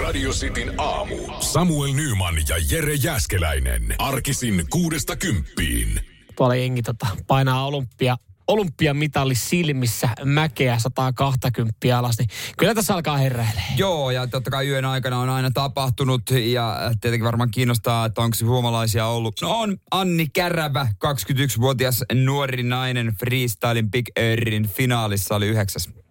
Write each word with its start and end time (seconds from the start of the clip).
Radio 0.00 0.30
Cityn 0.30 0.72
aamu. 0.78 1.16
Samuel 1.40 1.92
Nyman 1.92 2.34
ja 2.48 2.56
Jere 2.70 2.94
Jäskeläinen. 2.94 3.94
Arkisin 3.98 4.64
kuudesta 4.70 5.16
kymppiin. 5.16 6.00
Tuolla 6.36 6.54
jengi 6.54 6.82
tota, 6.82 7.06
painaa 7.26 7.66
olympia, 7.66 8.16
olympiamitali 8.46 9.34
silmissä 9.34 10.08
mäkeä 10.24 10.78
120 10.78 11.98
alas, 11.98 12.18
niin 12.18 12.28
kyllä 12.58 12.74
tässä 12.74 12.94
alkaa 12.94 13.16
heräilee. 13.16 13.62
Joo, 13.76 14.10
ja 14.10 14.26
totta 14.26 14.50
kai 14.50 14.68
yön 14.68 14.84
aikana 14.84 15.18
on 15.18 15.28
aina 15.28 15.50
tapahtunut, 15.50 16.22
ja 16.30 16.76
tietenkin 17.00 17.26
varmaan 17.26 17.50
kiinnostaa, 17.50 18.06
että 18.06 18.20
onko 18.20 18.34
suomalaisia 18.34 19.06
ollut. 19.06 19.34
No 19.42 19.60
on 19.60 19.76
Anni 19.90 20.26
Kärävä, 20.28 20.88
21-vuotias 21.06 22.04
nuori 22.24 22.62
nainen 22.62 23.16
freestylin 23.20 23.90
Big 23.90 24.06
Airin 24.18 24.68
finaalissa 24.68 25.34
oli 25.36 25.46
yhdeksäs. 25.46 26.01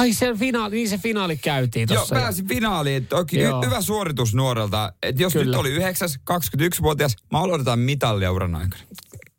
Ai 0.00 0.12
se 0.12 0.34
finaali, 0.34 0.76
niin 0.76 0.88
se 0.88 0.98
finaali 0.98 1.36
käytiin 1.36 1.86
Joo, 1.90 1.96
tuossa. 1.96 2.14
pääsi 2.14 2.42
finaaliin. 2.44 3.06
Toki 3.06 3.38
Joo. 3.40 3.62
hy- 3.62 3.66
hyvä 3.66 3.80
suoritus 3.82 4.34
nuorelta. 4.34 4.92
Et 5.02 5.20
jos 5.20 5.32
Kyllä. 5.32 5.44
nyt 5.44 5.54
oli 5.54 5.70
yhdeksäs, 5.70 6.18
21-vuotias, 6.30 7.16
mä 7.32 7.40
odotan 7.40 7.78
mitallia 7.78 8.32
uran 8.32 8.54
aikana. 8.54 8.82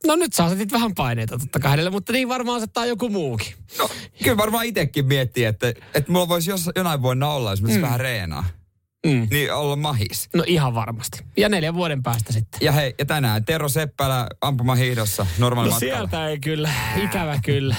No 0.08 0.16
nyt 0.16 0.34
sä 0.34 0.46
asetit 0.46 0.72
vähän 0.72 0.96
paineita 0.96 1.38
totta 1.40 1.60
kai 1.60 1.72
hänelle, 1.72 1.90
mutta 1.90 2.14
niin 2.14 2.30
varmaan 2.30 2.58
asettaa 2.58 2.86
joku 2.86 3.10
muukin. 3.10 3.54
No, 3.78 3.90
kyllä 4.24 4.38
varmaan 4.38 4.66
itsekin 4.66 5.06
miettii, 5.06 5.46
että, 5.46 5.68
että 5.70 6.12
mulla 6.12 6.28
voisi 6.28 6.50
jos, 6.50 6.70
jonain 6.76 7.02
vuonna 7.02 7.30
olla, 7.30 7.54
mä 7.62 7.68
mm. 7.76 7.82
vähän 7.82 8.00
reenaa. 8.00 8.46
Mm. 9.06 9.28
Niin 9.32 9.54
olla 9.54 9.76
mahis. 9.76 10.30
No 10.34 10.44
ihan 10.48 10.76
varmasti. 10.76 11.24
Ja 11.38 11.50
neljän 11.50 11.74
vuoden 11.76 12.04
päästä 12.04 12.34
sitten. 12.34 12.60
Ja 12.64 12.72
hei, 12.72 12.96
ja 13.00 13.06
tänään 13.06 13.46
Tero 13.46 13.70
Seppälä 13.70 14.28
ampumahiihdossa 14.42 15.26
normaali 15.38 15.70
No 15.70 15.74
matkalla. 15.76 15.96
sieltä 15.98 16.28
ei 16.28 16.40
kyllä, 16.40 16.70
ikävä 17.04 17.40
kyllä. 17.46 17.76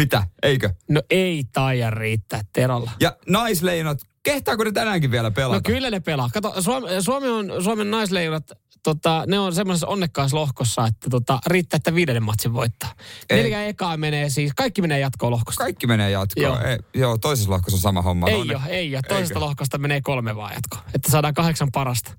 Mitä? 0.00 0.24
Eikö? 0.42 0.70
No 0.88 1.02
ei 1.10 1.44
taida 1.52 1.90
riittää 1.90 2.40
Terolla. 2.52 2.90
Ja 3.00 3.16
naisleinot, 3.28 3.98
kehtaako 4.22 4.64
ne 4.64 4.72
tänäänkin 4.72 5.10
vielä 5.10 5.30
pelata? 5.30 5.56
No 5.56 5.60
kyllä 5.74 5.90
ne 5.90 6.00
pelaa. 6.00 6.30
Kato, 6.34 6.62
Suomi, 6.62 6.88
Suomi 7.00 7.28
on, 7.28 7.52
Suomen 7.64 7.90
naisleijonat, 7.90 8.52
tota, 8.82 9.24
ne 9.26 9.38
on 9.38 9.54
semmoisessa 9.54 9.86
onnekkaassa 9.86 10.36
lohkossa, 10.36 10.86
että 10.86 11.10
tota, 11.10 11.38
riittää, 11.46 11.76
että 11.76 11.94
viidennen 11.94 12.22
matsin 12.22 12.54
voittaa. 12.54 12.92
Ei. 13.30 13.42
Neljä 13.42 13.64
ekaa 13.66 13.96
menee 13.96 14.30
siis, 14.30 14.52
kaikki 14.56 14.82
menee 14.82 14.98
jatkoon 14.98 15.32
lohkosta. 15.32 15.64
Kaikki 15.64 15.86
menee 15.86 16.10
jatkoon. 16.10 16.44
Joo. 16.44 16.60
Ei, 16.60 16.78
joo, 16.94 17.18
toisessa 17.18 17.50
lohkossa 17.50 17.76
on 17.76 17.80
sama 17.80 18.02
homma. 18.02 18.28
Ei 18.28 18.34
ole, 18.40 18.60
ei 18.68 18.94
ole. 18.96 19.02
Toisesta 19.08 19.34
Eikö? 19.34 19.40
lohkosta 19.46 19.78
menee 19.78 20.00
kolme 20.00 20.36
vaan 20.36 20.54
jatkoon. 20.54 20.82
Että 20.94 21.10
saadaan 21.10 21.34
kahdeksan 21.34 21.68
parasta. 21.72 22.12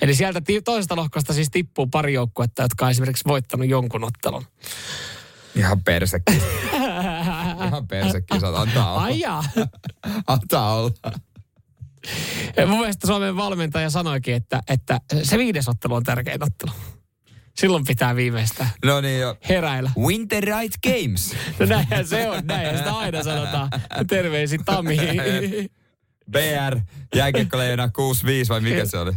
Eli 0.00 0.14
sieltä 0.14 0.40
ti- 0.40 0.62
toisesta 0.62 0.96
lohkosta 0.96 1.32
siis 1.32 1.50
tippuu 1.50 1.86
pari 1.86 2.12
joukkuetta, 2.12 2.62
jotka 2.62 2.84
on 2.84 2.90
esimerkiksi 2.90 3.24
voittanut 3.26 3.68
jonkun 3.68 4.04
ottelun. 4.04 4.44
Ihan 5.56 5.82
persekki. 5.82 6.32
Ihan 7.66 7.88
persekki. 7.88 8.34
Antaa 8.34 8.92
olla. 8.92 9.02
Ai 9.02 9.20
jaa. 9.20 9.44
Antaa 10.26 10.74
olla. 10.74 10.90
Mun 12.66 12.78
mielestä 12.78 13.06
Suomen 13.06 13.36
valmentaja 13.36 13.90
sanoikin, 13.90 14.34
että, 14.34 14.62
että 14.68 15.00
se 15.22 15.38
viides 15.38 15.68
ottelu 15.68 15.94
on 15.94 16.04
tärkein 16.04 16.44
ottelu. 16.44 16.70
Silloin 17.56 17.84
pitää 17.84 18.16
viimeistään 18.16 18.70
No 18.84 19.00
niin 19.00 19.20
jo. 19.20 19.36
heräillä. 19.48 19.90
Winter 19.98 20.44
Right 20.44 20.74
Games. 20.82 21.34
No 21.58 21.66
näinhän 21.66 22.06
se 22.06 22.28
on, 22.30 22.46
näinhän 22.46 22.78
sitä 22.78 22.92
aina 22.96 23.22
sanotaan. 23.22 23.68
Terveisin 24.08 24.64
Tami. 24.64 24.96
BR, 26.30 26.80
jääkiekkoleijona 27.14 27.88
65 27.88 28.48
vai 28.48 28.60
mikä 28.60 28.84
se 28.86 28.98
oli? 28.98 29.12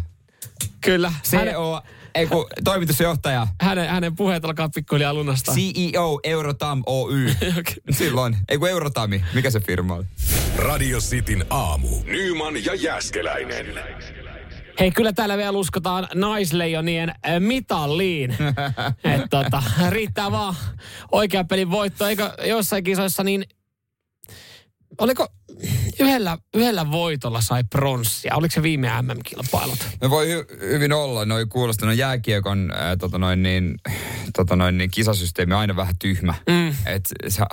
Kyllä. 0.81 1.13
Hänen, 1.33 1.53
CO, 1.53 1.81
ei 2.15 2.27
kun 2.27 2.45
toimitusjohtaja. 2.63 3.47
hänen, 3.61 3.89
hänen 3.89 4.15
puheet 4.15 4.45
alkaa 4.45 4.69
pikkuhiljaa 4.69 5.13
lunastaa. 5.13 5.55
CEO 5.55 6.19
Eurotam 6.23 6.83
Oy. 6.85 7.33
Silloin. 7.91 8.37
Ei 8.49 8.57
kun 8.57 8.69
Eurotami. 8.69 9.23
Mikä 9.33 9.49
se 9.49 9.59
firma 9.59 9.95
oli? 9.95 10.05
Radio 10.57 10.99
Cityn 10.99 11.45
aamu. 11.49 11.87
Nyman 12.03 12.65
ja 12.65 12.75
Jäskeläinen. 12.75 13.65
Hei, 14.79 14.91
kyllä 14.91 15.13
täällä 15.13 15.37
vielä 15.37 15.57
uskotaan 15.57 16.07
naisleijonien 16.13 17.09
äh, 17.09 17.39
mitalliin. 17.39 18.31
Et, 19.15 19.21
tota, 19.29 19.63
riittää 19.89 20.31
vaan 20.31 20.55
oikea 21.11 21.43
pelin 21.43 21.71
voitto. 21.71 22.07
Eikö 22.07 22.31
joissain 22.43 22.83
kisoissa 22.83 23.23
niin... 23.23 23.43
Oliko 24.97 25.27
yhdellä, 25.99 26.37
yhdellä 26.53 26.91
voitolla 26.91 27.41
sai 27.41 27.63
pronssia? 27.63 28.35
Oliko 28.35 28.51
se 28.51 28.63
viime 28.63 28.87
MM-kilpailut? 29.01 29.79
No 30.01 30.09
voi 30.09 30.27
hy- 30.27 30.61
hyvin 30.61 30.93
olla. 30.93 31.25
Noi 31.25 31.45
kuulostaa, 31.45 31.85
no 31.85 31.93
jääkiekon 31.93 32.71
ää, 32.71 32.97
tota 32.97 33.17
noin 33.17 33.43
niin, 33.43 33.75
tota 34.35 34.55
noin 34.55 34.77
niin, 34.77 34.91
kisasysteemi 34.91 35.53
on 35.53 35.59
aina 35.59 35.75
vähän 35.75 35.97
tyhmä. 35.99 36.33
Mm. 36.49 36.69
Et 36.85 37.09
sä, 37.27 37.45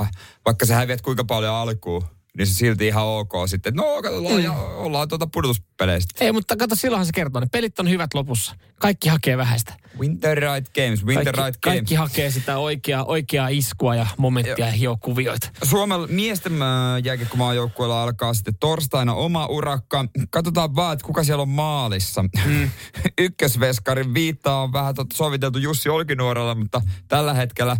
vaikka 0.45 0.67
sä 0.67 0.75
häviät 0.75 1.01
kuinka 1.03 1.25
paljon 1.25 1.55
alkuun, 1.55 2.03
niin 2.39 2.47
se 2.47 2.55
silti 2.55 2.87
ihan 2.87 3.05
ok 3.05 3.33
sitten. 3.47 3.71
että 3.71 3.83
No, 3.83 4.03
katsotaan, 4.03 4.35
mm. 4.35 4.45
ja 4.45 4.53
ollaan 4.53 5.09
tuota 5.09 5.27
pudotuspeleistä. 5.33 6.25
Ei, 6.25 6.33
mutta 6.33 6.57
kato, 6.57 6.75
silloinhan 6.75 7.07
se 7.07 7.13
kertoo. 7.15 7.41
Ne 7.41 7.47
pelit 7.53 7.81
on 7.81 7.91
hyvät 7.91 8.15
lopussa. 8.15 8.55
Kaikki 8.79 9.09
hakee 9.09 9.37
vähäistä. 9.37 9.75
Winter 9.99 10.39
Right 10.39 10.75
Games, 10.75 11.07
Winter 11.07 11.35
Kaikki, 11.35 11.47
Right 11.47 11.61
Games. 11.61 11.77
kaikki 11.77 11.95
hakee 11.95 12.31
sitä 12.31 12.59
oikeaa, 12.59 13.05
oikeaa 13.05 13.49
iskua 13.49 13.95
ja 13.95 14.07
momenttia 14.17 14.67
ja 14.67 14.73
hioo 14.73 14.97
kuvioita. 15.01 15.51
Suomella 15.63 16.07
miesten 16.07 16.63
äh, 16.63 16.69
jääkiekkomaajoukkueella 17.05 18.03
alkaa 18.03 18.35
sitten 18.35 18.55
torstaina 18.61 19.15
oma 19.15 19.47
urakka. 19.47 20.05
Katsotaan 20.31 20.77
vaan, 20.77 20.93
että 20.93 21.07
kuka 21.07 21.25
siellä 21.25 21.43
on 21.43 21.49
maalissa. 21.49 22.23
Mm. 22.23 22.71
Ykkösveskarin 23.19 24.15
viittaa 24.15 24.63
on 24.63 24.73
vähän 24.73 24.95
soviteltu 25.15 25.59
Jussi 25.59 25.89
Olkinuorella, 25.89 26.55
mutta 26.55 26.83
tällä 27.09 27.35
hetkellä 27.35 27.77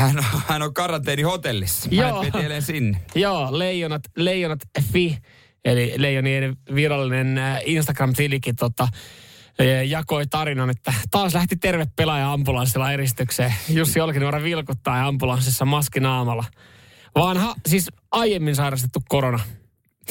hän 0.00 0.18
on, 0.18 0.24
hän 0.48 0.62
on 0.62 0.74
karanteenihotellissa. 0.74 1.88
Joo. 1.92 2.24
Hänet 2.32 2.64
sinne. 2.64 3.02
Joo, 3.14 3.58
leijonat, 3.58 4.02
leijonat 4.16 4.58
fi, 4.92 5.18
eli 5.64 5.94
leijonien 5.96 6.56
virallinen 6.74 7.38
äh, 7.38 7.58
Instagram-tilikin 7.64 8.56
tota, 8.56 8.82
äh, 8.82 9.86
jakoi 9.86 10.26
tarinan, 10.26 10.70
että 10.70 10.94
taas 11.10 11.34
lähti 11.34 11.56
terve 11.56 11.86
pelaaja 11.96 12.32
ambulanssilla 12.32 12.92
eristykseen. 12.92 13.54
Jussi 13.68 14.00
Olkinuora 14.00 14.42
vilkuttaa 14.42 14.98
ja 14.98 15.06
ambulanssissa 15.06 15.64
maski 15.64 16.00
naamalla. 16.00 16.44
Vanha, 17.14 17.54
siis 17.66 17.88
aiemmin 18.10 18.56
sairastettu 18.56 19.00
korona. 19.08 19.40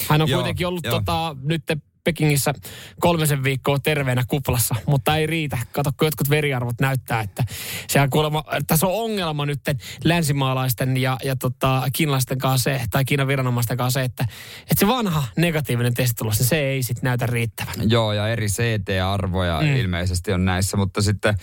Hän 0.09 0.21
on 0.21 0.29
Joo, 0.29 0.37
kuitenkin 0.37 0.67
ollut 0.67 0.85
joo. 0.85 0.93
tota, 0.93 1.35
nyt 1.41 1.63
Pekingissä 2.09 2.53
kolmisen 2.99 3.43
viikkoa 3.43 3.79
terveenä 3.79 4.23
kuplassa, 4.27 4.75
mutta 4.85 5.15
ei 5.15 5.27
riitä. 5.27 5.57
Kato, 5.71 5.91
kun 5.97 6.07
jotkut 6.07 6.29
veriarvot 6.29 6.81
näyttää, 6.81 7.21
että 7.21 7.43
kuulemma, 8.09 8.43
tässä 8.67 8.87
on 8.87 8.93
ongelma 8.93 9.45
nyt 9.45 9.59
länsimaalaisten 10.03 10.97
ja, 10.97 11.17
ja 11.23 11.35
tota, 11.35 11.83
kiinalaisten 11.93 12.37
kanssa 12.37 12.63
se, 12.63 12.81
tai 12.91 13.05
Kiinan 13.05 13.27
viranomaisten 13.27 13.77
kanssa 13.77 13.99
se, 13.99 14.03
että, 14.03 14.25
että 14.61 14.79
se 14.79 14.87
vanha 14.87 15.23
negatiivinen 15.37 15.93
testitulos, 15.93 16.39
niin 16.39 16.47
se 16.47 16.59
ei 16.59 16.83
sitten 16.83 17.03
näytä 17.03 17.25
riittävän. 17.25 17.89
Joo, 17.89 18.13
ja 18.13 18.27
eri 18.27 18.47
CT-arvoja 18.47 19.61
mm. 19.61 19.75
ilmeisesti 19.75 20.33
on 20.33 20.45
näissä, 20.45 20.77
mutta 20.77 21.01
sitten 21.01 21.35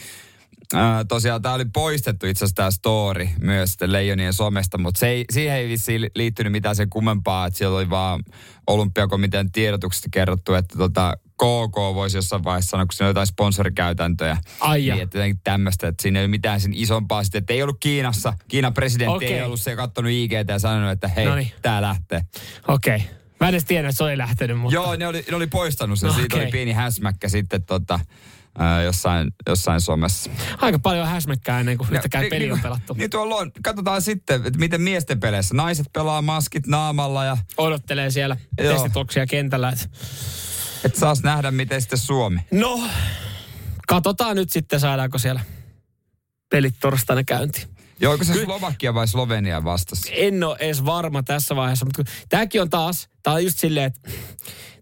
Ää, 0.75 1.04
tosiaan 1.04 1.43
tämä 1.43 1.54
oli 1.54 1.65
poistettu 1.65 2.27
itse 2.27 2.44
asiassa 2.44 2.56
tämä 2.56 2.71
story 2.71 3.28
myös 3.41 3.77
Leijonien 3.87 4.32
somesta, 4.32 4.78
mutta 4.78 4.99
se 4.99 5.09
ei, 5.09 5.25
siihen 5.32 5.56
ei 5.56 5.69
vissiin 5.69 6.10
liittynyt 6.15 6.53
mitään 6.53 6.77
sen 6.77 6.91
kummempaa, 6.91 7.47
että 7.47 7.59
siellä 7.59 7.77
oli 7.77 7.91
vaan 7.91 8.25
olympiakomitean 8.66 9.53
tiedotuksesta 9.53 10.09
kerrottu, 10.12 10.54
että 10.54 10.78
tota, 10.78 11.16
KK 11.34 11.77
voisi 11.94 12.19
jossain 12.19 12.44
vaiheessa 12.44 12.71
sanoa, 12.71 12.87
kun 12.87 12.93
siinä 12.93 13.06
on 13.06 13.10
jotain 13.10 13.27
sponsorikäytäntöjä. 13.27 14.37
Ai 14.60 14.87
ja. 14.87 14.94
niin, 14.94 15.03
että 15.03 15.19
tämmöistä, 15.44 15.88
että 15.88 16.03
siinä 16.03 16.19
ei 16.19 16.25
ole 16.25 16.31
mitään 16.31 16.60
sen 16.60 16.75
isompaa 16.75 17.25
sitten, 17.25 17.38
että 17.38 17.53
ei 17.53 17.62
ollut 17.62 17.77
Kiinassa. 17.81 18.33
Kiinan 18.48 18.75
presidentti 18.75 19.16
Okei. 19.16 19.33
ei 19.33 19.43
ollut 19.43 19.60
se 19.60 19.77
katsonut 19.77 20.10
IGT 20.10 20.48
ja 20.48 20.59
sanonut, 20.59 20.91
että 20.91 21.09
hei, 21.09 21.25
Noniin. 21.25 21.53
tää 21.62 21.83
lähtee. 21.83 22.22
Okei. 22.69 23.03
Mä 23.41 23.48
en 23.48 23.54
edes 23.54 23.65
tiedä, 23.65 23.88
että 23.88 23.97
se 23.97 24.04
oli 24.04 24.19
lähtenyt, 24.19 24.59
mutta... 24.59 24.75
Joo, 24.75 24.97
ne 24.97 25.06
oli, 25.06 25.25
ne 25.31 25.37
oli 25.37 25.47
poistanut 25.47 25.98
sen. 25.98 26.09
No, 26.09 26.15
Siitä 26.15 26.37
oli 26.37 26.47
pieni 26.47 26.72
häsmäkkä 26.72 27.28
sitten 27.28 27.62
tota, 27.62 28.00
ää, 28.58 28.82
jossain, 28.82 29.30
jossain 29.48 29.80
somessa. 29.80 30.30
Aika 30.58 30.78
paljon 30.78 31.06
häsmäkkää 31.08 31.60
ennen 31.60 31.78
kuin 31.78 31.88
yhtäkään 31.92 32.24
Ni- 32.24 32.30
peli 32.30 32.50
on 32.50 32.56
niin- 32.56 32.62
pelattu. 32.62 32.94
Niin 32.94 33.10
tuolla 33.10 33.34
on. 33.34 33.52
Katsotaan 33.62 34.02
sitten, 34.02 34.46
että 34.46 34.58
miten 34.58 34.80
miesten 34.82 35.20
peleissä. 35.20 35.54
Naiset 35.54 35.86
pelaa 35.92 36.22
maskit 36.22 36.66
naamalla 36.66 37.24
ja 37.24 37.36
Odottelee 37.56 38.10
siellä 38.10 38.36
Joo. 38.62 38.72
testituloksia 38.72 39.26
kentällä. 39.26 39.68
Et... 39.68 39.90
et 40.84 40.97
saas 40.97 41.22
nähdä, 41.22 41.50
miten 41.50 41.80
sitten 41.80 41.98
Suomi. 41.98 42.41
No, 42.50 42.80
katsotaan 43.88 44.36
nyt 44.36 44.50
sitten, 44.50 44.80
saadaanko 44.80 45.18
siellä 45.18 45.41
pelit 46.50 46.74
torstaina 46.80 47.24
käyntiin. 47.24 47.68
Joo, 48.00 48.12
onko 48.12 48.24
se 48.24 48.44
Slovakia 48.44 48.94
vai 48.94 49.09
Slovenia 49.09 49.64
vastassa? 49.64 50.12
En 50.12 50.44
ole 50.44 50.56
edes 50.60 50.84
varma 50.84 51.22
tässä 51.22 51.56
vaiheessa, 51.56 51.84
mutta 51.84 52.04
tämäkin 52.28 52.62
on 52.62 52.70
taas, 52.70 53.09
tämä 53.22 53.34
on 53.34 53.44
just 53.44 53.59
silleen, 53.59 53.86
että 53.86 54.10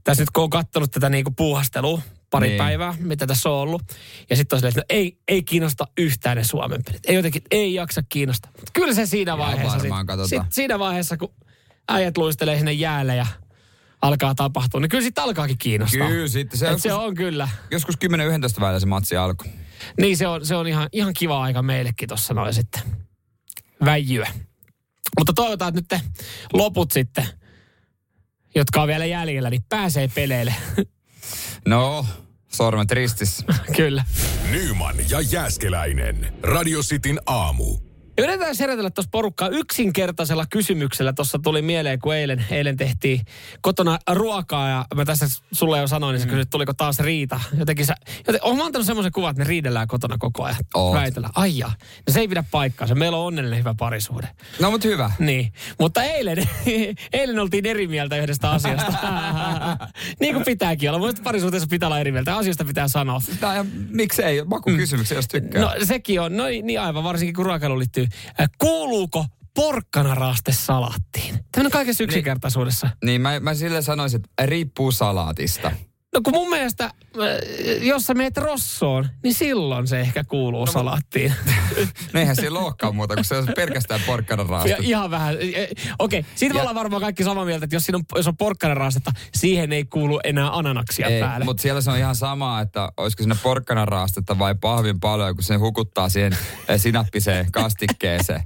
tässä 0.04 0.22
nyt 0.22 0.30
kun 0.30 0.44
on 0.44 0.50
katsonut 0.50 0.90
tätä 0.90 1.08
niinku 1.08 1.30
puuhastelua 1.30 2.02
pari 2.34 2.48
Niin. 2.48 2.58
päivää, 2.58 2.94
mitä 2.98 3.26
tässä 3.26 3.48
on 3.48 3.54
ollut, 3.54 3.82
ja 4.30 4.36
sitten 4.36 4.56
on 4.56 4.60
silleen, 4.60 4.70
että 4.70 4.80
no 4.80 4.98
ei, 4.98 5.18
ei 5.28 5.42
kiinnosta 5.42 5.86
yhtään 5.98 6.36
ne 6.36 6.44
Suomen 6.44 6.82
pelit. 6.84 7.06
Ei 7.06 7.14
jotenkin, 7.14 7.42
ei 7.50 7.74
jaksa 7.74 8.02
kiinnostaa. 8.08 8.50
Mutta 8.56 8.70
kyllä 8.72 8.94
se 8.94 9.06
siinä 9.06 9.38
vaiheessa 9.38 9.78
sit, 9.78 9.90
sit, 10.28 10.42
siinä 10.50 10.78
vaiheessa, 10.78 11.16
kun 11.16 11.34
äijät 11.88 12.16
luistelee 12.16 12.56
sinne 12.56 12.72
jäälle 12.72 13.16
ja 13.16 13.26
alkaa 14.02 14.34
tapahtua, 14.34 14.80
niin 14.80 14.88
kyllä 14.88 15.04
sitten 15.04 15.24
alkaakin 15.24 15.58
kiinnostaa. 15.58 16.08
Kyllä, 16.08 16.28
sitten 16.28 16.58
se, 16.58 16.66
joskus, 16.66 16.82
se 16.82 16.92
on 16.92 17.14
kyllä. 17.14 17.48
joskus 17.70 17.94
10-11 18.58 18.60
välillä 18.60 18.80
se 18.80 18.86
matsi 18.86 19.16
alkoi. 19.16 19.48
Niin 20.00 20.16
se 20.16 20.26
on, 20.26 20.46
se 20.46 20.56
on 20.56 20.66
ihan, 20.66 20.88
ihan 20.92 21.12
kiva 21.18 21.42
aika 21.42 21.62
meillekin 21.62 22.08
tuossa 22.08 22.34
noin 22.34 22.54
sitten 22.54 22.82
väijyä. 23.84 24.28
Mutta 25.18 25.32
toivotaan, 25.32 25.68
että 25.68 25.80
nyt 25.96 26.02
te 26.02 26.20
loput 26.52 26.90
sitten 26.90 27.26
jotka 28.54 28.82
on 28.82 28.88
vielä 28.88 29.06
jäljellä, 29.06 29.50
niin 29.50 29.64
pääsee 29.68 30.08
peleille. 30.14 30.54
No, 31.66 32.06
sormet 32.56 32.90
ristissä. 32.90 33.44
Kyllä. 33.76 34.04
Nyman 34.50 34.94
ja 35.10 35.20
Jääskeläinen. 35.20 36.34
Radio 36.42 36.80
Cityn 36.80 37.20
aamu. 37.26 37.93
Yritetään 38.18 38.54
herätellä 38.60 38.90
tuossa 38.90 39.10
porukkaa 39.12 39.48
yksinkertaisella 39.48 40.46
kysymyksellä. 40.50 41.12
Tuossa 41.12 41.38
tuli 41.38 41.62
mieleen, 41.62 41.98
kun 41.98 42.14
eilen, 42.14 42.44
eilen 42.50 42.76
tehtiin 42.76 43.20
kotona 43.60 43.98
ruokaa 44.10 44.68
ja 44.68 44.84
mä 44.94 45.04
tässä 45.04 45.26
sulle 45.52 45.78
jo 45.78 45.86
sanoin, 45.86 46.12
niin 46.14 46.20
sä 46.20 46.28
kysyt, 46.28 46.50
tuliko 46.50 46.74
taas 46.74 46.98
riita. 46.98 47.40
Jotenkin 47.58 47.86
sä, 47.86 47.94
joten, 48.26 48.40
oon 48.42 48.56
mä 48.56 48.64
antanut 48.64 48.86
semmoisen 48.86 49.12
kuvan, 49.12 49.30
että 49.30 49.42
me 49.42 49.48
riidellään 49.48 49.88
kotona 49.88 50.16
koko 50.18 50.42
ajan. 50.44 50.56
Oot. 50.74 50.94
Väitellään. 50.94 51.32
Ai 51.36 51.58
jaa. 51.58 51.74
No 52.06 52.12
se 52.12 52.20
ei 52.20 52.28
pidä 52.28 52.44
paikkaansa. 52.50 52.94
Meillä 52.94 53.18
on 53.18 53.26
onnellinen 53.26 53.58
hyvä 53.58 53.74
parisuhde. 53.78 54.28
No, 54.60 54.70
mutta 54.70 54.88
hyvä. 54.88 55.10
Niin, 55.18 55.52
mutta 55.80 56.02
eilen, 56.02 56.48
eilen 57.12 57.38
oltiin 57.38 57.66
eri 57.66 57.86
mieltä 57.86 58.16
yhdestä 58.16 58.50
asiasta. 58.50 58.92
niin 60.20 60.34
kuin 60.34 60.44
pitääkin 60.44 60.90
olla. 60.90 60.98
Mutta 60.98 61.22
parisuhteessa 61.24 61.68
pitää 61.70 61.86
olla 61.86 62.00
eri 62.00 62.12
mieltä. 62.12 62.36
Asiasta 62.36 62.64
pitää 62.64 62.88
sanoa. 62.88 63.20
Tää, 63.40 63.56
ja 63.56 63.64
miksei, 63.88 64.44
maku 64.44 64.70
kysymyksiä, 64.70 65.18
jos 65.18 65.28
tykkää. 65.28 65.62
No 65.62 65.72
sekin 65.82 66.20
on, 66.20 66.36
no 66.36 66.44
niin 66.44 66.80
aivan, 66.80 67.04
varsinkin 67.04 67.34
kun 67.34 67.46
ruokailu 67.46 67.78
liittyy. 67.78 68.03
Äh, 68.40 68.50
Kuuluuko 68.58 69.26
porkkanaraaste 69.54 70.52
salaattiin? 70.52 71.38
Tämmöinen 71.52 71.72
kaikessa 71.72 72.04
yksinkertaisuudessa. 72.04 72.90
Niin, 73.04 73.20
mä, 73.20 73.40
mä 73.40 73.54
sille 73.54 73.82
sanoisin, 73.82 74.20
että 74.20 74.46
riippuu 74.46 74.92
salaatista. 74.92 75.72
No 76.14 76.20
kun 76.24 76.32
mun 76.34 76.50
mielestä, 76.50 76.84
äh, 76.84 76.92
jos 77.82 78.02
sä 78.02 78.14
meet 78.14 78.36
rossoon, 78.36 79.08
niin 79.22 79.34
silloin 79.34 79.86
se 79.86 80.00
ehkä 80.00 80.24
kuuluu 80.24 80.64
no, 80.64 80.72
salaattiin. 80.72 81.34
No 82.12 82.20
eihän 82.20 82.36
siinä 82.36 82.58
olekaan 82.58 82.96
muuta, 82.96 83.14
kun 83.14 83.24
se 83.24 83.36
on 83.36 83.48
pelkästään 83.56 84.00
porkkanan 84.06 84.46
Ja 84.68 84.76
ihan 84.80 85.10
vähän. 85.10 85.36
Eh, 85.40 85.68
Okei, 85.98 86.20
okay. 86.20 86.32
siitä 86.34 86.54
me 86.54 86.58
Ja- 86.58 86.62
ollaan 86.62 86.74
varmaan 86.74 87.02
kaikki 87.02 87.24
samaa 87.24 87.44
mieltä, 87.44 87.64
että 87.64 87.76
jos, 87.76 87.84
siinä 87.84 87.96
on, 87.98 88.04
jos 88.16 88.26
on 88.26 88.36
porkkanaraastetta, 88.36 89.12
siihen 89.34 89.72
ei 89.72 89.84
kuulu 89.84 90.20
enää 90.24 90.56
ananaksia 90.56 91.06
Ei, 91.06 91.20
päälle. 91.20 91.44
mutta 91.44 91.60
siellä 91.60 91.80
se 91.80 91.90
on 91.90 91.98
ihan 91.98 92.16
sama, 92.16 92.60
että 92.60 92.88
olisiko 92.96 93.22
sinne 93.22 93.36
porkkanan 93.42 93.88
raastetta 93.88 94.38
vai 94.38 94.54
pahvin 94.60 95.00
paljon, 95.00 95.34
kun 95.34 95.44
se 95.44 95.54
hukuttaa 95.56 96.08
siihen 96.08 96.36
sinappiseen 96.76 97.52
kastikkeeseen. 97.52 98.42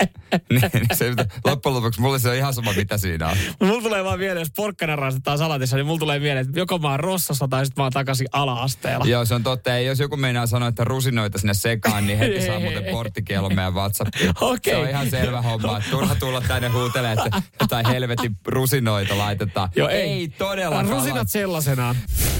niin, 0.50 0.70
niin 0.72 0.86
se, 0.94 1.14
loppujen 1.44 1.76
lopuksi 1.76 2.00
mulle 2.00 2.18
se 2.18 2.28
on 2.28 2.34
ihan 2.34 2.54
sama, 2.54 2.72
mitä 2.72 2.98
siinä 2.98 3.28
on. 3.28 3.36
Mulla 3.60 3.82
tulee 3.82 4.04
vaan 4.04 4.18
mieleen, 4.18 4.38
jos 4.38 4.52
porkkanaraastetta 4.56 5.36
salatissa, 5.36 5.76
niin 5.76 5.86
mulla 5.86 5.98
tulee 5.98 6.18
mieleen, 6.18 6.46
että 6.46 6.60
joko 6.60 6.78
mä 6.78 6.90
oon 6.90 7.00
rossassa 7.00 7.48
tai 7.48 7.66
sitten 7.66 7.82
mä 7.82 7.84
oon 7.84 7.92
takaisin 7.92 8.26
ala-asteella. 8.32 9.04
Joo, 9.04 9.24
se 9.24 9.34
on 9.34 9.42
totta. 9.42 9.70
Ja 9.70 9.80
jos 9.80 9.98
joku 9.98 10.16
meinaa 10.16 10.46
sanoa, 10.46 10.68
että 10.68 10.84
rusinoita 10.84 11.38
sinne 11.38 11.54
sekaan, 11.54 12.06
niin 12.06 12.18
heti 12.18 12.46
saa 12.46 12.60
muuten 12.60 12.84
porttikielon 12.92 13.54
meidän 13.54 13.74
WhatsAppiin. 13.74 14.32
Okei. 14.40 14.74
Se 14.74 14.80
on 14.80 14.88
ihan 14.88 15.10
selvä 15.10 15.42
homma. 15.42 15.78
että 15.78 15.90
Turha 15.90 16.14
tulla 16.14 16.40
tänne 16.40 16.68
huutelemaan, 16.68 17.26
että 17.26 17.42
jotain 17.60 17.86
helvetin 17.86 18.36
rusinoita 18.46 19.18
laitetaan. 19.18 19.68
Joo, 19.76 19.88
ei. 19.88 20.00
ei 20.00 20.28
todellakaan. 20.28 20.88
Rusinat 20.88 21.28
sellaisenaan. 21.28 21.96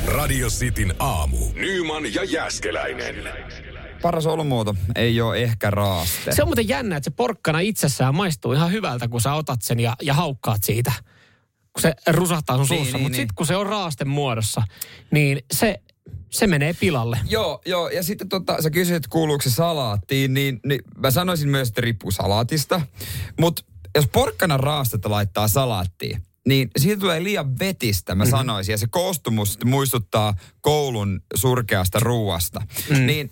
Radio 0.06 0.48
Cityn 0.48 0.94
aamu. 0.98 1.38
Nyman 1.54 2.14
ja 2.14 2.24
Jääskeläinen. 2.24 3.14
Paras 4.02 4.26
olumuoto 4.26 4.74
ei 4.94 5.20
ole 5.20 5.42
ehkä 5.42 5.70
raaste. 5.70 6.32
Se 6.34 6.42
on 6.42 6.48
muuten 6.48 6.68
jännä, 6.68 6.96
että 6.96 7.04
se 7.10 7.16
porkkana 7.16 7.60
itsessään 7.60 8.14
maistuu 8.14 8.52
ihan 8.52 8.72
hyvältä, 8.72 9.08
kun 9.08 9.20
sä 9.20 9.34
otat 9.34 9.62
sen 9.62 9.80
ja, 9.80 9.96
ja 10.02 10.14
haukkaat 10.14 10.64
siitä. 10.64 10.92
Kun 11.72 11.82
se 11.82 11.94
rusahtaa 12.06 12.56
sun 12.56 12.66
Niin, 12.70 12.78
suussa. 12.78 12.96
niin, 12.96 13.02
Mutta 13.02 13.16
niin. 13.16 13.22
sitten 13.22 13.34
kun 13.34 13.46
se 13.46 13.56
on 13.56 13.66
raasten 13.66 14.08
muodossa, 14.08 14.62
niin 15.10 15.42
se, 15.52 15.80
se 16.30 16.46
menee 16.46 16.72
pilalle. 16.72 17.18
Joo, 17.28 17.60
joo, 17.66 17.88
ja 17.88 18.02
sitten 18.02 18.28
tota, 18.28 18.62
sä 18.62 18.70
kysyit, 18.70 18.96
että 18.96 19.08
kuuluuko 19.10 19.42
se 19.42 19.50
salaattiin, 19.50 20.34
niin, 20.34 20.60
niin 20.66 20.80
mä 20.98 21.10
sanoisin 21.10 21.48
myös, 21.48 21.68
että 21.68 21.80
riippuu 21.80 22.10
salaatista. 22.10 22.80
Mutta 23.40 23.62
jos 23.94 24.08
porkkana 24.12 24.56
raastetta 24.56 25.10
laittaa 25.10 25.48
salaattiin, 25.48 26.22
niin 26.48 26.70
siitä 26.76 27.00
tulee 27.00 27.22
liian 27.22 27.58
vetistä, 27.58 28.14
mä 28.14 28.24
mm-hmm. 28.24 28.38
sanoisin. 28.38 28.72
Ja 28.72 28.78
se 28.78 28.86
koostumus 28.90 29.58
muistuttaa 29.64 30.34
koulun 30.60 31.20
surkeasta 31.34 32.00
ruuasta. 32.00 32.60
Mm. 32.90 33.06
Niin 33.06 33.30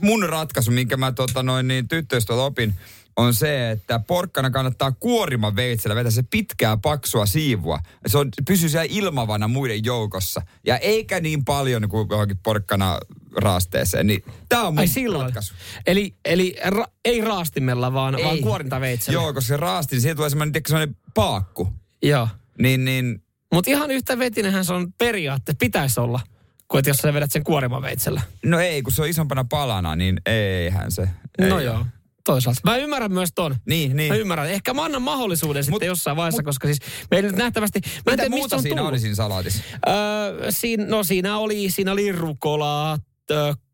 mun 0.00 0.28
ratkaisu, 0.28 0.70
minkä 0.70 0.96
mä 0.96 1.12
tota, 1.12 1.42
noin, 1.42 1.68
niin 1.68 1.88
tyttöistä 1.88 2.34
opin, 2.34 2.74
on 3.16 3.34
se, 3.34 3.70
että 3.70 3.98
porkkana 3.98 4.50
kannattaa 4.50 4.92
kuorima 4.92 5.56
veitsellä 5.56 5.94
vetää 5.94 6.10
se 6.10 6.22
pitkää 6.22 6.76
paksua 6.76 7.26
siivua. 7.26 7.78
Se 8.06 8.18
on, 8.18 8.28
pysyy 8.46 8.68
siellä 8.68 8.86
ilmavana 8.90 9.48
muiden 9.48 9.84
joukossa. 9.84 10.42
Ja 10.66 10.78
eikä 10.78 11.20
niin 11.20 11.44
paljon 11.44 11.88
kuin 11.88 12.08
johonkin 12.10 12.38
porkkana 12.42 12.98
raasteeseen. 13.36 14.06
Niin 14.06 14.24
tää 14.48 14.62
on 14.62 14.74
mun 14.74 14.78
Ai 14.78 14.88
silloin. 14.88 15.24
ratkaisu. 15.24 15.54
Eli, 15.86 16.14
eli 16.24 16.56
ra, 16.64 16.84
ei 17.04 17.20
raastimella, 17.20 17.92
vaan, 17.92 18.16
vaan 18.24 18.38
kuorintaveitsellä. 18.38 19.20
Joo, 19.20 19.32
koska 19.32 19.48
se 19.48 19.56
raasti, 19.56 19.94
niin 19.96 20.02
siitä 20.02 20.14
tulee 20.14 20.30
semmoinen, 20.30 20.62
semmoinen 20.68 20.96
paakku. 21.14 21.68
Joo. 22.02 22.28
Niin, 22.58 22.84
niin 22.84 23.22
Mutta 23.54 23.70
ihan 23.70 23.90
yhtä 23.90 24.18
vetinähän 24.18 24.64
se 24.64 24.72
on 24.72 24.92
periaatteessa, 24.98 25.58
pitäisi 25.58 26.00
olla, 26.00 26.20
kuin 26.68 26.78
että 26.78 26.90
jos 26.90 26.96
sä 26.96 27.14
vedät 27.14 27.32
sen 27.32 27.44
kuorimaveitsellä. 27.44 28.20
no 28.44 28.60
ei, 28.60 28.82
kun 28.82 28.92
se 28.92 29.02
on 29.02 29.08
isompana 29.08 29.44
palana, 29.50 29.96
niin 29.96 30.20
eihän 30.26 30.92
se. 30.92 31.08
Ei 31.38 31.48
no 31.48 31.60
joo, 31.60 31.86
toisaalta. 32.24 32.60
Mä 32.64 32.76
ymmärrän 32.76 33.12
myös 33.12 33.28
ton. 33.34 33.56
Niin, 33.66 33.96
niin. 33.96 34.12
Mä 34.12 34.16
ymmärrän. 34.16 34.50
Ehkä 34.50 34.74
mä 34.74 34.84
annan 34.84 35.02
mahdollisuuden 35.02 35.64
sitten 35.64 35.76
Mut- 35.76 35.86
jossain 35.86 36.16
vaiheessa, 36.16 36.42
koska 36.42 36.68
siis 36.68 36.78
meillä 37.10 37.28
nyt 37.28 37.38
nähtävästi... 37.38 37.80
Mä 37.84 37.88
en 37.88 37.94
Mitä 37.98 38.16
tiedä, 38.16 38.28
mistä 38.28 38.36
muuta 38.36 38.56
on 38.56 38.62
siinä 38.62 38.76
tullut. 38.76 38.90
oli 38.90 38.98
siinä 38.98 39.14
salaatissa? 39.14 39.62
Öö, 39.88 40.50
siinä, 40.50 40.86
no 40.86 41.04
siinä 41.04 41.38
oli, 41.38 41.70
siinä 41.70 41.92
oli 41.92 42.12
rukolaa, 42.12 42.98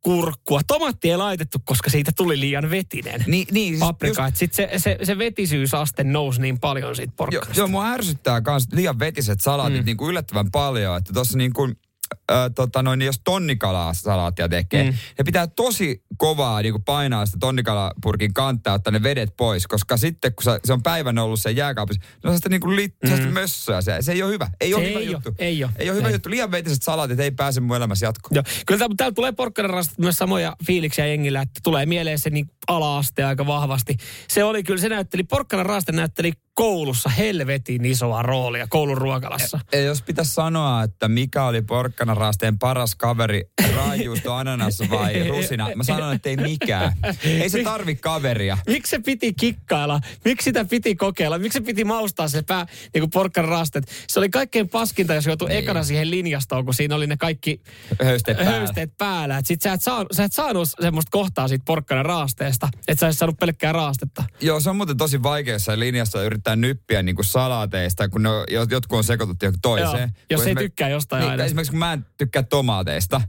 kurkkua. 0.00 0.60
Tomaatti 0.66 1.10
ei 1.10 1.16
laitettu, 1.16 1.58
koska 1.64 1.90
siitä 1.90 2.12
tuli 2.16 2.40
liian 2.40 2.70
vetinen. 2.70 3.24
Niin, 3.26 3.46
niin 3.50 3.72
siis 3.72 3.80
Paprika. 3.80 4.24
Just... 4.24 4.36
Sitten 4.36 4.68
se, 4.70 4.78
se, 4.78 4.98
se 5.02 5.18
vetisyysaste 5.18 6.04
nousi 6.04 6.40
niin 6.40 6.60
paljon 6.60 6.96
siitä 6.96 7.10
Joo, 7.10 7.16
porkkanasta. 7.16 7.60
joo, 7.60 7.68
mua 7.68 7.88
ärsyttää 7.88 8.42
myös 8.46 8.64
liian 8.72 8.98
vetiset 8.98 9.40
salaatit 9.40 9.78
mm. 9.78 9.84
niin 9.84 9.96
kuin 9.96 10.10
yllättävän 10.10 10.50
paljon. 10.50 10.98
Että 10.98 11.12
tuossa 11.12 11.38
niin 11.38 11.52
kuin, 11.52 11.76
äh, 12.32 12.36
tota 12.54 12.82
noin, 12.82 12.98
niin 12.98 13.06
jos 13.06 13.20
tonnikalaa 13.24 13.94
salaattia 13.94 14.48
tekee, 14.48 14.90
mm. 14.90 14.96
Ne 15.18 15.24
pitää 15.24 15.46
tosi 15.46 16.04
kovaa 16.16 16.62
niin 16.62 16.72
kuin 16.72 16.84
painaa 16.84 17.26
sitä 17.26 17.38
tonnikalapurkin 17.40 18.34
kantaa, 18.34 18.74
ottaa 18.74 18.90
ne 18.90 19.02
vedet 19.02 19.30
pois. 19.36 19.66
Koska 19.66 19.96
sitten 19.96 20.34
kun 20.34 20.44
sä, 20.44 20.60
se 20.64 20.72
on 20.72 20.82
päivän 20.82 21.18
ollut 21.18 21.40
se 21.40 21.50
jääkaapissa, 21.50 22.02
no 22.02 22.20
se 22.22 22.28
on 22.28 22.36
sitä 22.36 22.48
niin 22.48 22.60
kuin 22.60 22.76
lit, 22.76 22.94
mm. 23.04 23.28
mössöä. 23.28 23.80
Se, 23.80 23.96
se 24.00 24.12
ei 24.12 24.22
ole 24.22 24.32
hyvä. 24.32 24.50
Ei 24.60 24.74
ole 24.74 24.82
Se 24.82 24.88
hyvä 24.88 25.00
ei 25.00 25.12
juttu. 25.12 25.34
ei 25.38 25.64
oo. 25.64 25.70
ei 25.78 25.90
ole 25.90 25.98
hyvä 25.98 26.08
Ei. 26.08 26.14
juttu. 26.14 26.30
Liian 26.30 26.50
vetiset 26.50 26.82
salaatit 26.82 27.20
ei 27.20 27.30
pääse 27.30 27.60
mun 27.60 27.76
elämässä 27.76 28.06
jatkoon. 28.06 28.34
Joo. 28.34 28.44
Kyllä 28.66 28.78
täällä, 28.78 28.94
täällä 28.96 29.14
tulee 29.14 29.32
porkkanarastat 29.32 29.98
myös 29.98 30.16
samoja 30.16 30.56
fiiliksiä 30.66 31.06
jengillä, 31.06 31.42
että 31.42 31.60
tulee 31.62 31.86
mieleen 31.86 32.18
se 32.18 32.30
niin 32.30 32.46
ala-aste 32.68 33.24
aika 33.24 33.46
vahvasti. 33.46 33.96
Se 34.28 34.44
oli 34.44 34.62
kyllä, 34.62 34.80
se 34.80 34.88
näytteli, 34.88 35.22
porkkanaraste 35.22 35.92
näytteli 35.92 36.32
koulussa 36.54 37.08
helvetin 37.08 37.84
isoa 37.84 38.22
roolia 38.22 38.66
koulun 38.70 38.98
ruokalassa. 38.98 39.60
Ja 39.72 39.80
jos 39.80 40.02
pitäisi 40.02 40.34
sanoa, 40.34 40.82
että 40.82 41.08
mikä 41.08 41.44
oli 41.44 41.62
porkkanaraasteen 41.62 42.58
paras 42.58 42.94
kaveri, 42.94 43.42
raajuusto, 43.76 44.34
ananas 44.34 44.78
vai 44.90 45.28
rusina, 45.28 45.68
mä 45.74 45.84
sanon, 45.84 46.14
että 46.14 46.28
ei 46.30 46.36
mikään. 46.36 46.92
Ei 47.24 47.48
se 47.48 47.62
tarvi 47.62 47.94
kaveria. 47.96 48.58
Miksi 48.66 48.90
se 48.90 48.98
piti 48.98 49.32
kikkailla? 49.34 50.00
Miksi 50.24 50.44
sitä 50.44 50.64
piti 50.64 50.94
kokeilla? 50.96 51.38
Miksi 51.38 51.58
se 51.58 51.64
piti 51.64 51.84
maustaa 51.84 52.28
se 52.28 52.42
pää, 52.42 52.66
niin 52.94 53.10
kuin? 53.10 53.22
Se 54.08 54.18
oli 54.20 54.28
kaikkein 54.30 54.68
paskinta, 54.68 55.14
jos 55.14 55.26
joutui 55.26 55.48
Niin. 55.48 55.58
ekana 55.58 55.84
siihen 55.84 56.10
linjastoon, 56.10 56.64
kun 56.64 56.74
siinä 56.74 56.94
oli 56.94 57.06
ne 57.06 57.16
kaikki 57.16 57.62
Höysteet 58.04 58.38
päällä. 58.38 58.52
höysteet 58.52 58.96
päällä. 58.98 59.38
Et 59.38 59.46
sit 59.46 59.62
sä 59.62 59.72
et, 59.72 59.82
saanut, 59.82 60.08
sä 60.12 60.24
et 60.24 60.32
saanut 60.32 60.68
semmoista 60.80 61.10
kohtaa 61.10 61.48
siitä 61.48 61.62
porkkanan 61.66 62.04
raasteesta, 62.04 62.68
että 62.88 63.00
sä 63.00 63.08
et 63.08 63.18
saanut 63.18 63.36
pelkkää 63.40 63.72
raastetta. 63.72 64.24
Joo, 64.40 64.60
se 64.60 64.70
on 64.70 64.76
muuten 64.76 64.96
tosi 64.96 65.22
vaikea 65.22 65.54
jossain 65.54 65.80
linjassa 65.80 66.22
yrittää 66.22 66.41
nyppiä 66.56 67.02
niin 67.02 67.14
kuin 67.14 67.26
salaateista, 67.26 68.08
kun 68.08 68.22
ne 68.22 68.28
on, 68.28 68.44
jo- 68.50 68.66
jotkut 68.70 68.96
on 68.98 69.04
sekoitettu 69.04 69.44
johonkin 69.44 69.60
toiseen. 69.62 70.10
Joo, 70.14 70.26
jos 70.30 70.40
Kun 70.40 70.48
ei 70.48 70.54
tykkää 70.54 70.88
jostain 70.88 71.20
niin, 71.20 71.30
aina. 71.30 71.44
Esimerkiksi 71.44 71.70
kun 71.70 71.78
mä 71.78 71.92
en 71.92 72.06
tykkää 72.18 72.42
tomaateista, 72.42 73.20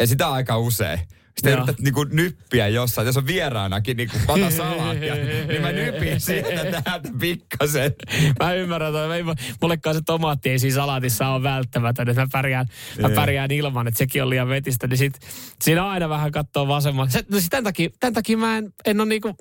ja 0.00 0.06
sitä 0.06 0.30
aika 0.30 0.58
usein. 0.58 1.00
Sitten 1.36 1.52
yrität 1.52 1.78
niinku 1.78 2.04
nyppiä 2.04 2.68
jossain, 2.68 3.06
jos 3.06 3.16
on 3.16 3.26
vieraanakin 3.26 3.96
niinku 3.96 4.16
pata 4.26 4.50
salaatia, 4.50 5.14
niin 5.14 5.62
mä 5.62 5.72
nypin 5.72 6.20
sieltä 6.20 6.82
täältä 6.82 7.08
pikkasen. 7.20 7.94
Mä 8.40 8.54
ymmärrän, 8.54 8.88
että 8.88 9.14
ei, 9.14 9.22
mullekaan 9.60 9.96
se 9.96 10.02
tomaatti 10.06 10.50
ei 10.50 10.58
siinä 10.58 10.74
salaatissa 10.74 11.28
ole 11.28 11.42
välttämätön, 11.42 12.08
että 12.08 12.22
mä 12.22 12.28
pärjään, 12.32 12.66
mä 13.00 13.08
Ei. 13.08 13.14
pärjään 13.14 13.50
ilman, 13.50 13.88
että 13.88 13.98
sekin 13.98 14.22
on 14.22 14.30
liian 14.30 14.48
vetistä, 14.48 14.86
niin 14.86 14.98
sit, 14.98 15.18
siinä 15.62 15.88
aina 15.88 16.08
vähän 16.08 16.32
katsoa 16.32 16.68
vasemmalle. 16.68 17.10
Se, 17.10 17.24
no 17.28 17.38
siis 17.38 17.50
tämän, 17.50 17.64
takia, 17.64 17.88
tämän 18.00 18.14
takia 18.14 18.36
mä 18.36 18.58
en, 18.58 18.74
en 18.84 19.00
ole 19.00 19.08
niinku 19.08 19.36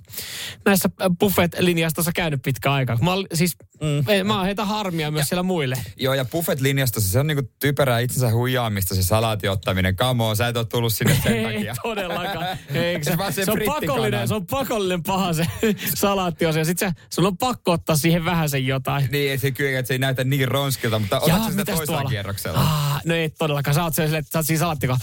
näissä 0.66 0.90
buffet-linjastossa 1.20 2.12
käynyt 2.16 2.42
pitkä 2.42 2.74
aikaa. 2.74 2.98
Mä, 3.02 3.12
siis, 3.34 3.56
mm. 3.82 4.28
mä 4.28 4.36
oon 4.36 4.46
heitä 4.46 4.66
harmia 4.66 5.12
myös 5.12 5.28
siellä 5.28 5.44
muille. 5.44 5.78
Joo, 5.98 6.14
ja 6.14 6.26
buffet-linjastossa 6.26 7.12
se 7.12 7.20
on 7.20 7.28
niinku 7.28 7.52
typerää 7.60 8.00
itsensä 8.00 8.32
huijaamista 8.32 8.96
se 8.96 9.04
salaatin 9.04 9.52
ottaminen. 9.52 9.96
Kamoo, 9.96 10.36
sä 10.36 10.48
et 10.48 10.58
ole 10.58 10.66
tullut 10.66 10.94
sinne 10.94 11.18
sen 11.24 11.44
takia. 11.44 11.76
Todellakaan. 11.84 12.46
Eikö 12.74 13.04
se, 13.04 13.12
Se 13.12 13.18
vaan 13.18 13.34
se 13.34 13.46
se, 13.46 13.52
on 13.52 13.60
pakollinen, 13.66 14.28
se 14.28 14.34
on 14.34 14.46
pakollinen 14.46 15.04
paha 15.04 15.34
se 15.34 15.46
salaattiosio. 15.96 16.66
Sitten 16.66 16.90
se, 16.90 17.02
sun 17.10 17.26
on 17.26 17.38
pakko 17.38 17.72
ottaa 17.72 17.96
siihen 17.96 18.26
vähän 18.26 18.50
sen 18.50 18.68
jotain. 18.68 19.08
Niin, 19.12 19.40
se 19.40 19.52
kyllä, 19.52 19.80
että 19.80 19.88
se 19.88 19.94
ei 19.94 19.98
näytä 19.98 20.24
niin 20.24 20.48
ronskilta, 20.48 21.00
mutta 21.00 21.16
Jaa, 21.16 21.38
otatko 21.38 21.52
sitä 21.52 21.66
toisella 21.66 21.86
tuolla? 21.86 22.10
kierroksella? 22.10 22.60
Ah, 22.60 23.02
no 23.06 23.16
ei 23.16 23.30
todellakaan. 23.30 23.76
Sä 23.76 23.84
oot 23.84 23.96
siellä, 23.96 24.08
silleen, 24.08 24.20
että 24.20 24.32
sä 24.32 24.40
oot 24.40 24.46
siinä 24.46 24.60
salattiko. 24.60 24.98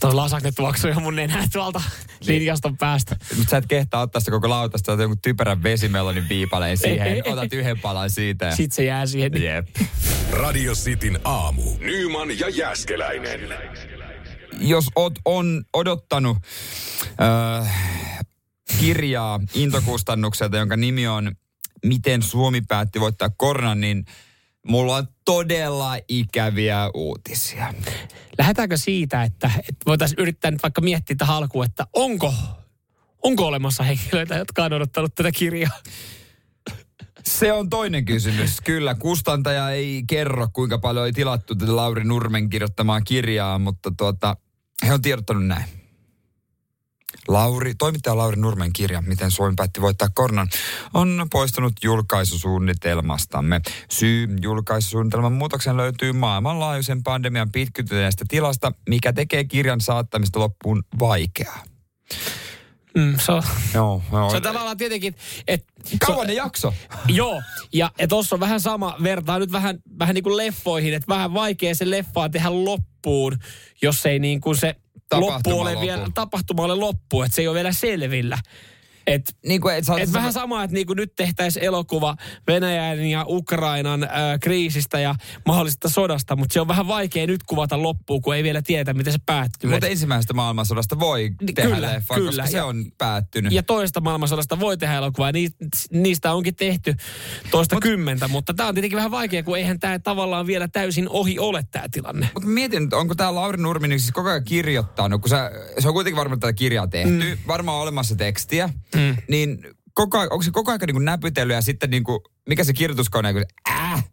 Tuo 0.00 0.16
lasagne 0.16 0.52
tuoksuu 0.52 0.90
jo 0.90 1.00
mun 1.00 1.16
nenää 1.16 1.44
tuolta 1.52 1.82
linjaston 2.26 2.76
päästä. 2.76 3.16
Mutta 3.36 3.50
sä 3.50 3.56
et 3.56 3.66
kehtaa 3.66 4.00
ottaa 4.00 4.20
sitä 4.20 4.30
koko 4.30 4.48
lautasta, 4.50 4.92
otat 4.92 5.02
jonkun 5.02 5.18
typerän 5.22 5.62
vesimelonin 5.62 6.28
viipaleen 6.28 6.76
siihen, 6.78 7.06
Ei, 7.06 7.22
ei, 7.26 7.32
otat 7.32 7.52
yhden 7.52 7.76
Ei, 7.76 7.82
tavallaan 7.82 8.10
siitä. 8.10 8.50
Sitten 8.56 8.76
se 8.76 8.84
jää 8.84 9.06
siihen. 9.06 9.42
Jep. 9.42 9.68
Radio 10.30 10.72
Cityn 10.74 11.18
aamu. 11.24 11.62
Nyman 11.80 12.38
ja 12.38 12.48
Jäskeläinen. 12.48 13.40
Jos 14.60 14.84
oot 14.96 15.12
on 15.24 15.64
odottanut 15.72 16.38
äh, 17.20 17.84
kirjaa 18.80 19.40
intokustannukselta, 19.54 20.56
jonka 20.56 20.76
nimi 20.76 21.08
on 21.08 21.32
Miten 21.84 22.22
Suomi 22.22 22.60
päätti 22.60 23.00
voittaa 23.00 23.30
koronan, 23.36 23.80
niin 23.80 24.04
mulla 24.66 24.96
on 24.96 25.08
todella 25.24 25.96
ikäviä 26.08 26.90
uutisia. 26.94 27.74
Lähdetäänkö 28.38 28.76
siitä, 28.76 29.22
että, 29.22 29.50
että 29.58 29.84
voitaisiin 29.86 30.20
yrittää 30.20 30.50
nyt 30.50 30.62
vaikka 30.62 30.80
miettiä 30.80 31.16
tähän 31.16 31.36
alkuun, 31.36 31.64
että 31.64 31.86
onko, 31.92 32.34
onko 33.22 33.46
olemassa 33.46 33.82
henkilöitä, 33.82 34.34
jotka 34.34 34.64
on 34.64 34.72
odottanut 34.72 35.14
tätä 35.14 35.32
kirjaa? 35.32 35.78
Se 37.24 37.52
on 37.52 37.70
toinen 37.70 38.04
kysymys. 38.04 38.60
Kyllä, 38.60 38.94
kustantaja 38.94 39.70
ei 39.70 40.04
kerro, 40.06 40.48
kuinka 40.52 40.78
paljon 40.78 41.02
oli 41.02 41.12
tilattu 41.12 41.54
tätä 41.54 41.76
Lauri 41.76 42.04
Nurmen 42.04 42.50
kirjoittamaa 42.50 43.00
kirjaa, 43.00 43.58
mutta 43.58 43.92
tuota, 43.96 44.36
he 44.86 44.94
on 44.94 45.02
tiedottanut 45.02 45.46
näin. 45.46 45.64
Lauri, 47.28 47.74
toimittaja 47.74 48.16
Lauri 48.16 48.40
Nurmen 48.40 48.72
kirja, 48.72 49.02
miten 49.02 49.30
Suomi 49.30 49.54
päätti 49.56 49.80
voittaa 49.80 50.08
koronan, 50.14 50.48
on 50.94 51.26
poistunut 51.32 51.72
julkaisusuunnitelmastamme. 51.82 53.60
Syy 53.90 54.28
julkaisusuunnitelman 54.42 55.32
muutoksen 55.32 55.76
löytyy 55.76 56.12
maailmanlaajuisen 56.12 57.02
pandemian 57.02 57.52
pitkittyneestä 57.52 58.24
tilasta, 58.28 58.72
mikä 58.88 59.12
tekee 59.12 59.44
kirjan 59.44 59.80
saattamista 59.80 60.38
loppuun 60.38 60.84
vaikeaa. 60.98 61.62
Mm, 62.94 63.18
se 63.18 63.32
on, 63.32 63.42
Joo, 63.74 64.02
joo. 64.12 64.30
se 64.30 64.36
on 64.36 64.42
tavallaan 64.42 64.76
tietenkin, 64.76 65.14
että... 65.48 65.72
Kauan 66.06 66.26
ne 66.26 66.34
jakso? 66.34 66.74
Joo, 67.08 67.42
ja, 67.72 67.90
ja 67.98 68.08
tuossa 68.08 68.36
on 68.36 68.40
vähän 68.40 68.60
sama, 68.60 68.96
vertaa 69.02 69.38
nyt 69.38 69.52
vähän, 69.52 69.78
vähän 69.98 70.14
niin 70.14 70.22
kuin 70.22 70.36
leffoihin, 70.36 70.94
että 70.94 71.08
vähän 71.08 71.34
vaikea 71.34 71.74
se 71.74 71.90
leffaa 71.90 72.28
tehdä 72.28 72.64
loppuun, 72.64 73.38
jos 73.82 74.06
ei 74.06 74.18
niin 74.18 74.40
kuin 74.40 74.56
se 74.56 74.76
loppu 75.12 75.60
ole 75.60 75.80
vielä, 75.80 76.06
tapahtuma 76.14 76.62
ole 76.62 76.74
loppu, 76.74 77.22
että 77.22 77.34
se 77.34 77.42
ei 77.42 77.48
ole 77.48 77.54
vielä 77.54 77.72
selvillä. 77.72 78.38
Et, 79.06 79.36
Niin 79.46 79.60
kuin, 79.60 79.74
et 79.74 79.84
et 79.98 80.12
vähän 80.12 80.32
sama, 80.32 80.64
että 80.64 80.74
niinku 80.74 80.94
nyt 80.94 81.12
tehtäisiin 81.16 81.64
elokuva 81.64 82.16
Venäjän 82.46 83.04
ja 83.06 83.24
Ukrainan 83.28 84.04
ää, 84.04 84.38
kriisistä 84.38 85.00
ja 85.00 85.14
mahdollisesta 85.46 85.88
sodasta, 85.88 86.36
mutta 86.36 86.52
se 86.52 86.60
on 86.60 86.68
vähän 86.68 86.88
vaikea 86.88 87.26
nyt 87.26 87.42
kuvata 87.42 87.82
loppuun, 87.82 88.22
kun 88.22 88.36
ei 88.36 88.42
vielä 88.42 88.62
tiedä, 88.62 88.92
miten 88.94 89.12
se 89.12 89.18
päättyy. 89.26 89.70
Mutta 89.70 89.86
ensimmäisestä 89.86 90.34
maailmansodasta 90.34 90.98
voi 91.00 91.30
tehdä 91.54 91.70
Kyllä, 91.74 91.92
leffa, 91.94 92.14
kyllä. 92.14 92.28
koska 92.30 92.46
se 92.46 92.56
Ja- 92.56 92.64
on 92.66 92.84
päättynyt. 92.98 93.52
ja 93.52 93.62
toista 93.62 94.00
maailmansodasta 94.00 94.60
voi 94.60 94.76
tehdä 94.76 94.94
elokuvaa, 94.94 95.28
ja 95.28 95.32
niistä, 95.32 95.64
niistä 95.92 96.32
onkin 96.32 96.54
tehty 96.54 96.94
toista 97.50 97.76
Mut- 97.76 97.82
kymmentä, 97.82 98.28
mutta 98.28 98.54
tämä 98.54 98.68
on 98.68 98.74
tietenkin 98.74 98.96
vähän 98.96 99.10
vaikea, 99.10 99.42
kun 99.42 99.58
eihän 99.58 99.80
tämä 99.80 99.98
tavallaan 99.98 100.46
vielä 100.46 100.68
täysin 100.68 101.08
ohi 101.08 101.38
ole 101.38 101.66
tämä 101.70 101.84
tilanne. 101.92 102.28
Mutta 102.34 102.48
mietin, 102.48 102.88
onko 102.94 103.14
tämä 103.14 103.34
Lauri 103.34 103.62
Nurminen 103.62 104.00
siis 104.00 104.12
koko 104.12 104.28
ajan 104.28 104.44
kirjoittanut, 104.44 105.20
kun 105.20 105.28
sä, 105.30 105.50
se 105.78 105.88
on 105.88 105.94
kuitenkin 105.94 106.16
varmaan 106.16 106.40
tätä 106.40 106.52
kirjaa 106.52 106.86
tehty, 106.86 107.10
mm. 107.36 107.38
varmaan 107.46 107.78
olemassa 107.82 108.16
tekstiä, 108.16 108.68
mm. 108.96 109.16
niin 109.28 109.58
koko, 109.94 110.18
onko 110.18 110.42
se 110.42 110.50
koko 110.50 110.70
ajan 110.70 110.80
niin 110.86 111.04
näpytellyt 111.04 111.54
ja 111.54 111.62
sitten 111.62 111.90
niin 111.90 112.04
kuin, 112.04 112.20
mikä 112.48 112.64
se 112.64 112.72
kirjoituskone, 112.72 113.32
kun 113.32 113.42
se, 113.42 113.72
äh, 113.74 114.04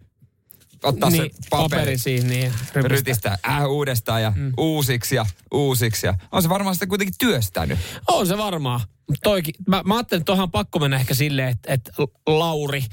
ottaa 0.83 1.09
niin, 1.09 1.23
se 1.23 1.29
paperi, 1.49 1.69
paperi 1.69 1.97
siihen, 1.97 2.27
niin 2.27 2.53
rytistää 2.75 3.37
äh, 3.47 3.69
uudestaan 3.69 4.21
ja 4.21 4.33
mm. 4.35 4.53
uusiksi 4.57 5.15
ja 5.15 5.25
uusiksi. 5.53 6.07
Ja 6.07 6.13
on 6.31 6.41
se 6.41 6.49
varmaan 6.49 6.75
sitten 6.75 6.89
kuitenkin 6.89 7.15
työstänyt. 7.19 7.79
On 8.07 8.27
se 8.27 8.37
varmaan. 8.37 8.81
Toikin, 9.23 9.53
mä, 9.67 9.83
mä 9.85 9.95
ajattelin, 9.95 10.21
että 10.21 10.31
on 10.31 10.51
pakko 10.51 10.79
mennä 10.79 10.97
ehkä 10.97 11.13
silleen, 11.13 11.49
että, 11.49 11.73
että 11.73 11.91
Lauri 12.27 12.83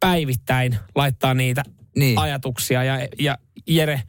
päivittäin 0.00 0.78
laittaa 0.94 1.34
niitä 1.34 1.62
Niin. 1.96 2.18
ajatuksia. 2.18 2.84
Ja, 2.84 3.08
ja 3.18 3.38
Jere, 3.66 4.02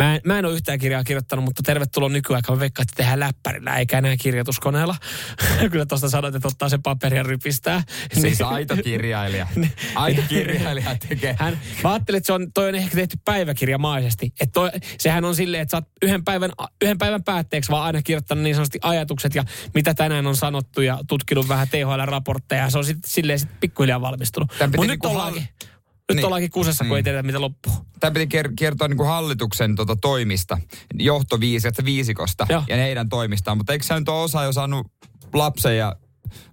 mä 0.00 0.14
en, 0.14 0.20
mä 0.24 0.38
en 0.38 0.44
ole 0.44 0.54
yhtään 0.54 0.78
kirjaa 0.78 1.04
kirjoittanut, 1.04 1.44
mutta 1.44 1.62
tervetuloa 1.62 2.08
nykyaikaan. 2.08 2.58
Mä 2.58 2.60
veikkaan, 2.60 2.82
että 2.82 2.96
tehdään 2.96 3.20
läppärillä 3.20 3.76
eikä 3.76 3.98
enää 3.98 4.16
kirjoituskoneella. 4.16 4.96
Kyllä 5.70 5.86
tuosta 5.86 6.08
sanoit, 6.08 6.34
että 6.34 6.48
ottaa 6.48 6.68
sen 6.68 6.82
paperi 6.82 7.16
ja 7.16 7.22
rypistää. 7.22 7.82
Siis 8.12 8.40
aito 8.40 8.76
kirjailija. 8.76 9.46
Aito 9.94 10.22
kirjailija 10.28 10.96
tekee. 11.08 11.36
Hän, 11.38 11.60
mä 11.84 11.92
ajattelin, 11.92 12.16
että 12.16 12.26
se 12.26 12.32
on, 12.32 12.52
toi 12.54 12.68
on 12.68 12.74
ehkä 12.74 12.94
tehty 12.94 13.16
päiväkirjamaisesti. 13.24 14.26
Että 14.40 14.52
toi, 14.52 14.70
sehän 14.98 15.24
on 15.24 15.34
silleen, 15.36 15.62
että 15.62 15.70
sä 15.70 15.76
oot 15.76 15.88
yhden 16.02 16.24
päivän, 16.24 16.50
yhden 16.82 16.98
päivän 16.98 17.24
päätteeksi 17.24 17.70
vaan 17.70 17.84
aina 17.84 18.02
kirjoittanut 18.02 18.44
niin 18.44 18.54
sanotusti 18.54 18.78
ajatukset 18.82 19.34
ja 19.34 19.44
mitä 19.74 19.94
tänään 19.94 20.26
on 20.26 20.36
sanottu 20.36 20.80
ja 20.80 20.98
tutkinut 21.08 21.48
vähän 21.48 21.68
THL-raportteja. 21.68 22.62
Ja 22.62 22.70
se 22.70 22.78
on 22.78 22.84
sitten 22.84 23.10
silleen 23.10 23.38
sit 23.38 23.60
pikkuhiljaa 23.60 24.00
valmistunut. 24.00 24.50
Mutta 24.50 24.66
nyt 24.66 24.88
niinku 24.88 25.08
ollaankin, 25.08 25.42
hal- 25.42 25.79
nyt 26.10 26.16
Niin. 26.16 26.26
ollaankin 26.26 26.50
kusessa, 26.50 26.84
kun 26.84 26.92
ei 26.92 26.98
Niin. 26.98 27.04
tiedetä, 27.04 27.22
mitä 27.22 27.40
loppuu. 27.40 27.72
Tämä 28.00 28.10
piti 28.10 28.38
ker- 28.38 28.52
kertoa 28.58 28.88
niin 28.88 28.96
kuin 28.96 29.08
hallituksen 29.08 29.76
tota, 29.76 29.96
toimista, 29.96 30.58
johtoviisistä 30.94 31.84
viisikosta 31.84 32.46
Joo. 32.48 32.62
ja 32.68 32.76
heidän 32.76 33.08
toimistaan. 33.08 33.56
Mutta 33.58 33.72
eikö 33.72 33.84
se 33.84 33.98
nyt 33.98 34.08
ole 34.08 34.22
osa 34.22 34.44
jo 34.44 34.52
saanut 34.52 34.86
lapsen 35.34 35.76
ja 35.78 35.96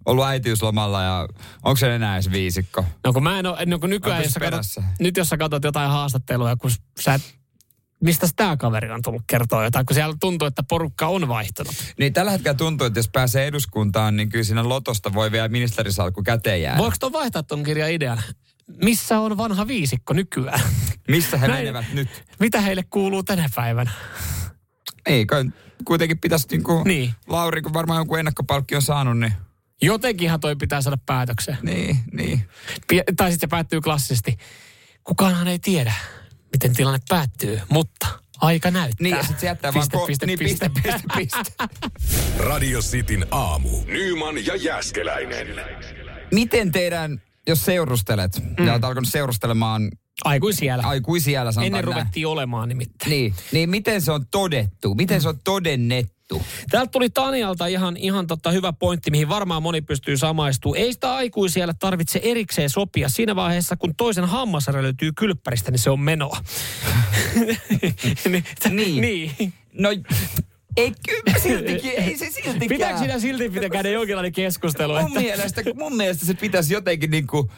ollut 0.05 0.25
äitiyslomalla 0.25 1.01
ja 1.03 1.27
onko 1.63 1.77
se 1.77 1.95
enää 1.95 2.15
edes 2.15 2.31
viisikko? 2.31 2.85
No 3.03 3.13
kun 3.13 3.23
mä 3.23 3.39
en 3.39 3.45
ole, 3.45 3.65
no 3.65 3.79
kun 3.79 3.89
nykyään, 3.89 4.23
jos 4.23 4.31
sä 4.31 4.39
katot, 4.39 4.51
perässä? 4.51 4.83
nyt 4.99 5.17
jos 5.17 5.29
sä 5.29 5.37
katsot 5.37 5.63
jotain 5.63 5.89
haastatteluja, 5.89 6.55
kun 6.55 6.71
sä 6.99 7.13
et, 7.13 7.21
mistä 8.03 8.27
tämä 8.35 8.57
kaveri 8.57 8.91
on 8.91 9.01
tullut 9.01 9.21
kertoa 9.27 9.63
jotain, 9.63 9.85
kun 9.85 9.93
siellä 9.93 10.15
tuntuu, 10.19 10.47
että 10.47 10.63
porukka 10.69 11.07
on 11.07 11.27
vaihtunut. 11.27 11.75
Niin 11.99 12.13
tällä 12.13 12.31
hetkellä 12.31 12.57
tuntuu, 12.57 12.87
että 12.87 12.99
jos 12.99 13.09
pääsee 13.13 13.47
eduskuntaan, 13.47 14.15
niin 14.17 14.29
kyllä 14.29 14.43
siinä 14.43 14.69
lotosta 14.69 15.13
voi 15.13 15.31
vielä 15.31 15.47
ministerisalkku 15.47 16.23
käteen 16.23 16.61
jäädä. 16.61 16.77
Voiko 16.77 16.95
tuon 16.99 17.13
vaihtaa 17.13 17.43
tuon 17.43 17.63
kirjan 17.63 17.91
idean? 17.91 18.21
Missä 18.67 19.19
on 19.19 19.37
vanha 19.37 19.67
viisikko 19.67 20.13
nykyään? 20.13 20.61
Missä 21.07 21.37
he 21.37 21.47
Näin- 21.47 21.59
menevät 21.59 21.93
nyt? 21.93 22.09
Mitä 22.39 22.61
heille 22.61 22.83
kuuluu 22.89 23.23
tänä 23.23 23.49
päivänä? 23.55 23.91
Ei, 25.05 25.25
kai 25.25 25.45
kuitenkin 25.85 26.19
pitäisi 26.19 26.47
niin 26.51 26.63
kuin 26.63 26.83
Niin. 26.83 27.13
Lauri, 27.27 27.61
kun 27.61 27.73
varmaan 27.73 27.97
jonkun 27.99 28.19
ennakkopalkki 28.19 28.75
on 28.75 28.81
saanut, 28.81 29.19
niin... 29.19 29.33
Jotenkinhan 29.81 30.39
toi 30.39 30.55
pitää 30.55 30.81
saada 30.81 30.97
päätökseen. 31.05 31.57
Niin, 31.61 31.97
niin. 32.13 32.49
Pi- 32.87 33.03
tai 33.17 33.31
sitten 33.31 33.47
se 33.47 33.51
päättyy 33.51 33.81
klassisesti. 33.81 34.37
Kukaanhan 35.03 35.47
ei 35.47 35.59
tiedä, 35.59 35.93
miten 36.53 36.75
tilanne 36.75 36.99
päättyy, 37.09 37.61
mutta 37.69 38.07
aika 38.41 38.71
näyttää. 38.71 39.03
Niin, 39.03 39.15
ja 39.15 39.21
sitten 39.23 39.39
se 39.39 39.45
jättää 39.47 39.73
piste, 39.73 39.97
vaan... 39.97 40.03
ko- 40.03 40.07
piste, 40.07 40.25
niin, 40.25 40.39
piste, 40.39 40.69
piste, 40.69 41.01
piste, 41.15 41.37
piste. 41.37 42.37
Radio 42.37 42.79
Cityn 42.81 43.25
aamu. 43.31 43.69
Nyman 43.85 44.45
ja 44.45 44.55
Jäskeläinen. 44.55 45.47
Miten 46.31 46.71
teidän, 46.71 47.21
jos 47.47 47.65
seurustelet, 47.65 48.41
mm. 48.59 48.65
ja 48.65 48.71
olet 48.73 48.83
alkanut 48.83 49.09
seurustelemaan 49.09 49.91
Aikuisiellä. 50.23 50.83
aikuisiellä 50.83 51.51
sanotaan 51.51 51.65
Ennen 51.65 51.85
näin. 51.85 51.95
ruvettiin 51.97 52.27
olemaan 52.27 52.69
nimittäin. 52.69 53.09
Niin, 53.09 53.33
niin 53.51 53.69
miten 53.69 54.01
se 54.01 54.11
on 54.11 54.25
todettu? 54.31 54.95
Miten 54.95 55.21
se 55.21 55.29
on 55.29 55.39
todennettu? 55.43 56.41
Täältä 56.71 56.91
tuli 56.91 57.09
Tanialta 57.09 57.67
ihan, 57.67 57.97
ihan 57.97 58.27
tota 58.27 58.51
hyvä 58.51 58.73
pointti, 58.73 59.11
mihin 59.11 59.29
varmaan 59.29 59.63
moni 59.63 59.81
pystyy 59.81 60.17
samaistumaan. 60.17 60.79
Ei 60.81 60.93
sitä 60.93 61.15
aikuisiellä 61.15 61.73
tarvitse 61.79 62.19
erikseen 62.23 62.69
sopia. 62.69 63.09
Siinä 63.09 63.35
vaiheessa, 63.35 63.75
kun 63.77 63.95
toisen 63.95 64.25
hammas 64.25 64.67
löytyy 64.67 65.11
kylppäristä, 65.11 65.71
niin 65.71 65.79
se 65.79 65.89
on 65.89 65.99
menoa. 65.99 66.37
Niin. 68.69 69.01
niin. 69.01 69.53
No, 69.73 69.89
ei 70.77 70.93
kyllä 71.09 71.39
siltikin, 71.39 71.91
ei 71.91 72.17
se 72.17 72.25
siltikään. 72.25 72.59
Pitääkö 72.69 72.97
siinä 72.97 73.19
silti 73.19 73.49
pitää 73.49 73.69
käydä 73.69 73.89
jonkinlainen 73.89 74.31
keskustelu? 74.31 74.93
Mun 74.93 75.01
Että... 75.07 75.19
mielestä, 75.19 75.61
mun 75.75 75.95
mielestä 75.97 76.25
se 76.25 76.33
pitäisi 76.33 76.73
jotenkin 76.73 77.11
niinku, 77.11 77.51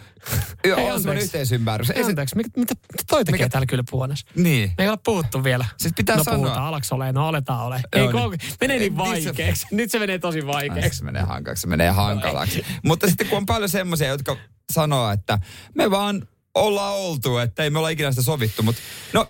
Hei, 0.63 0.71
olla 0.71 0.77
semmoinen 0.81 0.97
anteeksi. 0.99 1.23
yhteisymmärrys. 1.23 1.89
Ei 1.89 1.97
Ei 1.97 2.03
Anteeksi, 2.03 2.35
mitä, 2.35 2.49
mitä 2.55 2.75
toi 3.09 3.25
tekee 3.25 3.37
Mikä- 3.37 3.49
täällä 3.49 3.65
kylpyhuoneessa? 3.65 4.27
niin. 4.35 4.71
Me 4.77 4.83
ei 4.83 4.87
olla 4.87 4.99
puhuttu 5.05 5.43
vielä. 5.43 5.65
Siis 5.77 5.93
pitää 5.97 6.15
no 6.15 6.23
sanoa. 6.23 6.37
puhutaan, 6.39 6.65
alaks 6.65 6.91
ole, 6.91 7.11
no 7.11 7.27
aletaan 7.27 7.65
ole. 7.65 7.81
Joo, 7.95 8.07
Ei, 8.07 8.13
niin. 8.13 8.29
niin. 8.29 8.39
menee 8.61 8.79
niin 8.79 8.99
Ei, 9.01 9.11
niin 9.13 9.23
se- 9.23 9.29
vaikeaksi. 9.29 9.67
Nyt 9.71 9.91
se 9.91 9.99
menee 9.99 10.19
tosi 10.19 10.39
Ai, 10.39 10.45
vaikeaksi. 10.47 10.97
se 10.99 11.05
menee 11.05 11.21
hankalaksi, 11.21 11.61
se 11.61 11.67
menee 11.67 11.89
hankalaksi. 11.89 12.65
Mutta 12.83 13.07
sitten 13.07 13.27
kun 13.27 13.37
on 13.37 13.45
paljon 13.45 13.69
semmoisia, 13.69 14.07
jotka 14.07 14.37
sanoo, 14.73 15.11
että 15.11 15.39
me 15.75 15.91
vaan 15.91 16.27
ollaan 16.55 16.95
oltu, 16.95 17.37
että 17.37 17.63
ei 17.63 17.69
me 17.69 17.77
olla 17.79 17.89
ikinä 17.89 18.11
sitä 18.11 18.21
sovittu. 18.21 18.63
Mutta 18.63 18.81
no, 19.13 19.27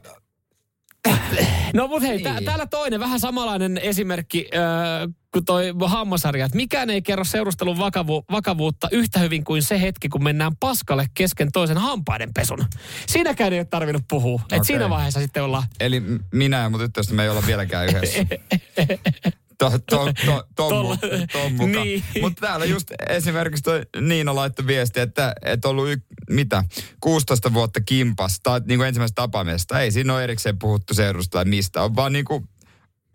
No 1.74 1.88
mut 1.88 2.01
hei, 2.01 2.12
Niin. 2.12 2.24
tää, 2.24 2.41
täällä 2.46 2.65
toinen 2.65 3.00
vähän 3.00 3.20
samanlainen 3.20 3.77
esimerkki 3.77 4.50
äh, 4.56 5.13
kuin 5.34 5.46
toi 5.46 5.74
hammasarja. 5.86 6.46
Että 6.46 6.56
mikään 6.56 6.89
ei 6.89 7.01
kerro 7.01 7.24
seurustelun 7.24 7.77
vakavu, 7.77 8.25
vakavuutta 8.32 8.88
yhtä 8.91 9.20
hyvin 9.20 9.44
kuin 9.44 9.63
se 9.63 9.82
hetki, 9.82 10.10
kun 10.10 10.24
mennään 10.24 10.56
paskalle 10.60 11.06
kesken 11.13 11.51
toisen 11.51 11.77
hampaiden 11.77 12.34
pesun. 12.34 12.65
Siinäkään 13.08 13.53
ei 13.53 13.60
ole 13.60 13.65
tarvinnut 13.65 14.03
puhua. 14.10 14.41
Okay. 14.46 14.58
Et 14.58 14.63
siinä 14.63 14.89
vaiheessa 14.89 15.20
sitten 15.20 15.44
ollaan... 15.44 15.63
eli 15.79 16.03
minä 16.34 16.58
ja 16.58 16.70
mun 16.70 16.79
tyttöystä 16.79 17.13
me 17.13 17.24
ei 17.24 17.29
olla 17.29 17.44
vieläkään 17.48 17.88
yhdessä. 17.88 18.25
To, 19.60 19.70
to, 19.70 20.13
to, 20.25 20.44
ton, 20.56 20.72
Tolla- 20.72 20.96
mu- 20.96 21.28
ton 21.32 21.51
mukaan. 21.51 21.72
Niin. 21.72 22.04
Mutta 22.22 22.48
täällä 22.48 22.66
just 22.66 22.92
esimerkiksi 23.10 23.63
toi 23.63 23.82
Niina 24.01 24.36
laittoi 24.36 24.68
viesti, 24.68 25.00
että 25.00 25.36
et 25.46 25.66
ollut 25.66 25.89
y, 25.89 25.98
mitä, 26.30 26.63
16 27.01 27.54
vuotta 27.54 27.82
kimpas, 27.82 28.39
tai 28.44 28.62
niin 28.66 28.80
kuin 28.80 28.88
ensimmäisestä 28.88 29.22
tapaamisesta. 29.22 29.82
Ei 29.82 29.92
siinä 29.92 30.13
ole 30.13 30.24
erikseen 30.24 30.60
puhuttu 30.60 30.94
seurusta 30.94 31.32
tai 31.32 31.46
mistä. 31.46 31.84
On 31.84 31.96
vaan 31.96 32.13
niin 32.13 32.25
kuin 32.25 32.50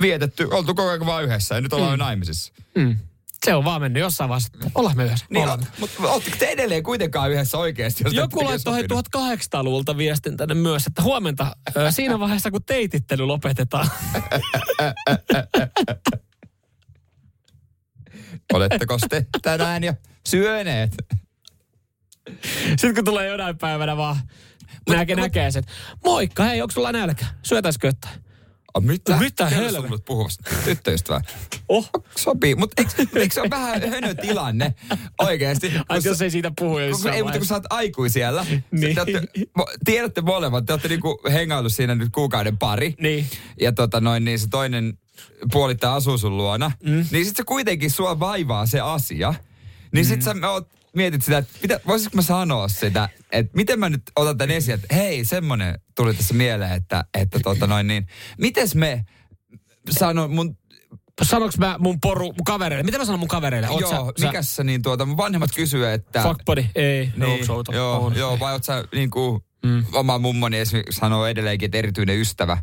vietetty, 0.02 0.48
oltu 0.50 0.74
koko 0.74 0.88
ajan 0.88 1.06
vaan 1.06 1.24
yhdessä 1.24 1.54
ja 1.54 1.60
nyt 1.60 1.72
ollaan 1.72 1.90
mm. 1.90 2.00
jo 2.00 2.04
naimisissa. 2.04 2.52
Mm. 2.74 2.96
Se 3.44 3.54
on 3.54 3.64
vaan 3.64 3.80
mennyt 3.80 4.00
jossain 4.00 4.28
vaiheessa. 4.28 4.52
Ollaan 4.74 4.96
me 4.96 5.04
yhdessä. 5.04 5.26
Niin, 5.30 5.48
mutta 5.78 6.02
ootteko 6.02 6.36
te 6.38 6.46
edelleen 6.46 6.82
kuitenkaan 6.82 7.30
yhdessä 7.30 7.58
oikeasti? 7.58 8.04
Jos 8.04 8.12
Joku 8.12 8.44
laittoi 8.44 8.74
hei 8.74 8.82
sopinut? 8.82 9.06
1800-luvulta 9.16 9.96
viestin 9.96 10.36
tänne 10.36 10.54
myös, 10.54 10.86
että 10.86 11.02
huomenta 11.02 11.56
siinä 11.90 12.20
vaiheessa, 12.20 12.50
kun 12.50 12.64
teitittely 12.64 13.26
lopetetaan. 13.26 13.88
Oletteko 18.52 18.98
te 19.10 19.26
tänään 19.42 19.84
jo 19.84 19.94
syöneet? 20.28 20.90
Sitten 22.68 22.94
kun 22.94 23.04
tulee 23.04 23.26
jonain 23.28 23.58
päivänä 23.58 23.96
vaan 23.96 24.16
näkee, 24.88 25.16
näkee 25.16 25.50
sen. 25.50 25.64
Moikka, 26.04 26.44
hei, 26.44 26.62
onko 26.62 26.72
sulla 26.72 26.92
nälkä? 26.92 27.26
Syötäisikö 27.42 27.86
jotain? 27.88 28.24
Oh, 28.74 28.82
mitä? 28.82 29.16
Mitä 29.16 29.46
Kerro 29.50 29.64
helvettiä? 29.64 30.60
tyttöystävää. 30.64 31.20
Oh. 31.68 31.90
Sopii, 32.18 32.54
mutta 32.54 32.82
eikö, 32.82 33.18
eikö 33.20 33.34
se 33.34 33.40
ole 33.40 33.50
vähän 33.50 33.90
hönö 33.90 34.14
tilanne 34.14 34.74
oikeasti? 35.20 35.72
Ai, 35.88 36.00
Kun 36.00 36.10
jos 36.10 36.22
ei 36.22 36.30
siitä 36.30 36.52
puhu 36.58 36.72
kun, 36.72 36.82
jossain 36.84 37.14
ei, 37.14 37.22
mutta 37.22 37.38
kun 37.38 37.46
sä 37.46 37.54
oot 37.54 37.64
aikuisiellä, 37.70 38.46
Niin. 38.70 38.96
te 38.96 39.20
mo- 39.58 39.74
tiedätte 39.84 40.20
molemmat, 40.20 40.66
te 40.66 40.72
olette 40.72 40.88
niinku 40.88 41.20
hengaillut 41.32 41.72
siinä 41.72 41.94
nyt 41.94 42.08
kuukauden 42.12 42.58
pari. 42.58 42.94
Niin. 43.00 43.26
Ja 43.60 43.72
tota 43.72 44.00
noin, 44.00 44.24
niin 44.24 44.38
se 44.38 44.48
toinen 44.48 44.98
puolittaa 45.52 45.94
asuu 45.94 46.18
sun 46.18 46.36
luona. 46.36 46.72
Mm. 46.82 47.04
Niin 47.10 47.24
sit 47.24 47.36
se 47.36 47.42
kuitenkin 47.44 47.90
sua 47.90 48.20
vaivaa 48.20 48.66
se 48.66 48.80
asia. 48.80 49.34
Niin 49.92 50.04
sit 50.04 50.22
sä 50.22 50.34
oot, 50.50 50.68
mietit 50.96 51.22
sitä, 51.22 51.38
että 51.38 51.58
mitä, 51.62 51.80
voisiko 51.86 52.16
mä 52.16 52.22
sanoa 52.22 52.68
sitä, 52.68 53.08
että 53.32 53.52
miten 53.56 53.78
mä 53.78 53.88
nyt 53.88 54.02
otan 54.16 54.38
tän 54.38 54.50
esiin, 54.50 54.74
että 54.74 54.94
hei, 54.94 55.24
semmonen 55.24 55.80
tuli 55.96 56.14
tässä 56.14 56.34
mieleen, 56.34 56.72
että, 56.72 57.04
että 57.14 57.40
tota 57.40 57.66
noin 57.66 57.86
niin, 57.86 58.06
mites 58.38 58.74
me 58.74 59.04
sano 59.90 60.28
mun, 60.28 60.56
Sanoks 61.22 61.58
mä 61.58 61.76
mun 61.78 62.00
poru, 62.00 62.24
mun 62.24 62.44
kavereille? 62.44 62.82
Mitä 62.82 62.98
mä 62.98 63.04
sanon 63.04 63.18
mun 63.18 63.28
kavereille? 63.28 63.68
Oot 63.68 63.80
joo, 63.80 64.12
sä, 64.18 64.26
mikä 64.26 64.42
sä 64.42 64.64
niin 64.64 64.82
tuota, 64.82 65.06
mun 65.06 65.16
vanhemmat 65.16 65.50
kysyy, 65.56 65.92
että... 65.92 66.22
Fuckbody? 66.22 66.64
Ei. 66.74 67.12
Niin, 67.16 67.32
Onks 67.32 67.50
outo? 67.50 67.72
joo, 67.72 68.04
On. 68.04 68.16
joo, 68.16 68.40
vai 68.40 68.52
oot 68.52 68.64
sä 68.64 68.84
niinku, 68.94 69.44
mm. 69.64 69.84
oma 69.92 70.18
mummoni 70.18 70.58
esimerkiksi 70.58 71.00
sanoo 71.00 71.26
edelleenkin, 71.26 71.66
että 71.66 71.78
erityinen 71.78 72.20
ystävä. 72.20 72.58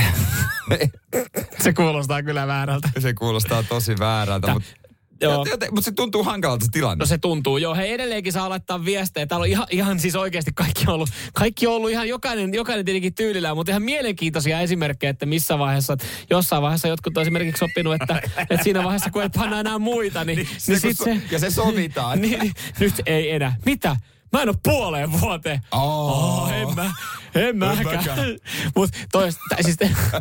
Se 1.62 1.72
kuulostaa 1.72 2.22
kyllä 2.22 2.46
väärältä. 2.46 2.88
Se 2.98 3.14
kuulostaa 3.14 3.62
tosi 3.62 3.98
väärältä, 3.98 4.52
mutta 4.52 4.68
Joo. 5.20 5.46
mut 5.70 5.84
se 5.84 5.92
tuntuu 5.92 6.24
hankalalta 6.24 6.64
se 6.64 6.70
tilanne. 6.70 7.02
No 7.02 7.06
se 7.06 7.18
tuntuu, 7.18 7.58
joo. 7.58 7.74
Hei, 7.74 7.92
edelleenkin 7.92 8.32
saa 8.32 8.48
laittaa 8.48 8.84
viestejä. 8.84 9.26
Täällä 9.26 9.44
on 9.44 9.48
ihan, 9.48 9.66
ihan 9.70 10.00
siis 10.00 10.16
oikeasti 10.16 10.50
kaikki 10.54 10.84
on 10.86 10.94
ollut, 10.94 11.08
kaikki 11.32 11.66
on 11.66 11.74
ollut 11.74 11.90
ihan 11.90 12.08
jokainen, 12.08 12.54
jokainen 12.54 12.84
tietenkin 12.84 13.14
tyylillään, 13.14 13.56
mutta 13.56 13.72
ihan 13.72 13.82
mielenkiintoisia 13.82 14.60
esimerkkejä, 14.60 15.10
että 15.10 15.26
missä 15.26 15.58
vaiheessa, 15.58 15.92
että 15.92 16.06
jossain 16.30 16.62
vaiheessa 16.62 16.88
jotkut 16.88 17.16
on 17.16 17.22
esimerkiksi 17.22 17.64
oppinut, 17.64 17.94
että, 17.94 18.22
että 18.50 18.64
siinä 18.64 18.84
vaiheessa 18.84 19.10
kun 19.10 19.22
ei 19.22 19.28
panna 19.28 19.60
enää 19.60 19.78
muita, 19.78 20.24
niin, 20.24 20.36
niin, 20.36 20.48
niin 20.66 20.80
sit 20.80 20.96
so- 20.96 21.04
se... 21.04 21.20
ja 21.30 21.38
se 21.38 21.50
sovitaan. 21.50 22.20
niin, 22.22 22.40
niin, 22.40 22.52
nyt 22.80 22.94
ei 23.06 23.30
enää. 23.30 23.56
Mitä? 23.66 23.96
Mä 24.32 24.42
en 24.42 24.48
ole 24.48 24.56
puoleen 24.62 25.20
vuoteen. 25.20 25.60
Oh. 25.72 26.42
Oh, 26.42 26.52
en 26.52 26.74
mä, 26.74 26.92
en 27.34 27.56
mäkään. 27.56 28.04
Mut 28.76 28.90
tois, 29.12 29.38
tä, 29.48 29.56
siis, 29.62 29.76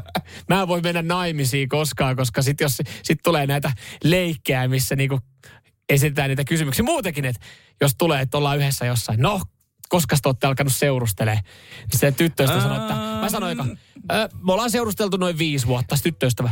mä 0.49 0.61
en 0.61 0.67
voi 0.67 0.81
mennä 0.81 1.01
naimisiin 1.01 1.69
koskaan, 1.69 2.15
koska 2.15 2.41
sit 2.41 2.61
jos 2.61 2.77
sit 3.03 3.19
tulee 3.23 3.47
näitä 3.47 3.71
leikkejä, 4.03 4.67
missä 4.67 4.95
niinku 4.95 5.19
esitetään 5.89 6.29
niitä 6.29 6.43
kysymyksiä 6.43 6.85
muutenkin, 6.85 7.25
että 7.25 7.45
jos 7.81 7.91
tulee, 7.97 8.21
että 8.21 8.37
ollaan 8.37 8.57
yhdessä 8.57 8.85
jossain, 8.85 9.19
no, 9.19 9.41
koska 9.89 10.15
te 10.21 10.29
olette 10.29 10.47
alkanut 10.47 10.73
seurustelee, 10.73 11.35
niin 11.35 11.99
se 11.99 12.11
tyttöystävä 12.11 12.61
sanoo, 12.61 12.81
että 12.81 12.93
mä 12.93 13.29
sanoin, 13.29 13.57
joka, 13.57 13.69
me 14.43 14.53
ollaan 14.53 14.71
seurusteltu 14.71 15.17
noin 15.17 15.37
viisi 15.37 15.67
vuotta, 15.67 15.95
tyttöystävä, 16.03 16.51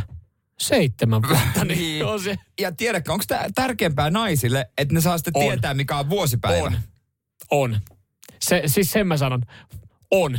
seitsemän 0.58 1.22
vuotta, 1.22 1.64
niin, 1.64 1.78
Niin. 1.78 2.04
on 2.04 2.20
se. 2.20 2.36
Ja 2.60 2.72
tiedätkö, 2.72 3.12
onko 3.12 3.24
tämä 3.28 3.44
tärkeämpää 3.54 4.10
naisille, 4.10 4.66
että 4.78 4.94
ne 4.94 5.00
saa 5.00 5.18
sitten 5.18 5.32
On. 5.36 5.42
tietää, 5.42 5.74
mikä 5.74 5.96
on 5.96 6.10
vuosipäivä? 6.10 6.64
On. 6.64 6.76
On. 7.50 7.80
Se, 8.40 8.62
siis 8.66 8.90
sen 8.90 9.06
mä 9.06 9.16
sanon. 9.16 9.42
On. 10.10 10.38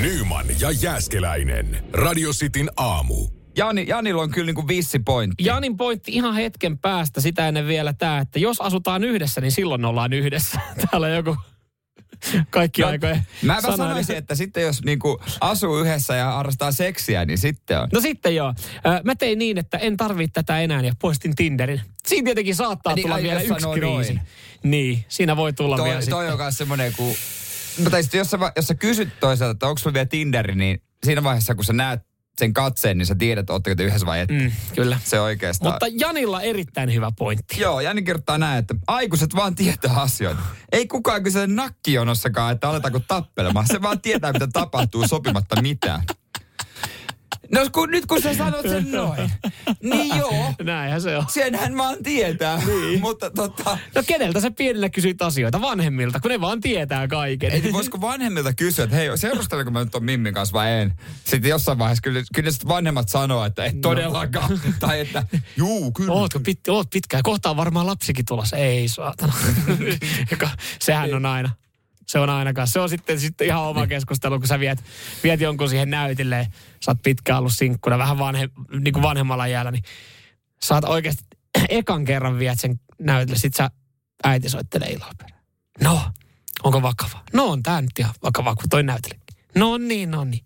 Nyman 0.00 0.46
ja 0.60 0.70
Jääskeläinen. 0.70 1.84
Radio 1.92 2.30
Cityn 2.32 2.70
aamu. 2.76 3.28
Jani, 3.56 3.84
Janilla 3.88 4.22
on 4.22 4.30
kyllä 4.30 4.46
niinku 4.46 4.68
vissi 4.68 4.98
pointti. 4.98 5.44
Janin 5.44 5.76
pointti 5.76 6.12
ihan 6.12 6.34
hetken 6.34 6.78
päästä, 6.78 7.20
sitä 7.20 7.48
ennen 7.48 7.66
vielä 7.66 7.92
tämä, 7.92 8.18
että 8.18 8.38
jos 8.38 8.60
asutaan 8.60 9.04
yhdessä, 9.04 9.40
niin 9.40 9.52
silloin 9.52 9.84
ollaan 9.84 10.12
yhdessä. 10.12 10.60
Täällä 10.90 11.06
on 11.06 11.12
joku 11.14 11.36
kaikki 12.50 12.82
no, 12.82 12.88
aikojen 12.88 13.26
Mä, 13.42 13.60
sana- 13.60 13.76
sanoisin, 13.76 14.16
että 14.16 14.34
sitten 14.34 14.62
jos 14.62 14.82
niinku 14.84 15.20
asuu 15.40 15.78
yhdessä 15.78 16.14
ja 16.14 16.24
harrastaa 16.32 16.72
seksiä, 16.72 17.24
niin 17.24 17.38
sitten 17.38 17.80
on. 17.80 17.88
No 17.92 18.00
sitten 18.00 18.34
joo. 18.34 18.54
Mä 19.04 19.14
tein 19.14 19.38
niin, 19.38 19.58
että 19.58 19.78
en 19.78 19.96
tarvitse 19.96 20.32
tätä 20.32 20.60
enää 20.60 20.82
ja 20.82 20.92
poistin 21.00 21.34
Tinderin. 21.34 21.80
Siinä 22.06 22.24
tietenkin 22.24 22.54
saattaa 22.56 22.94
Niin, 22.94 23.02
tulla 23.02 23.16
vielä 23.22 23.40
yksi 23.40 23.60
sanoo 23.60 23.74
kriisi. 23.74 24.14
noin. 24.14 24.20
Niin, 24.62 25.04
siinä 25.08 25.36
voi 25.36 25.52
tulla 25.52 25.76
vielä 25.76 25.88
Toi, 25.88 26.02
sitten. 26.02 26.18
toi 26.18 26.30
on 26.30 26.38
myös 26.38 26.58
semmoinen, 26.58 26.92
kun... 26.92 27.14
No, 27.84 27.90
tai 27.90 28.02
sitten 28.02 28.18
jos 28.18 28.30
sä, 28.30 28.38
jos 28.56 28.66
sä 28.66 28.74
kysyt 28.74 29.08
toisaalta, 29.20 29.50
että 29.52 29.66
onko 29.66 29.78
sulla 29.78 29.94
vielä 29.94 30.06
Tinderi, 30.06 30.54
niin 30.54 30.82
siinä 31.04 31.22
vaiheessa, 31.22 31.54
kun 31.54 31.64
sä 31.64 31.72
näet 31.72 32.00
sen 32.38 32.52
katseen, 32.52 32.98
niin 32.98 33.06
sä 33.06 33.14
tiedät, 33.14 33.42
että 33.42 33.52
ootteko 33.52 33.74
te 33.76 33.84
yhdessä 33.84 34.06
vai 34.06 34.20
ette. 34.20 34.34
Mm, 34.34 34.52
kyllä. 34.74 34.98
Se 35.04 35.20
oikeastaan. 35.20 35.72
Mutta 35.72 35.86
Janilla 35.90 36.42
erittäin 36.42 36.94
hyvä 36.94 37.12
pointti. 37.18 37.60
Joo, 37.60 37.80
Jani 37.80 38.02
kertaa 38.02 38.38
näin, 38.38 38.58
että 38.58 38.74
aikuiset 38.86 39.34
vaan 39.34 39.54
tietää 39.54 39.92
asioita. 39.92 40.40
Ei 40.72 40.86
kukaan 40.86 41.22
kysele 41.22 41.46
nakkijonossakaan, 41.46 42.52
että 42.52 42.68
aletaanko 42.68 43.00
tappelemaan. 43.08 43.66
Se 43.66 43.82
vaan 43.82 44.00
tietää, 44.00 44.32
mitä 44.32 44.48
tapahtuu 44.52 45.08
sopimatta 45.08 45.62
mitään. 45.62 46.02
No 47.54 47.60
kun, 47.72 47.90
nyt 47.90 48.06
kun 48.06 48.22
sä 48.22 48.34
sanot 48.34 48.62
sen 48.62 48.90
noin, 48.92 49.30
niin 49.82 50.16
joo, 50.18 50.54
Näinhän 50.62 51.02
se 51.02 51.16
on. 51.16 51.24
senhän 51.28 51.76
vaan 51.76 51.96
tietää. 52.02 52.62
Niin. 52.66 53.00
Mutta 53.06 53.30
tota, 53.30 53.78
No 53.94 54.02
keneltä 54.06 54.40
sä 54.40 54.50
pienellä 54.50 54.88
kysyt 54.88 55.22
asioita? 55.22 55.60
Vanhemmilta, 55.60 56.20
kun 56.20 56.30
ne 56.30 56.40
vaan 56.40 56.60
tietää 56.60 57.08
kaiken. 57.08 57.52
ei, 57.52 57.72
voisiko 57.72 58.00
vanhemmilta 58.00 58.52
kysyä, 58.52 58.84
että 58.84 58.96
hei, 58.96 59.18
seurustelenko 59.18 59.70
mä 59.70 59.80
nyt 59.80 59.90
ton 59.92 60.04
Mimmin 60.04 60.34
kanssa 60.34 60.52
vai 60.52 60.72
en? 60.72 60.94
Sitten 61.24 61.48
jossain 61.50 61.78
vaiheessa 61.78 62.02
kyllä, 62.02 62.22
kyllä 62.34 62.50
sit 62.50 62.68
vanhemmat 62.68 63.08
sanoo, 63.08 63.44
että 63.44 63.64
et 63.64 63.80
todellakaan. 63.80 64.60
tai 64.80 65.00
että 65.00 65.24
juu, 65.56 65.92
kyllä. 65.92 66.12
Ootko 66.12 66.40
pit, 66.40 66.68
oot 66.68 66.90
pitkään? 66.90 67.22
Kohta 67.22 67.50
on 67.50 67.56
varmaan 67.56 67.86
lapsikin 67.86 68.24
tulossa. 68.24 68.56
Ei, 68.56 68.88
saatana. 68.88 69.32
Joka, 70.30 70.50
sehän 70.80 71.14
on 71.14 71.26
aina. 71.26 71.50
Se 72.08 72.18
on 72.18 72.30
aina 72.30 72.52
kanssa. 72.52 72.72
Se 72.72 72.80
on 72.80 72.88
sitten, 72.88 73.20
sitten 73.20 73.46
ihan 73.46 73.62
oma 73.62 73.86
keskustelu, 73.86 74.38
kun 74.38 74.48
sä 74.48 74.60
viet, 74.60 74.84
viet 75.22 75.40
jonkun 75.40 75.68
siihen 75.68 75.90
näytille. 75.90 76.48
Sä 76.84 76.90
oot 76.90 77.02
pitkään 77.02 77.38
ollut 77.38 77.54
sinkkuna, 77.54 77.98
vähän 77.98 78.18
vanhe, 78.18 78.48
niin 78.80 78.92
kuin 78.92 79.02
vanhemmalla 79.02 79.46
jäällä, 79.46 79.70
niin 79.70 79.84
sä 80.62 80.74
oot 80.74 80.84
oikeasti 80.84 81.24
ekan 81.68 82.04
kerran 82.04 82.38
viet 82.38 82.60
sen 82.60 82.80
näytille. 82.98 83.38
Sit 83.38 83.54
sä 83.54 83.70
äiti 84.24 84.48
soittelee 84.48 84.88
illalla 84.88 85.14
perään. 85.18 85.42
No, 85.82 86.00
onko 86.62 86.82
vakava? 86.82 87.22
No 87.32 87.46
on 87.46 87.62
tää 87.62 87.82
nyt 87.82 87.98
ihan 87.98 88.14
vakava, 88.22 88.54
kun 88.54 88.68
toi 88.68 88.82
näytille. 88.82 89.18
No 89.54 89.78
niin, 89.78 90.10
no 90.10 90.24
niin. 90.24 90.44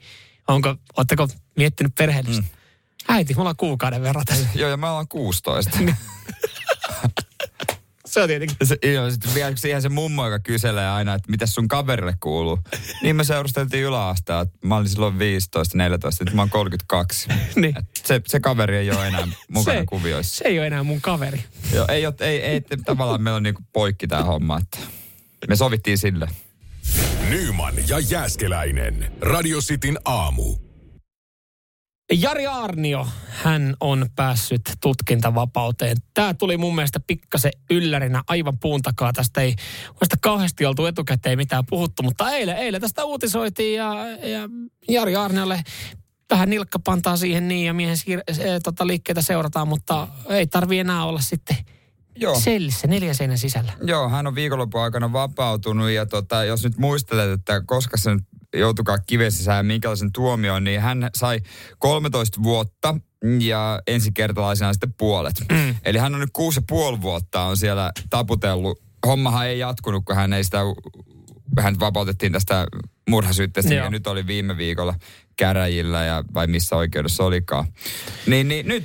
Onko, 0.48 0.76
ootteko 0.96 1.28
miettinyt 1.56 1.94
perheellistä? 1.94 2.42
Mm. 2.42 2.48
Äiti, 3.08 3.34
mulla 3.34 3.50
on 3.50 3.56
kuukauden 3.56 4.02
verran 4.02 4.24
tässä. 4.24 4.48
Joo, 4.54 4.70
ja 4.70 4.76
mä 4.76 4.90
ollaan 4.90 5.08
16. 5.18 5.78
Se 8.12 8.22
on 8.22 8.28
tietenkin. 8.28 8.56
Se, 8.64 8.78
joo, 8.92 9.10
sitten 9.10 9.34
vielä 9.34 9.56
siihen 9.56 9.82
se 9.82 9.88
mummo, 9.88 10.24
joka 10.24 10.38
kyselee 10.38 10.88
aina, 10.88 11.14
että 11.14 11.30
mitä 11.30 11.46
sun 11.46 11.68
kaverille 11.68 12.14
kuuluu. 12.20 12.58
Niin 13.02 13.16
me 13.16 13.24
seurusteltiin 13.24 13.84
yläasteella. 13.84 14.42
että 14.42 14.58
Mä 14.66 14.76
olin 14.76 14.88
silloin 14.88 15.18
15, 15.18 15.78
14, 15.78 16.24
nyt 16.24 16.34
mä 16.34 16.42
oon 16.42 16.50
32. 16.50 17.28
Niin. 17.56 17.78
Et 17.78 17.86
Se, 18.04 18.20
se 18.26 18.40
kaveri 18.40 18.76
ei 18.76 18.90
ole 18.90 19.08
enää 19.08 19.28
mukana 19.48 19.78
se, 19.80 19.86
kuvioissa. 19.86 20.36
Se 20.36 20.44
ei 20.44 20.58
ole 20.58 20.66
enää 20.66 20.82
mun 20.82 21.00
kaveri. 21.00 21.44
Joo, 21.74 21.86
ei, 21.88 22.06
ole, 22.06 22.14
ei, 22.20 22.42
ei, 22.42 22.60
tavallaan 22.84 23.22
meillä 23.22 23.36
on 23.36 23.42
niinku 23.42 23.62
poikki 23.72 24.06
tämä 24.06 24.24
homma. 24.24 24.58
Että 24.58 24.78
me 25.48 25.56
sovittiin 25.56 25.98
sille. 25.98 26.28
Nyman 27.28 27.74
ja 27.88 27.98
Jääskeläinen. 27.98 29.12
Radio 29.20 29.58
Cityn 29.60 29.98
aamu. 30.04 30.56
Jari 32.12 32.46
Arnio, 32.46 33.06
hän 33.28 33.76
on 33.80 34.06
päässyt 34.16 34.60
tutkintavapauteen. 34.80 35.96
Tämä 36.14 36.34
tuli 36.34 36.56
mun 36.56 36.74
mielestä 36.74 37.00
pikkasen 37.06 37.52
yllärinä 37.70 38.22
aivan 38.28 38.58
puun 38.58 38.82
takaa. 38.82 39.12
Tästä 39.12 39.40
ei 39.40 39.54
vasta 40.00 40.16
kauheasti 40.20 40.66
oltu 40.66 40.86
etukäteen 40.86 41.38
mitään 41.38 41.64
puhuttu, 41.66 42.02
mutta 42.02 42.30
eilen, 42.30 42.56
eilen 42.56 42.80
tästä 42.80 43.04
uutisoitiin 43.04 43.78
ja, 43.78 43.94
ja 44.08 44.48
Jari 44.88 45.16
Arniolle 45.16 45.62
vähän 46.30 46.50
nilkka 46.50 46.78
pantaa 46.78 47.16
siihen 47.16 47.48
niin 47.48 47.66
ja 47.66 47.74
miehen 47.74 47.96
siir- 47.96 48.40
e, 48.40 48.60
tota, 48.60 48.86
liikkeitä 48.86 49.22
seurataan, 49.22 49.68
mutta 49.68 50.08
ei 50.28 50.46
tarvi 50.46 50.78
enää 50.78 51.04
olla 51.04 51.20
sitten 51.20 51.56
Joo. 52.16 52.40
sellissä 52.40 52.86
neljän 52.86 53.14
seinän 53.14 53.38
sisällä. 53.38 53.72
Joo, 53.82 54.08
hän 54.08 54.26
on 54.26 54.34
viikonlopun 54.34 54.80
aikana 54.80 55.12
vapautunut 55.12 55.90
ja 55.90 56.06
tota, 56.06 56.44
jos 56.44 56.64
nyt 56.64 56.78
muistelet, 56.78 57.30
että 57.30 57.62
koska 57.66 57.96
se 57.96 58.14
nyt 58.14 58.24
joutukaa 58.54 58.98
kiven 58.98 59.32
sisään 59.32 59.56
ja 59.56 59.62
minkälaisen 59.62 60.12
tuomion, 60.12 60.64
niin 60.64 60.80
hän 60.80 61.10
sai 61.14 61.40
13 61.78 62.42
vuotta 62.42 62.96
ja 63.40 63.80
ensikertalaisena 63.86 64.72
sitten 64.72 64.94
puolet. 64.98 65.34
Mm. 65.52 65.74
Eli 65.84 65.98
hän 65.98 66.14
on 66.14 66.20
nyt 66.20 66.30
kuusi 66.32 66.58
ja 66.58 66.64
puoli 66.68 67.02
vuotta 67.02 67.42
on 67.42 67.56
siellä 67.56 67.92
taputellut. 68.10 68.82
Hommahan 69.06 69.46
ei 69.46 69.58
jatkunut, 69.58 70.04
kun 70.04 70.16
hän 70.16 70.32
ei 70.32 70.44
sitä, 70.44 70.58
hän 71.60 71.80
vapautettiin 71.80 72.32
tästä 72.32 72.66
murhasyytteestä, 73.10 73.74
mikä 73.74 73.90
nyt 73.90 74.06
oli 74.06 74.26
viime 74.26 74.56
viikolla 74.56 74.94
käräjillä 75.36 76.04
ja 76.04 76.24
vai 76.34 76.46
missä 76.46 76.76
oikeudessa 76.76 77.24
olikaan. 77.24 77.66
Niin, 78.26 78.48
niin 78.48 78.68
nyt 78.68 78.84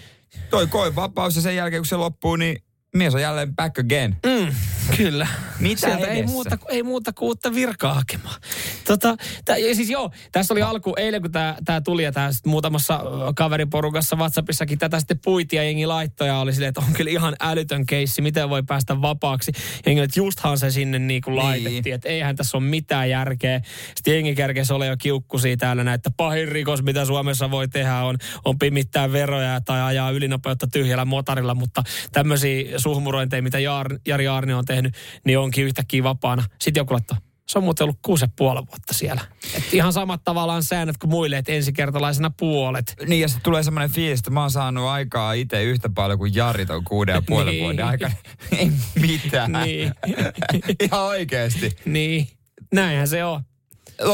toi 0.49 0.67
koe 0.67 0.95
vapaus 0.95 1.35
ja 1.35 1.41
sen 1.41 1.55
jälkeen 1.55 1.81
kun 1.81 1.87
se 1.87 1.95
loppuu, 1.95 2.35
niin 2.35 2.63
mies 2.95 3.15
on 3.15 3.21
jälleen 3.21 3.55
back 3.55 3.79
again. 3.79 4.15
Mm, 4.25 4.55
kyllä. 4.97 5.27
Mitä 5.59 5.79
Sieltä 5.81 6.07
ei 6.07 6.23
muuta, 6.23 6.57
ei 6.69 6.83
muuta 6.83 7.13
kuin 7.13 7.27
uutta 7.27 7.53
virkaa 7.53 7.93
hakemaan. 7.93 8.41
Tota, 8.87 9.15
tää, 9.45 9.57
ja 9.57 9.75
siis 9.75 9.89
joo, 9.89 10.11
tässä 10.31 10.53
oli 10.53 10.61
alku, 10.61 10.93
eilen 10.97 11.21
kun 11.21 11.31
tämä 11.31 11.55
tää 11.65 11.81
tuli 11.81 12.03
ja 12.03 12.11
tää 12.11 12.29
muutamassa 12.45 13.01
kaveriporukassa 13.35 14.15
WhatsAppissakin 14.15 14.77
tätä 14.79 14.99
sitten 14.99 15.19
puitia 15.23 15.63
jengi 15.63 15.85
laittoja 15.85 16.37
oli 16.37 16.53
silleen, 16.53 16.69
että 16.69 16.81
on 16.87 16.93
kyllä 16.93 17.11
ihan 17.11 17.35
älytön 17.39 17.85
keissi, 17.85 18.21
miten 18.21 18.49
voi 18.49 18.63
päästä 18.63 19.01
vapaaksi. 19.01 19.51
Jengi, 19.85 20.01
että 20.01 20.19
justhan 20.19 20.57
se 20.57 20.71
sinne 20.71 20.99
niin 20.99 21.21
kuin 21.21 21.35
Niin. 21.35 21.45
laitettiin, 21.45 21.95
että 21.95 22.09
eihän 22.09 22.35
tässä 22.35 22.57
ole 22.57 22.65
mitään 22.65 23.09
järkeä. 23.09 23.61
Sitten 23.95 24.13
jengi 24.13 24.35
kerkesi 24.35 24.73
ole 24.73 24.87
jo 24.87 24.95
kiukkusia 24.97 25.57
täällä 25.57 25.83
näin, 25.83 25.95
että 25.95 26.11
pahin 26.17 26.47
rikos, 26.47 26.83
mitä 26.83 27.05
Suomessa 27.05 27.51
voi 27.51 27.67
tehdä, 27.67 27.95
on, 27.95 28.17
on 28.45 28.59
pimittää 28.59 29.11
veroja 29.11 29.61
tai 29.61 29.81
ajaa 29.81 30.11
ylinopeutta 30.11 30.67
tyhjällä 30.67 31.05
motorilla, 31.05 31.55
mutta 31.55 31.83
tämmöisiä 32.11 32.79
suhmurointeja, 32.79 33.41
mitä 33.41 33.59
Jaar, 33.59 33.87
Jari 34.07 34.27
Arni 34.27 34.53
on 34.53 34.65
tehnyt, 34.65 34.76
niin 35.25 35.39
onkin 35.39 35.65
yhtäkkiä 35.65 36.03
vapaana. 36.03 36.43
Sitten 36.61 36.81
joku 36.81 36.93
laittoi, 36.93 37.17
se 37.47 37.57
on 37.57 37.63
muuten 37.63 37.83
ollut 37.83 37.99
kuusi 38.01 38.23
ja 38.23 38.29
puoli 38.35 38.59
vuotta 38.59 38.93
siellä. 38.93 39.21
Et 39.55 39.73
ihan 39.73 39.93
samat 39.93 40.23
tavallaan 40.23 40.63
säännöt 40.63 40.97
kuin 40.97 41.09
muille, 41.09 41.37
että 41.37 41.51
ensikertalaisena 41.51 42.31
puolet. 42.37 42.95
Niin, 43.07 43.21
ja 43.21 43.27
sitten 43.27 43.43
tulee 43.43 43.63
semmoinen 43.63 43.89
fiilis, 43.89 44.19
että 44.19 44.31
mä 44.31 44.41
oon 44.41 44.51
saanut 44.51 44.87
aikaa 44.87 45.33
itse 45.33 45.63
yhtä 45.63 45.89
paljon 45.89 46.19
kuin 46.19 46.35
Jari 46.35 46.65
ton 46.65 46.83
kuuden 46.83 47.13
ja 47.13 47.21
puolen 47.21 47.47
Niin. 47.53 47.63
vuoden 47.63 47.85
aikana. 47.85 48.13
Ei 48.57 48.71
mitään. 49.01 49.51
Niin. 49.51 49.91
Ihan 50.83 51.01
oikeesti. 51.01 51.75
Niin, 51.85 52.27
näinhän 52.73 53.07
se 53.07 53.23
on. 53.25 53.41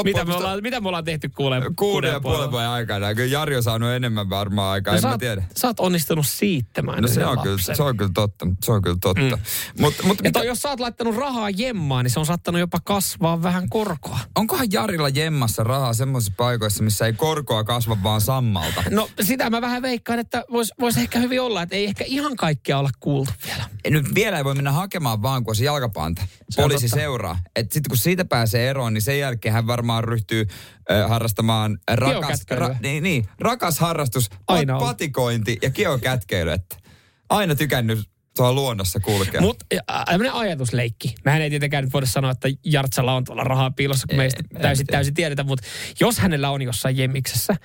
Mitä 0.04 0.26
me, 0.26 0.34
ollaan, 0.36 0.60
mitä 0.62 0.82
me 0.82 0.88
ollaan 0.88 1.04
tehty 1.04 1.30
kuule? 1.30 1.62
Kuuden 1.76 2.12
ja 2.12 2.19
puolen 2.19 2.52
vuoden 2.52 2.69
aikana. 2.69 3.15
Kyllä 3.15 3.30
Jari 3.30 3.56
on 3.56 3.63
saanut 3.63 3.89
enemmän 3.89 4.30
varmaan 4.30 4.72
aikaa, 4.72 4.91
No, 4.91 4.96
en 4.96 5.02
sä, 5.02 5.08
mä 5.08 5.17
tiedä. 5.17 5.43
sä 5.56 5.67
oot 5.67 5.80
onnistunut 5.80 6.26
siittämään 6.28 7.02
No 7.02 7.08
se 7.08 7.26
on, 7.26 7.39
kyllä, 7.39 7.58
se 7.76 7.84
on 7.84 7.98
kyllä 7.98 8.12
totta. 8.13 8.48
Se 8.63 8.72
on 8.72 8.82
kyllä 8.82 8.98
totta. 9.02 9.22
Mm. 9.22 9.41
Mutta 9.80 10.04
mut 10.08 10.17
Ja 10.17 10.24
mikä, 10.24 10.32
toi, 10.32 10.48
jos 10.48 10.60
sä 10.62 10.69
oot 10.69 10.80
laittanut 10.80 11.15
rahaa 11.15 11.50
jemmaan, 11.50 12.06
niin 12.06 12.12
se 12.12 12.19
on 12.19 12.26
saattanut 12.26 12.60
jopa 12.60 12.78
kasvaa 12.84 13.43
vähän 13.43 13.69
korkoa. 13.69 14.19
onkohan 14.36 14.67
Jarilla 14.72 15.10
jemmassa 15.10 15.63
rahaa 15.63 15.93
semmoisissa 15.93 16.34
paikoissa, 16.38 16.84
missä 16.84 17.06
ei 17.06 17.13
korkoa 17.13 17.63
kasva 17.63 17.98
vaan 18.04 18.22
sammalta? 18.22 18.84
No 18.89 19.10
sitä 19.22 19.50
mä 19.50 19.62
vähän 19.62 19.82
veikkaan, 19.82 20.19
että 20.19 20.43
voisi 20.52 20.74
vois 20.80 20.98
ehkä 20.98 21.19
hyvin 21.19 21.41
olla, 21.41 21.62
että 21.62 21.76
ei 21.76 21.86
ehkä 21.86 22.04
ihan 22.08 22.36
kaikkea 22.36 22.80
olla 22.80 22.89
kuultu 23.00 23.32
vielä. 23.46 23.63
Nyt 23.89 24.15
vielä 24.15 24.38
ei 24.38 24.43
voi 24.43 24.56
mennä 24.56 24.72
hakemaan 24.72 25.22
vaan, 25.22 25.43
kun 25.43 25.56
se 25.56 25.63
jalkapanta. 25.65 26.22
Poliisi 26.56 26.88
totta. 26.88 26.96
seuraa. 27.02 27.39
Sitten 27.60 27.84
kun 27.89 27.98
siitä 27.98 28.26
pääsee 28.26 28.69
eroon, 28.69 28.93
niin 28.93 29.02
sen 29.02 29.19
jälkeen 29.19 29.54
hän 29.54 29.67
varmaan 29.73 30.03
ryhtyy 30.03 30.47
äh, 30.91 31.09
harrastamaan 31.09 31.77
rakas, 31.93 32.12
Geokätkeilyä. 32.12 32.75
niin, 32.81 33.03
niin, 33.03 33.27
rakas 33.39 33.79
harrastus, 33.79 34.29
Aina 34.47 34.73
pat, 34.79 34.88
patikointi 34.88 35.57
ja 35.62 35.69
geokätkeily. 35.71 36.51
Että 36.51 36.75
aina 37.29 37.55
tykännyt 37.55 37.99
tuolla 38.36 38.53
luonnossa 38.53 38.99
kulkea. 38.99 39.41
Mutta 39.41 39.65
tämmöinen 40.05 40.33
ajatusleikki. 40.33 41.15
Mehän 41.25 41.41
ei 41.41 41.49
tietenkään 41.49 41.83
nyt 41.83 41.93
voida 41.93 42.07
sanoa, 42.07 42.31
että 42.31 42.47
Jartsalla 42.65 43.13
on 43.13 43.23
tuolla 43.23 43.43
rahaa 43.43 43.71
piilossa, 43.71 44.07
kun 44.07 44.13
Ei, 44.13 44.17
meistä 44.17 44.43
täysin, 44.62 44.86
tiedä. 44.88 44.97
täysin 44.97 45.13
tiedetä. 45.13 45.43
Mutta 45.43 45.63
jos 45.99 46.19
hänellä 46.19 46.49
on 46.49 46.62
jossain 46.62 46.97
jemmiksessä, 46.97 47.55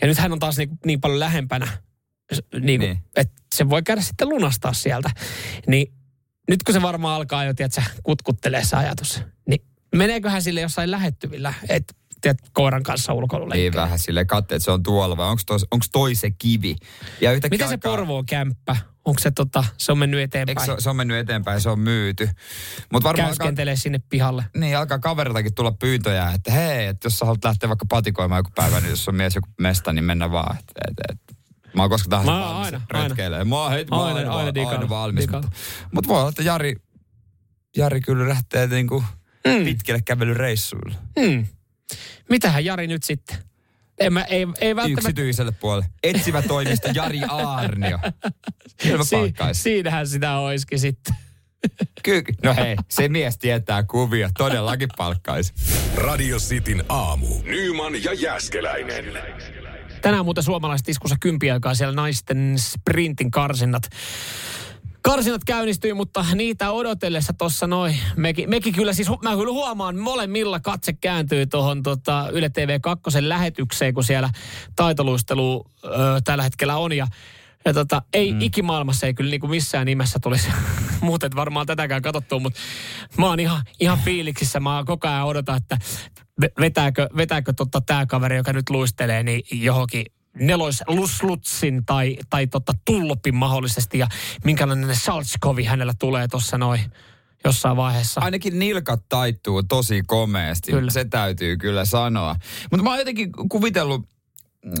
ja 0.00 0.06
nyt 0.06 0.18
hän 0.18 0.32
on 0.32 0.38
taas 0.38 0.56
niin, 0.58 0.70
niin 0.86 1.00
paljon 1.00 1.20
lähempänä, 1.20 1.66
s- 2.34 2.40
niin, 2.54 2.64
Niin. 2.66 2.80
niin. 2.80 2.98
että 3.16 3.34
se 3.54 3.70
voi 3.70 3.82
käydä 3.82 4.02
sitten 4.02 4.28
lunastaa 4.28 4.72
sieltä, 4.72 5.10
niin 5.66 5.92
nyt 6.48 6.62
kun 6.62 6.72
se 6.74 6.82
varmaan 6.82 7.14
alkaa 7.16 7.44
jo, 7.44 7.54
tiedätkö, 7.54 7.82
kutkuttelee 8.02 8.64
se 8.64 8.76
ajatus, 8.76 9.22
niin 9.48 9.60
meneeköhän 9.96 10.42
sille 10.42 10.60
jossain 10.60 10.90
lähettyvillä, 10.90 11.54
että 11.68 11.94
tiedät, 12.20 12.38
koiran 12.52 12.82
kanssa 12.82 13.12
ulkoilulle. 13.12 13.54
niin 13.54 13.72
vähän 13.74 13.98
sille 13.98 14.24
katse, 14.24 14.54
että 14.54 14.64
se 14.64 14.70
on 14.70 14.82
tuolla 14.82 15.16
vai 15.16 15.28
onko 15.28 15.42
toi, 15.46 15.58
onks 15.70 15.88
toi 15.92 16.14
se 16.14 16.30
kivi? 16.30 16.76
Ja 17.20 17.30
Miten 17.50 17.58
se 17.68 17.74
alkaa- 17.74 17.90
Porvoon 17.90 18.26
kämppä? 18.26 18.76
Onko 19.04 19.18
se, 19.22 19.30
tota, 19.30 19.64
se 19.78 19.92
on 19.92 19.98
mennyt 19.98 20.20
Eikö 20.20 20.38
eteenpäin? 20.42 20.66
se, 20.66 20.74
se 20.78 20.90
on 20.90 20.96
mennyt 20.96 21.16
eteenpäin, 21.18 21.60
se 21.60 21.70
on 21.70 21.78
myyty. 21.80 22.28
Mutta 22.92 23.08
varmaan 23.08 23.28
alkaa, 23.28 23.38
Käyskentelee 23.44 23.76
sinne 23.76 24.00
pihalle. 24.08 24.44
niin, 24.56 24.76
alkaa 24.78 24.98
kaveriltakin 24.98 25.54
tulla 25.54 25.72
pyyntöjä, 25.72 26.30
että 26.34 26.52
hei, 26.52 26.86
että 26.86 27.06
jos 27.06 27.18
sä 27.18 27.24
haluat 27.24 27.44
lähteä 27.44 27.68
vaikka 27.68 27.86
patikoimaan 27.88 28.38
joku 28.38 28.50
päivä, 28.54 28.80
niin 28.80 28.90
jos 28.90 29.08
on 29.08 29.14
mies 29.14 29.34
joku 29.34 29.48
mesta, 29.60 29.92
niin 29.92 30.04
mennä 30.04 30.30
vaan. 30.30 30.56
Et, 30.56 30.64
et, 30.88 30.94
et. 31.12 31.36
Mä 31.74 31.82
oon 31.82 31.90
koska 31.90 32.08
tahansa 32.08 32.32
valmis 32.32 32.64
aina, 32.64 32.64
aina. 32.66 32.78
Mä 32.92 32.98
oon 33.02 33.48
mä 33.48 33.56
oon 33.56 33.72
Aina- 33.72 33.90
aina, 33.90 34.18
aina 34.18 34.32
aina, 34.38 34.54
digannut, 34.54 34.74
aina 34.80 34.88
valmis. 34.88 35.28
Mutta, 35.30 35.48
mutta 35.92 36.08
voi 36.08 36.18
olla, 36.20 36.28
että 36.28 36.42
Jari, 36.42 36.76
Jari 37.76 38.00
kyllä 38.00 38.28
lähtee 38.28 38.66
niinku 38.66 39.04
Mm. 39.46 39.64
pitkille 39.64 40.00
kävelyreissuille. 40.00 40.94
Hmm. 41.20 41.46
Mitähän 42.30 42.64
Jari 42.64 42.86
nyt 42.86 43.02
sitten? 43.02 43.36
En 43.98 44.12
mä, 44.12 44.22
ei, 44.22 44.46
ei 44.60 44.76
välttämättä... 44.76 45.08
Yksityiselle 45.08 45.52
puolelle. 45.52 45.86
Etsivä 46.02 46.42
toimisto 46.42 46.88
Jari 46.94 47.20
Aarnio. 47.28 47.98
Kyllä 48.82 49.04
Si, 49.04 49.34
siinähän 49.52 50.06
sitä 50.06 50.38
olisikin 50.38 50.78
sitten. 50.78 51.14
Ky- 52.02 52.22
no 52.42 52.54
hei, 52.54 52.76
se 52.90 53.08
mies 53.08 53.38
tietää 53.38 53.82
kuvia. 53.82 54.30
Todellakin 54.38 54.88
palkkaisi. 54.96 55.52
Radio 55.94 56.38
Cityn 56.38 56.84
aamu. 56.88 57.26
Nyman 57.44 58.04
ja 58.04 58.12
Jäskeläinen. 58.12 59.04
Tänään 60.02 60.24
muuten 60.24 60.44
suomalaiset 60.44 60.88
iskussa 60.88 61.16
kympi 61.20 61.50
aikaa 61.50 61.74
siellä 61.74 61.94
naisten 61.94 62.54
sprintin 62.58 63.30
karsinnat. 63.30 63.82
Karsinnat 65.06 65.44
käynnistyi, 65.44 65.94
mutta 65.94 66.24
niitä 66.34 66.70
odotellessa 66.70 67.32
tuossa 67.32 67.66
noin. 67.66 67.96
Mekin, 68.16 68.50
mekin 68.50 68.74
kyllä 68.74 68.92
siis, 68.92 69.08
mä 69.22 69.36
kyllä 69.36 69.52
huomaan, 69.52 69.98
molemmilla 69.98 70.60
katse 70.60 70.92
kääntyy 70.92 71.46
tuohon 71.46 71.82
tota 71.82 72.28
Yle 72.32 72.48
TV 72.48 72.80
2 72.80 73.28
lähetykseen, 73.28 73.94
kun 73.94 74.04
siellä 74.04 74.30
taitoluistelu 74.76 75.64
ö, 75.84 75.88
tällä 76.24 76.42
hetkellä 76.42 76.76
on. 76.76 76.92
Ja, 76.92 77.06
ja 77.64 77.74
tota, 77.74 78.02
ei 78.12 78.32
mm. 78.32 78.40
ikimaailmassa 78.40 79.06
ei 79.06 79.14
kyllä 79.14 79.30
niinku 79.30 79.46
missään 79.46 79.86
nimessä 79.86 80.18
tulisi 80.22 80.48
muuten 81.00 81.30
varmaan 81.36 81.66
tätäkään 81.66 82.02
katsottua, 82.02 82.38
mutta 82.38 82.60
mä 83.18 83.26
oon 83.26 83.40
ihan, 83.40 83.62
ihan 83.80 83.98
fiiliksissä. 84.04 84.60
Mä 84.60 84.82
koko 84.86 85.08
ajan 85.08 85.26
odotan, 85.26 85.56
että 85.56 85.78
ve- 86.42 86.52
vetääkö, 86.60 87.08
vetääkö 87.16 87.52
tota 87.52 87.80
tämä 87.80 88.06
kaveri, 88.06 88.36
joka 88.36 88.52
nyt 88.52 88.70
luistelee, 88.70 89.22
niin 89.22 89.42
johonkin 89.52 90.06
nelois 90.40 90.82
luslutsin 90.86 91.84
tai, 91.86 92.16
tai 92.30 92.46
tota 92.46 92.72
tullopin 92.84 93.34
mahdollisesti 93.34 93.98
ja 93.98 94.06
minkälainen 94.44 94.96
Saltskovi 94.96 95.64
hänellä 95.64 95.94
tulee 95.98 96.28
tuossa 96.28 96.58
noin 96.58 96.80
jossain 97.44 97.76
vaiheessa. 97.76 98.20
Ainakin 98.20 98.58
nilkat 98.58 99.02
taittuu 99.08 99.62
tosi 99.62 100.02
komeasti. 100.06 100.72
Kyllä. 100.72 100.90
Se 100.90 101.04
täytyy 101.04 101.56
kyllä 101.56 101.84
sanoa. 101.84 102.36
Mutta 102.70 102.84
mä 102.84 102.90
oon 102.90 102.98
jotenkin 102.98 103.32
kuvitellut, 103.50 104.08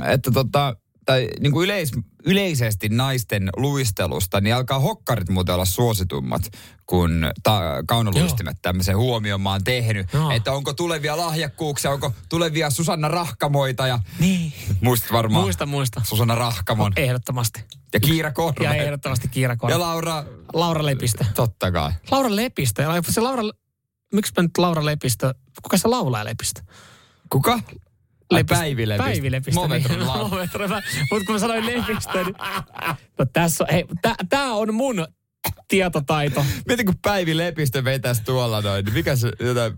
että 0.04 0.30
tota, 0.30 0.76
tai 1.06 1.28
niin 1.40 1.52
kuin 1.52 1.64
yleis, 1.64 1.92
yleisesti 2.24 2.88
naisten 2.88 3.50
luistelusta, 3.56 4.40
niin 4.40 4.54
alkaa 4.54 4.78
hokkarit 4.78 5.28
muuten 5.28 5.54
olla 5.54 5.64
suositummat 5.64 6.42
kuin 6.86 7.26
ta, 7.42 7.60
kaunoluistimet. 7.86 8.56
Tämmöisen 8.62 8.96
huomioon 8.96 9.40
mä 9.40 9.50
oon 9.50 9.64
tehnyt. 9.64 10.12
Joo. 10.12 10.30
Että 10.30 10.52
onko 10.52 10.72
tulevia 10.72 11.16
lahjakkuuksia, 11.16 11.90
onko 11.90 12.12
tulevia 12.28 12.70
Susanna 12.70 13.08
Rahkamoita 13.08 13.86
ja 13.86 13.98
Niin. 14.18 14.52
muistat 14.80 15.12
varmaan 15.12 15.44
Muista, 15.44 15.66
muista. 15.66 16.02
Susanna 16.04 16.34
Rahkamon 16.34 16.92
Ehdottomasti. 16.96 17.64
ja 17.94 18.00
Kiira 18.00 18.32
Korve. 18.32 18.64
Ja 18.64 18.74
ehdottomasti 18.74 19.28
Kiira 19.28 19.56
Korve. 19.56 19.74
ja 19.74 19.80
Laura, 19.80 20.24
Laura 20.52 20.86
Lepistö. 20.86 21.24
totta 21.34 21.72
kai. 21.72 21.92
Laura 22.10 22.36
Lepistö. 22.36 22.82
Ja 22.82 23.02
Se 23.08 23.20
Laura, 23.20 23.42
miksi 24.14 24.32
mä 24.36 24.42
nyt 24.42 24.58
Laura 24.58 24.84
Lepistö? 24.84 25.34
Kuka 25.62 25.78
se 25.78 25.88
laulaa 25.88 26.24
Lepistö? 26.24 26.60
Kuka? 27.30 27.60
Ai 28.30 28.44
Päivi 28.44 28.88
Lepistö. 28.88 29.10
Päivi 29.10 29.30
Lepistö. 29.30 29.60
Movetron 29.60 29.98
niin. 29.98 30.06
laulu. 30.06 30.28
Movetron. 30.28 30.70
Mutta 31.10 31.26
kun 31.26 31.34
mä 31.34 31.38
sanoin 31.38 31.66
Lepistö, 31.66 32.24
niin... 32.24 32.34
No 33.18 33.26
tässä 33.32 33.64
on, 33.64 33.68
hei, 33.72 33.84
tää, 34.02 34.14
tää 34.28 34.52
on 34.52 34.74
mun 34.74 35.06
tietotaito. 35.68 36.44
Mieti 36.68 36.84
kun 36.84 36.94
Päivi 37.02 37.36
Lepistö 37.36 37.84
vetäisi 37.84 38.24
tuolla 38.24 38.60
noin, 38.60 38.84
niin 38.84 38.94
mikä 38.94 39.16
se 39.16 39.32
jotain... 39.40 39.72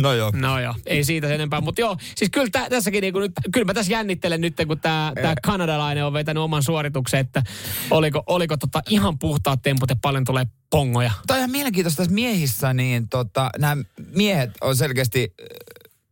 No 0.00 0.12
joo. 0.12 0.32
No 0.34 0.60
joo, 0.60 0.74
ei 0.86 1.04
siitä 1.04 1.26
sen 1.26 1.34
enempää. 1.34 1.60
Mutta 1.60 1.80
joo, 1.80 1.96
siis 2.16 2.30
kyllä 2.30 2.48
tä, 2.52 2.66
tässäkin 2.70 3.02
niinku 3.02 3.18
nyt, 3.18 3.32
kyllä 3.52 3.64
mä 3.64 3.74
tässä 3.74 3.92
jännittelen 3.92 4.40
nyt, 4.40 4.54
kun 4.66 4.80
tämä 4.80 5.12
tää 5.22 5.34
kanadalainen 5.42 6.04
on 6.04 6.12
vetänyt 6.12 6.42
oman 6.42 6.62
suorituksen, 6.62 7.20
että 7.20 7.42
oliko, 7.90 8.22
oliko 8.26 8.56
tota 8.56 8.82
ihan 8.88 9.18
puhtaat 9.18 9.62
temput 9.62 9.90
ja 9.90 9.96
paljon 10.02 10.24
tulee 10.24 10.44
pongoja. 10.70 11.10
Tämä 11.26 11.36
on 11.36 11.38
ihan 11.38 11.50
mielenkiintoista 11.50 11.96
tässä 11.96 12.14
miehissä, 12.14 12.74
niin 12.74 13.08
tota, 13.08 13.50
nämä 13.58 13.76
miehet 14.14 14.50
on 14.60 14.76
selkeästi 14.76 15.34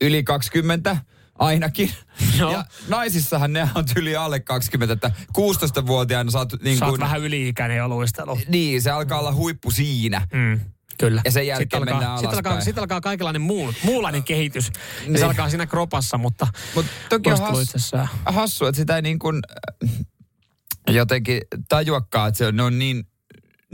yli 0.00 0.22
20 0.22 0.96
ainakin. 1.38 1.90
Joo. 2.38 2.52
Ja 2.52 2.64
naisissahan 2.88 3.52
ne 3.52 3.68
on 3.74 3.84
yli 3.96 4.16
alle 4.16 4.40
20, 4.40 4.92
että 4.92 5.10
16-vuotiaana 5.38 6.30
saat 6.30 6.52
niin 6.62 6.84
oot 6.84 6.90
kuin, 6.90 7.00
vähän 7.00 7.20
yli-ikäinen 7.20 7.76
jo 7.76 7.88
luistelu. 7.88 8.38
Niin, 8.48 8.82
se 8.82 8.90
alkaa 8.90 9.18
olla 9.18 9.34
huippu 9.34 9.70
siinä. 9.70 10.28
Mm, 10.32 10.60
kyllä. 10.98 11.22
Ja 11.24 11.30
sen 11.30 11.46
jälkeen 11.46 11.64
sitten 11.64 11.78
alkaa, 11.82 11.94
mennään 11.94 12.18
sitten 12.18 12.36
alkaa, 12.38 12.50
alaspäin. 12.52 12.64
sitten 12.64 12.82
alkaa 12.82 13.00
kaikenlainen 13.00 13.42
muu, 13.42 13.74
muunlainen 13.82 14.22
kehitys. 14.24 14.66
Ja 14.66 14.72
Niin. 15.08 15.18
se 15.18 15.24
alkaa 15.24 15.48
siinä 15.50 15.66
kropassa, 15.66 16.18
mutta 16.18 16.46
Mutta 16.74 16.90
toki 17.08 17.30
on 17.32 17.40
hassu, 17.40 17.96
hassu, 18.26 18.66
että 18.66 18.76
sitä 18.76 18.96
ei 18.96 19.02
niin 19.02 19.18
kuin 19.18 19.40
äh, 19.80 20.94
jotenkin 20.94 21.40
tajuakaan, 21.68 22.28
että 22.28 22.38
se 22.38 22.46
on, 22.46 22.56
ne 22.56 22.62
on 22.62 22.78
niin 22.78 23.04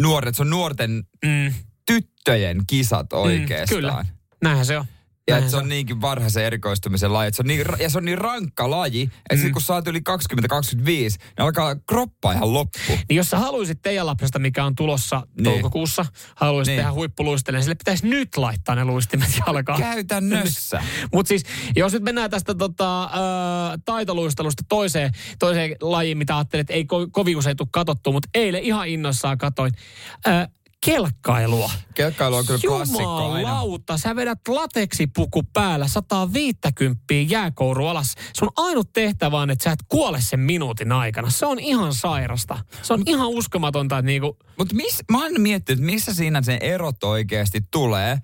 nuoret, 0.00 0.36
se 0.36 0.42
on 0.42 0.50
nuorten 0.50 1.04
Mm, 1.24 1.54
tyttöjen 1.86 2.66
kisat 2.66 3.12
oikeastaan. 3.12 3.76
kyllä. 3.80 4.04
näinhän 4.42 4.66
se 4.66 4.78
on. 4.78 4.84
Ja 5.30 5.38
että 5.38 5.50
se 5.50 5.56
on 5.56 5.68
niinkin 5.68 6.00
varhaisen 6.00 6.44
erikoistumisen 6.44 7.12
laji. 7.12 7.32
Se 7.32 7.42
on 7.42 7.46
niin, 7.46 7.64
ja 7.80 7.90
se 7.90 7.98
on 7.98 8.04
niin 8.04 8.18
rankka 8.18 8.70
laji, 8.70 9.10
että 9.30 9.46
mm. 9.46 9.52
kun 9.52 9.62
sä 9.62 9.74
oot 9.74 9.86
yli 9.88 9.98
20-25, 9.98 10.82
niin 10.84 11.10
alkaa 11.38 11.74
kroppa 11.88 12.32
ihan 12.32 12.52
loppu. 12.54 12.78
Niin 12.88 13.16
jos 13.16 13.30
sä 13.30 13.38
haluaisit 13.38 13.82
teidän 13.82 14.06
lapsesta, 14.06 14.38
mikä 14.38 14.64
on 14.64 14.74
tulossa 14.74 15.22
Niin. 15.36 15.44
toukokuussa, 15.44 16.06
haluaisit 16.36 16.72
Niin. 16.72 16.78
tehdä 16.78 16.92
huippuluistelijan, 16.92 17.62
sille 17.62 17.74
pitäisi 17.74 18.06
nyt 18.06 18.36
laittaa 18.36 18.74
ne 18.74 18.84
luistimet 18.84 19.30
jalkaan. 19.46 19.80
Käytännössä. 19.80 20.82
Mutta 21.14 21.28
siis, 21.28 21.42
jos 21.76 21.92
nyt 21.92 22.02
mennään 22.02 22.30
tästä 22.30 22.54
tota, 22.54 23.02
äh, 23.04 23.10
taitoluistelusta 23.84 24.62
toiseen, 24.68 25.12
toiseen 25.38 25.76
lajiin, 25.80 26.18
mitä 26.18 26.36
ajattelin, 26.36 26.60
että 26.60 26.72
ei 26.72 26.82
ko- 26.82 27.08
kovin 27.10 27.36
usein 27.36 27.56
tule 27.56 27.68
katsottua, 27.72 28.12
mutta 28.12 28.28
eilen 28.34 28.62
ihan 28.62 28.88
innossaan 28.88 29.38
katoin. 29.38 29.72
Äh, 30.28 30.48
kelkkailua. 30.86 31.70
Kelkkailu 31.94 32.36
on 32.36 32.46
kyllä 32.46 32.60
klassikko 32.66 33.16
aina. 33.32 33.40
Jumalauta, 33.40 33.98
sä 33.98 34.16
vedät 34.16 34.38
lateksipuku 34.48 35.42
päällä 35.42 35.88
150 35.88 37.04
jääkouru 37.28 37.86
alas. 37.86 38.14
Sun 38.38 38.48
ainut 38.56 38.92
tehtävä 38.92 39.38
on, 39.40 39.50
että 39.50 39.64
sä 39.64 39.72
et 39.72 39.78
kuole 39.88 40.20
sen 40.20 40.40
minuutin 40.40 40.92
aikana. 40.92 41.30
Se 41.30 41.46
on 41.46 41.58
ihan 41.58 41.94
sairasta. 41.94 42.58
Se 42.82 42.92
on 42.92 43.02
ihan 43.06 43.28
uskomatonta, 43.28 43.98
että 43.98 44.06
niinku, 44.06 44.38
Mutta 44.58 44.74
mä 45.10 45.22
oon 45.22 45.40
miettinyt, 45.40 45.78
että 45.80 45.92
missä 45.92 46.14
siinä 46.14 46.42
se 46.42 46.58
erot 46.60 47.04
oikeasti 47.04 47.60
tulee, 47.70 48.18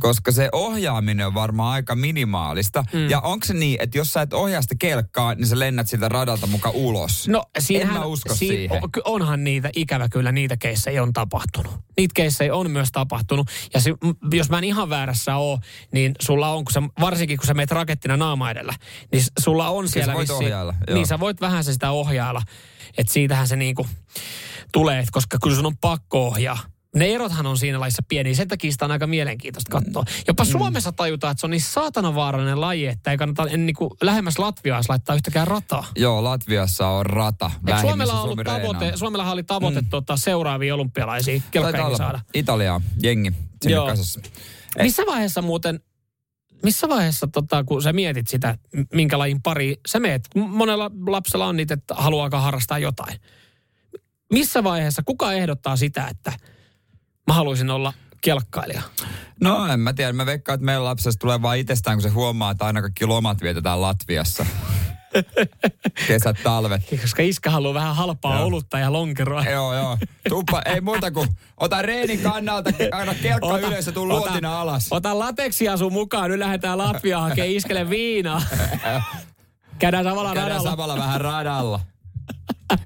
koska 0.00 0.32
se 0.32 0.48
ohjaaminen 0.52 1.26
on 1.26 1.34
varmaan 1.34 1.72
aika 1.72 1.94
minimaalista. 1.94 2.84
Mm. 2.92 3.10
Ja 3.10 3.20
onko 3.20 3.46
se 3.46 3.54
niin, 3.54 3.76
että 3.82 3.98
jos 3.98 4.12
sä 4.12 4.22
et 4.22 4.32
ohjaa 4.32 4.62
sitä 4.62 4.74
kelkkaa, 4.78 5.34
niin 5.34 5.46
sä 5.46 5.58
lennät 5.58 5.88
siltä 5.88 6.08
radalta 6.08 6.46
muka 6.46 6.70
ulos? 6.70 7.28
No 7.28 7.44
siinähän, 7.58 7.94
en 7.96 8.00
mä 8.00 8.06
usko 8.06 8.34
siin- 8.34 8.50
siihen. 8.52 8.82
on- 8.82 8.90
onhan 9.04 9.44
niitä, 9.44 9.70
ikävä 9.76 10.08
kyllä, 10.08 10.32
niitä 10.32 10.56
keissejä 10.56 11.02
on 11.02 11.12
tapahtunut. 11.12 11.72
Niitä 12.02 12.14
keissejä 12.14 12.54
on 12.54 12.70
myös 12.70 12.88
tapahtunut. 12.92 13.50
Ja 13.74 13.80
se, 13.80 13.94
jos 14.32 14.50
mä 14.50 14.58
en 14.58 14.64
ihan 14.64 14.90
väärässä 14.90 15.36
oo, 15.36 15.58
niin 15.92 16.14
sulla 16.20 16.48
on, 16.48 16.64
kun 16.64 16.72
sä, 16.72 16.82
varsinkin 17.00 17.38
kun 17.38 17.46
sä 17.46 17.54
meet 17.54 17.70
rakettina 17.70 18.16
naama 18.16 18.50
edellä, 18.50 18.74
niin 19.12 19.24
sulla 19.40 19.68
on 19.68 19.88
siellä 19.88 20.14
voit 20.14 20.30
ohjailla, 20.30 20.74
joo. 20.86 20.94
Niin 20.96 21.06
sä 21.06 21.20
voit 21.20 21.40
vähän 21.40 21.64
sitä 21.64 21.90
ohjailla. 21.90 22.42
Että 22.98 23.12
siitähän 23.12 23.48
se 23.48 23.56
niinku 23.56 23.86
tulee, 24.72 25.04
koska 25.10 25.38
kyllä 25.42 25.56
sun 25.56 25.66
on 25.66 25.76
pakko 25.76 26.26
ohjaa. 26.26 26.58
Ne 26.96 27.14
erothan 27.14 27.46
on 27.46 27.58
siinä 27.58 27.80
lajissa 27.80 28.02
pieniä, 28.08 28.34
sen 28.34 28.48
takia 28.48 28.72
sitä 28.72 28.84
on 28.84 28.90
aika 28.90 29.06
mielenkiintoista 29.06 29.70
katsoa. 29.70 30.04
Jopa 30.28 30.44
Suomessa 30.44 30.92
tajutaan, 30.92 31.30
että 31.30 31.40
se 31.40 31.46
on 31.46 31.50
niin 31.50 31.60
saatana 31.60 32.14
vaarallinen 32.14 32.60
laji, 32.60 32.86
että 32.86 33.10
ei 33.10 33.16
kannata 33.16 33.46
en, 33.50 33.66
niin 33.66 33.76
kuin, 33.76 33.90
lähemmäs 34.00 34.38
Latviaa 34.38 34.80
laittaa 34.88 35.14
yhtäkään 35.14 35.46
rataa. 35.46 35.86
Joo, 35.96 36.24
Latviassa 36.24 36.88
on 36.88 37.06
rata. 37.06 37.50
Et 37.66 37.78
Suomella, 37.80 38.12
on 38.12 38.20
ollut 38.20 38.46
Suomi 38.46 38.62
tavoite. 38.62 38.92
Suomellahan 38.96 39.32
oli 39.32 39.42
tavoite 39.42 39.80
mm. 39.80 39.86
tota, 39.86 40.16
seuraavia 40.16 40.74
olympialaisia 40.74 41.42
saada. 41.96 42.20
Italiaa, 42.34 42.80
jengi, 43.02 43.32
sinne 43.62 43.74
Joo. 43.74 43.86
kasassa. 43.86 44.20
Ei. 44.76 44.84
Missä 44.84 45.02
vaiheessa 45.06 45.42
muuten, 45.42 45.80
missä 46.62 46.88
vaiheessa 46.88 47.26
tota, 47.26 47.64
kun 47.64 47.82
sä 47.82 47.92
mietit 47.92 48.28
sitä, 48.28 48.58
minkä 48.94 49.18
lajin 49.18 49.42
pari 49.42 49.76
sä 49.88 50.00
meet, 50.00 50.28
monella 50.34 50.90
lapsella 51.06 51.46
on 51.46 51.56
niitä, 51.56 51.74
että 51.74 51.94
haluaako 51.94 52.36
harrastaa 52.36 52.78
jotain. 52.78 53.20
Missä 54.32 54.64
vaiheessa, 54.64 55.02
kuka 55.06 55.32
ehdottaa 55.32 55.76
sitä, 55.76 56.06
että 56.06 56.32
mä 57.26 57.34
haluaisin 57.34 57.70
olla 57.70 57.92
kelkkailija? 58.20 58.82
No 59.40 59.66
en 59.72 59.80
mä 59.80 59.92
tiedä, 59.92 60.12
mä 60.12 60.26
veikkaan, 60.26 60.54
että 60.54 60.64
meidän 60.64 60.84
lapsesta 60.84 61.20
tulee 61.20 61.42
vaan 61.42 61.58
itsestään, 61.58 61.96
kun 61.96 62.02
se 62.02 62.08
huomaa, 62.08 62.50
että 62.50 62.64
aina 62.64 62.80
kaikki 62.82 63.06
lomat 63.06 63.42
vietetään 63.42 63.80
Latviassa. 63.82 64.46
Kesät, 66.08 66.36
talvet. 66.44 66.82
Koska 67.00 67.22
iskä 67.22 67.50
haluaa 67.50 67.74
vähän 67.74 67.96
halpaa 67.96 68.36
Joo. 68.36 68.46
olutta 68.46 68.78
ja 68.78 68.92
lonkeroa. 68.92 69.44
Joo, 69.44 69.74
joo. 69.74 69.98
Tuppa, 70.28 70.62
ei 70.62 70.80
muuta 70.80 71.10
kuin 71.10 71.28
ota 71.56 71.82
reenin 71.82 72.20
kannalta, 72.20 72.70
aina 72.92 73.14
kelkka 73.14 73.46
Ota- 73.46 73.72
ja 73.86 73.92
tuu 73.92 74.04
ota- 74.04 74.08
luotina 74.08 74.60
alas. 74.60 74.86
Ota 74.90 75.18
lateksia 75.18 75.76
sun 75.76 75.92
mukaan, 75.92 76.30
nyt 76.30 76.38
lähdetään 76.38 76.78
Latviaan 76.78 77.22
hakemaan 77.28 77.50
iskele 77.50 77.90
viinaa. 77.90 78.42
Käydään 79.78 80.04
samalla 80.04 80.28
Käydään 80.34 80.50
radalla. 80.50 80.70
samalla 80.70 80.96
vähän 80.96 81.20
radalla. 81.20 81.80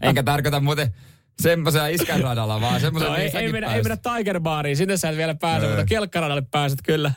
Enkä 0.02 0.22
tarkoita 0.22 0.60
muuten 0.60 0.94
semmoisella 1.40 1.86
iskän 1.86 2.20
radalla, 2.20 2.60
vaan 2.60 2.80
No, 2.92 3.14
ei, 3.16 3.30
ei, 3.34 3.52
mennä, 3.52 3.74
ei 3.74 3.82
mennä 3.82 3.96
Tiger 3.96 4.40
Bariin, 4.40 4.76
sinne 4.76 4.96
sä 4.96 5.08
et 5.08 5.16
vielä 5.16 5.34
pääse, 5.34 5.66
Ei. 5.66 5.72
mutta 5.72 5.86
kelkkaradalle 5.86 6.42
pääset 6.50 6.78
kyllä. 6.84 7.12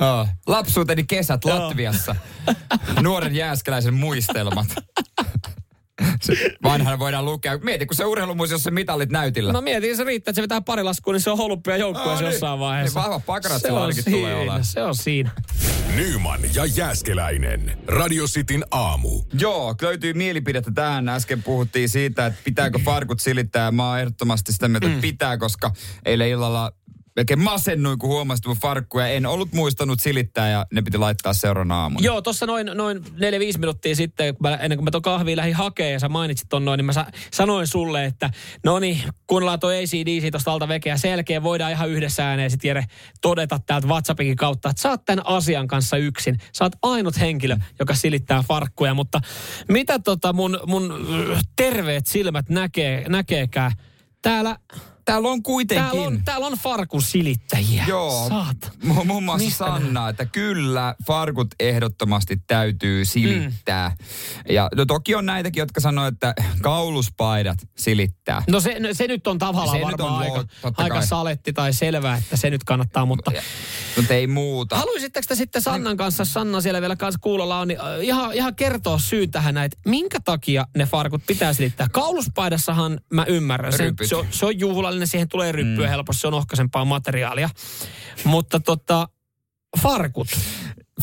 Joo. 0.00 0.28
Lapsuuteni 0.46 1.04
kesät. 1.04 1.44
Latviassa. 1.44 2.16
Nuoren 3.02 3.34
jääskeläisen 3.34 3.94
muistelmat. 3.94 4.66
Se 6.22 6.54
Vanhana 6.62 6.98
voidaan 6.98 7.24
lukea. 7.24 7.58
Mieti, 7.58 7.86
kun 7.86 7.96
se 7.96 8.04
urheilumuisio, 8.04 8.58
se 8.58 8.70
mitalit 8.70 9.10
näytillä. 9.10 9.52
No 9.52 9.60
mietin, 9.60 9.96
se 9.96 10.04
riittää, 10.04 10.30
että 10.30 10.38
se 10.38 10.42
vetää 10.42 10.60
pari 10.60 10.82
laskua, 10.82 11.12
niin 11.12 11.20
se 11.20 11.30
on 11.30 11.38
holuppia 11.38 11.76
joukkueessa 11.76 12.14
No 12.14 12.20
niin. 12.20 12.32
jossain 12.32 12.58
vaiheessa. 12.60 13.00
Niin 13.00 13.04
vahvat 13.04 13.26
pakarat 13.26 13.62
se 13.62 13.70
ainakin 13.70 14.02
siinä, 14.02 14.18
tulee 14.18 14.34
olemaan. 14.34 14.64
Se 14.64 14.82
on 14.82 14.94
siinä. 14.94 15.30
Nyman 15.96 16.40
ja 16.54 16.64
Jääskeläinen. 16.66 17.78
Radio 17.86 18.24
Cityn 18.26 18.64
aamu. 18.70 19.22
Joo, 19.40 19.74
löytyy 19.82 20.12
mielipidettä 20.12 20.70
tähän. 20.74 21.08
Äsken 21.08 21.42
puhuttiin 21.42 21.88
siitä, 21.88 22.26
että 22.26 22.40
pitääkö 22.44 22.78
farkut 22.78 23.20
silittää. 23.20 23.70
Mä 23.70 23.88
oon 23.88 23.98
ehdottomasti 23.98 24.52
sitä 24.52 24.68
mieltä, 24.68 24.86
että 24.86 25.00
pitää, 25.00 25.38
koska 25.38 25.72
eilen 26.04 26.28
illalla 26.28 26.72
melkein 27.16 27.40
masennuin, 27.40 27.98
kun 27.98 28.08
huomasin 28.08 28.42
mun 28.46 28.56
farkkuja. 28.56 29.08
En 29.08 29.26
ollut 29.26 29.52
muistanut 29.52 30.00
silittää 30.00 30.50
ja 30.50 30.66
ne 30.72 30.82
piti 30.82 30.98
laittaa 30.98 31.32
seuraavana 31.32 31.82
aamuna. 31.82 32.04
Joo, 32.04 32.22
tuossa 32.22 32.46
noin, 32.46 32.70
noin 32.74 32.98
4-5 32.98 33.58
minuuttia 33.58 33.96
sitten, 33.96 34.36
kun 34.36 34.50
mä, 34.50 34.56
ennen 34.56 34.78
kuin 34.78 34.84
mä 34.84 34.90
tuon 34.90 35.02
kahvia 35.02 35.36
lähdin 35.36 35.54
hakemaan 35.54 35.92
ja 35.92 36.00
sä 36.00 36.08
mainitsit 36.08 36.48
ton 36.48 36.64
noin, 36.64 36.78
niin 36.78 36.84
mä 36.86 36.92
sa, 36.92 37.06
sanoin 37.32 37.66
sulle, 37.66 38.04
että 38.04 38.30
no 38.64 38.78
niin, 38.78 39.02
kuunnellaan 39.26 39.60
toi 39.60 39.76
ACDC 39.76 40.30
tuosta 40.30 40.52
alta 40.52 40.68
vekeä. 40.68 40.96
Sen 40.96 41.10
jälkeen 41.10 41.42
voidaan 41.42 41.72
ihan 41.72 41.90
yhdessä 41.90 42.28
ääneen 42.28 42.50
sit 42.50 42.64
Jere 42.64 42.84
todeta 43.20 43.60
täältä 43.66 43.88
WhatsAppin 43.88 44.36
kautta, 44.36 44.70
että 44.70 44.82
sä 44.82 44.90
oot 44.90 45.04
tämän 45.04 45.26
asian 45.26 45.66
kanssa 45.66 45.96
yksin. 45.96 46.38
Sä 46.52 46.64
oot 46.64 46.72
ainut 46.82 47.20
henkilö, 47.20 47.56
joka 47.78 47.94
silittää 47.94 48.44
farkkuja, 48.48 48.94
mutta 48.94 49.20
mitä 49.68 49.98
tota 49.98 50.32
mun, 50.32 50.60
mun 50.66 50.94
terveet 51.56 52.06
silmät 52.06 52.48
näkee, 52.48 53.08
näkeekään? 53.08 53.72
Täällä, 54.22 54.56
Täällä 55.06 55.28
on 55.28 55.42
kuitenkin... 55.42 55.84
täällä 55.84 56.06
on, 56.06 56.22
täällä 56.24 56.46
on 56.46 56.52
farkun 56.58 57.02
silittäjiä. 57.02 57.84
Joo, 57.88 58.26
Saata. 58.28 58.68
mu- 58.84 59.04
muun 59.04 59.22
muassa 59.22 59.44
Mistä 59.46 59.64
ne- 59.64 59.70
Sanna, 59.70 60.08
että 60.08 60.24
kyllä 60.24 60.94
farkut 61.06 61.48
ehdottomasti 61.60 62.36
täytyy 62.46 63.04
silittää. 63.04 63.96
Ja 64.48 64.68
no, 64.76 64.86
toki 64.86 65.14
on 65.14 65.26
näitäkin, 65.26 65.60
jotka 65.60 65.80
sanoo, 65.80 66.06
että 66.06 66.34
kauluspaidat 66.62 67.58
silittää. 67.78 68.42
No 68.48 68.60
se, 68.60 68.80
no 68.80 68.88
se 68.92 69.06
nyt 69.06 69.26
on 69.26 69.38
tavallaan 69.38 69.78
Se 69.78 69.84
varmaan 69.84 70.12
on 70.12 70.18
aika, 70.18 70.44
lo- 70.62 70.72
aika 70.76 70.94
kai. 70.94 71.06
saletti 71.06 71.52
tai 71.52 71.72
selvää, 71.72 72.16
että 72.16 72.36
se 72.36 72.50
nyt 72.50 72.64
kannattaa, 72.64 73.06
mutta 73.06 73.32
Mutta 73.96 74.14
ei 74.14 74.26
muuta. 74.26 74.76
haluaisitteko 74.76 75.24
te 75.28 75.34
sitten 75.34 75.62
Sannan 75.62 75.96
kanssa, 75.96 76.24
Sanna 76.24 76.60
siellä 76.60 76.80
vielä 76.80 76.96
kanssa 76.96 77.18
kuulolla 77.22 77.60
on, 77.60 77.68
niin 77.68 77.78
ihan, 78.02 78.32
ihan 78.32 78.54
kertoa 78.54 78.98
syyn 78.98 79.30
tähän 79.30 79.54
näin, 79.54 79.66
että 79.66 79.78
minkä 79.90 80.20
takia 80.24 80.66
ne 80.76 80.86
farkut 80.86 81.22
pitää 81.26 81.52
silittää. 81.52 81.86
Kauluspaidassahan 81.92 83.00
mä 83.12 83.24
ymmärrän, 83.24 83.72
se, 83.72 83.78
Rypyt. 83.84 84.08
se, 84.08 84.16
on, 84.16 84.26
se 84.30 84.46
on 84.46 84.58
juhlallinen, 84.96 85.06
siihen 85.06 85.28
tulee 85.28 85.52
ryppyä 85.52 85.86
mm. 85.86 85.90
helposti, 85.90 86.20
se 86.20 86.26
on 86.26 86.34
ohkaisempaa 86.34 86.84
materiaalia. 86.84 87.48
Mutta 88.24 88.60
tota, 88.60 89.08
farkut. 89.82 90.28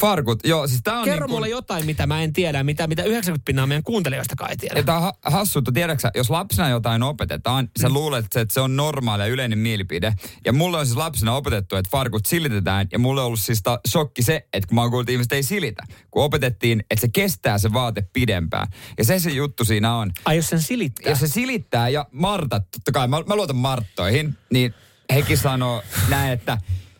Farkut, 0.01 0.39
joo, 0.43 0.67
siis 0.67 0.81
tää 0.83 0.99
on 0.99 1.05
Kerro 1.05 1.27
niin 1.27 1.35
mulle 1.35 1.49
jotain, 1.49 1.85
mitä 1.85 2.07
mä 2.07 2.21
en 2.21 2.33
tiedä, 2.33 2.63
mitä, 2.63 2.87
mitä 2.87 3.03
90 3.03 3.45
pinnaa 3.45 3.67
meidän 3.67 3.83
kuuntelijoista 3.83 4.47
ei 4.49 4.57
tiedä. 4.57 4.79
Ja 4.79 4.83
tää 4.83 4.95
on 4.97 5.01
ha- 5.01 5.13
hassuutta, 5.25 5.71
tiedäksä, 5.71 6.11
jos 6.15 6.29
lapsena 6.29 6.69
jotain 6.69 7.03
opetetaan, 7.03 7.69
sä 7.81 7.87
Mm. 7.89 7.93
luulet, 7.93 8.25
että 8.25 8.33
se, 8.33 8.41
että 8.41 8.63
on 8.63 8.75
normaali 8.75 9.23
ja 9.23 9.27
yleinen 9.27 9.57
mielipide. 9.59 10.13
Ja 10.45 10.53
mulle 10.53 10.77
on 10.77 10.85
siis 10.85 10.97
lapsena 10.97 11.35
opetettu, 11.35 11.75
että 11.75 11.89
farkut 11.91 12.25
silitetään. 12.25 12.87
Ja 12.91 12.99
mulle 12.99 13.21
on 13.21 13.27
ollut 13.27 13.39
siis 13.39 13.59
ta- 13.63 13.79
shokki 13.87 14.23
se, 14.23 14.47
että 14.53 14.67
kun 14.67 14.75
mä 14.75 14.81
oon 14.81 14.89
kuullut, 14.89 15.03
että 15.03 15.11
ihmiset 15.11 15.31
ei 15.33 15.43
silitä. 15.43 15.83
Kun 16.11 16.23
opetettiin, 16.23 16.79
että 16.91 17.01
se 17.01 17.07
kestää 17.07 17.57
se 17.57 17.73
vaate 17.73 18.01
pidempään. 18.13 18.67
Ja 18.97 19.03
se 19.03 19.19
se 19.19 19.29
juttu 19.31 19.65
siinä 19.65 19.95
on. 19.95 20.11
Ai 20.25 20.35
jos 20.35 20.49
sen 20.49 20.61
silittää. 20.61 21.09
Jos 21.11 21.19
se 21.19 21.27
silittää, 21.27 21.89
ja 21.89 22.05
Marta, 22.11 22.59
totta 22.59 22.91
kai, 22.91 23.07
mä, 23.07 23.17
mä 23.27 23.35
luotan 23.35 23.55
Marttoihin, 23.55 24.37
niin 24.51 24.73
hekin 25.13 25.37
sanoo 25.37 25.83
näin, 26.09 26.33
että 26.33 26.57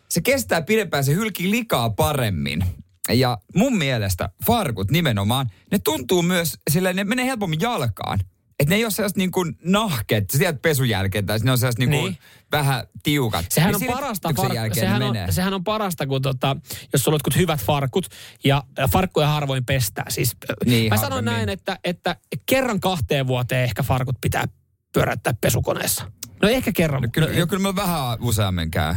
se 0.08 0.20
kestää 0.20 0.62
pidempään, 0.62 1.04
se 1.04 1.14
hylkii 1.14 1.50
likaa 1.50 1.90
paremmin. 1.90 2.64
Ja 3.12 3.38
mun 3.54 3.76
mielestä 3.78 4.28
farkut 4.46 4.90
nimenomaan, 4.90 5.50
ne 5.70 5.78
tuntuu 5.78 6.22
myös, 6.22 6.56
sillä 6.70 6.92
ne 6.92 7.04
menee 7.04 7.26
helpommin 7.26 7.60
jalkaan. 7.60 8.20
Että 8.60 8.70
ne 8.70 8.76
ei 8.76 8.84
ole 8.84 8.90
sellaiset 8.90 9.16
niin 9.16 9.30
kuin 9.30 9.58
nahkeet, 9.64 10.30
sieltä 10.30 10.58
pesun 10.62 10.88
jälkeen, 10.88 11.26
tai 11.26 11.38
ne 11.38 11.50
on 11.50 11.58
sellaiset 11.58 11.78
niin 11.78 11.90
kuin 11.90 12.04
Niin. 12.04 12.18
vähän 12.52 12.84
tiukat. 13.02 13.44
Sehän 13.48 13.74
Niin 13.74 13.90
on, 13.90 13.94
parasta, 13.94 14.28
far- 14.28 14.54
jälkeen 14.54 14.86
sehän, 14.86 15.02
on, 15.02 15.16
sehän 15.30 15.54
on 15.54 15.64
parasta, 15.64 16.06
kun 16.06 16.22
tota, 16.22 16.56
jos 16.92 17.02
sulla 17.02 17.14
on 17.14 17.16
jotkut 17.16 17.36
hyvät 17.36 17.60
farkut 17.60 18.06
ja 18.44 18.62
ja 18.78 18.88
farkkuja 18.88 19.26
harvoin 19.28 19.64
pestää. 19.64 20.04
Siis, 20.08 20.36
Niin, 20.64 20.88
mä 20.90 20.96
sanon 20.96 21.24
näin, 21.24 21.48
että, 21.48 21.78
että 21.84 22.16
kerran 22.46 22.80
kahteen 22.80 23.26
vuoteen 23.26 23.64
ehkä 23.64 23.82
farkut 23.82 24.16
pitää 24.20 24.44
pyöräyttää 24.92 25.34
pesukoneessa. 25.40 26.10
No 26.42 26.48
ehkä 26.48 26.72
kerran. 26.72 27.02
No, 27.02 27.08
kyllä, 27.12 27.28
no, 27.28 27.34
jo, 27.34 27.46
kyllä 27.46 27.62
mä 27.62 27.76
vähän 27.76 28.18
useammin 28.20 28.70
käy. 28.70 28.94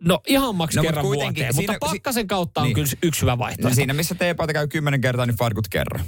No 0.00 0.20
ihan 0.26 0.54
maks 0.56 0.76
No, 0.76 0.82
kerran 0.82 1.04
kuitenkin 1.04 1.34
vuoteen, 1.42 1.54
siinä- 1.54 1.72
mutta 1.72 1.86
si- 1.88 1.94
pakkasen 1.94 2.26
kautta 2.26 2.60
on 2.60 2.66
Niin. 2.66 2.74
kyllä 2.74 2.88
yksi 3.02 3.20
hyvä 3.22 3.38
vaihtoehto. 3.38 3.68
No 3.68 3.74
siinä 3.74 3.94
missä 3.94 4.14
teepaita 4.14 4.52
käy 4.52 4.68
kymmenen 4.68 5.00
kertaa, 5.00 5.26
niin 5.26 5.36
farkut 5.36 5.68
kerran. 5.68 6.04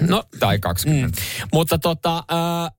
No, 0.00 0.24
Tai 0.40 0.58
20. 0.58 1.20
Mm. 1.20 1.48
Mutta 1.52 1.78
tota, 1.78 2.16
äh, 2.18 2.70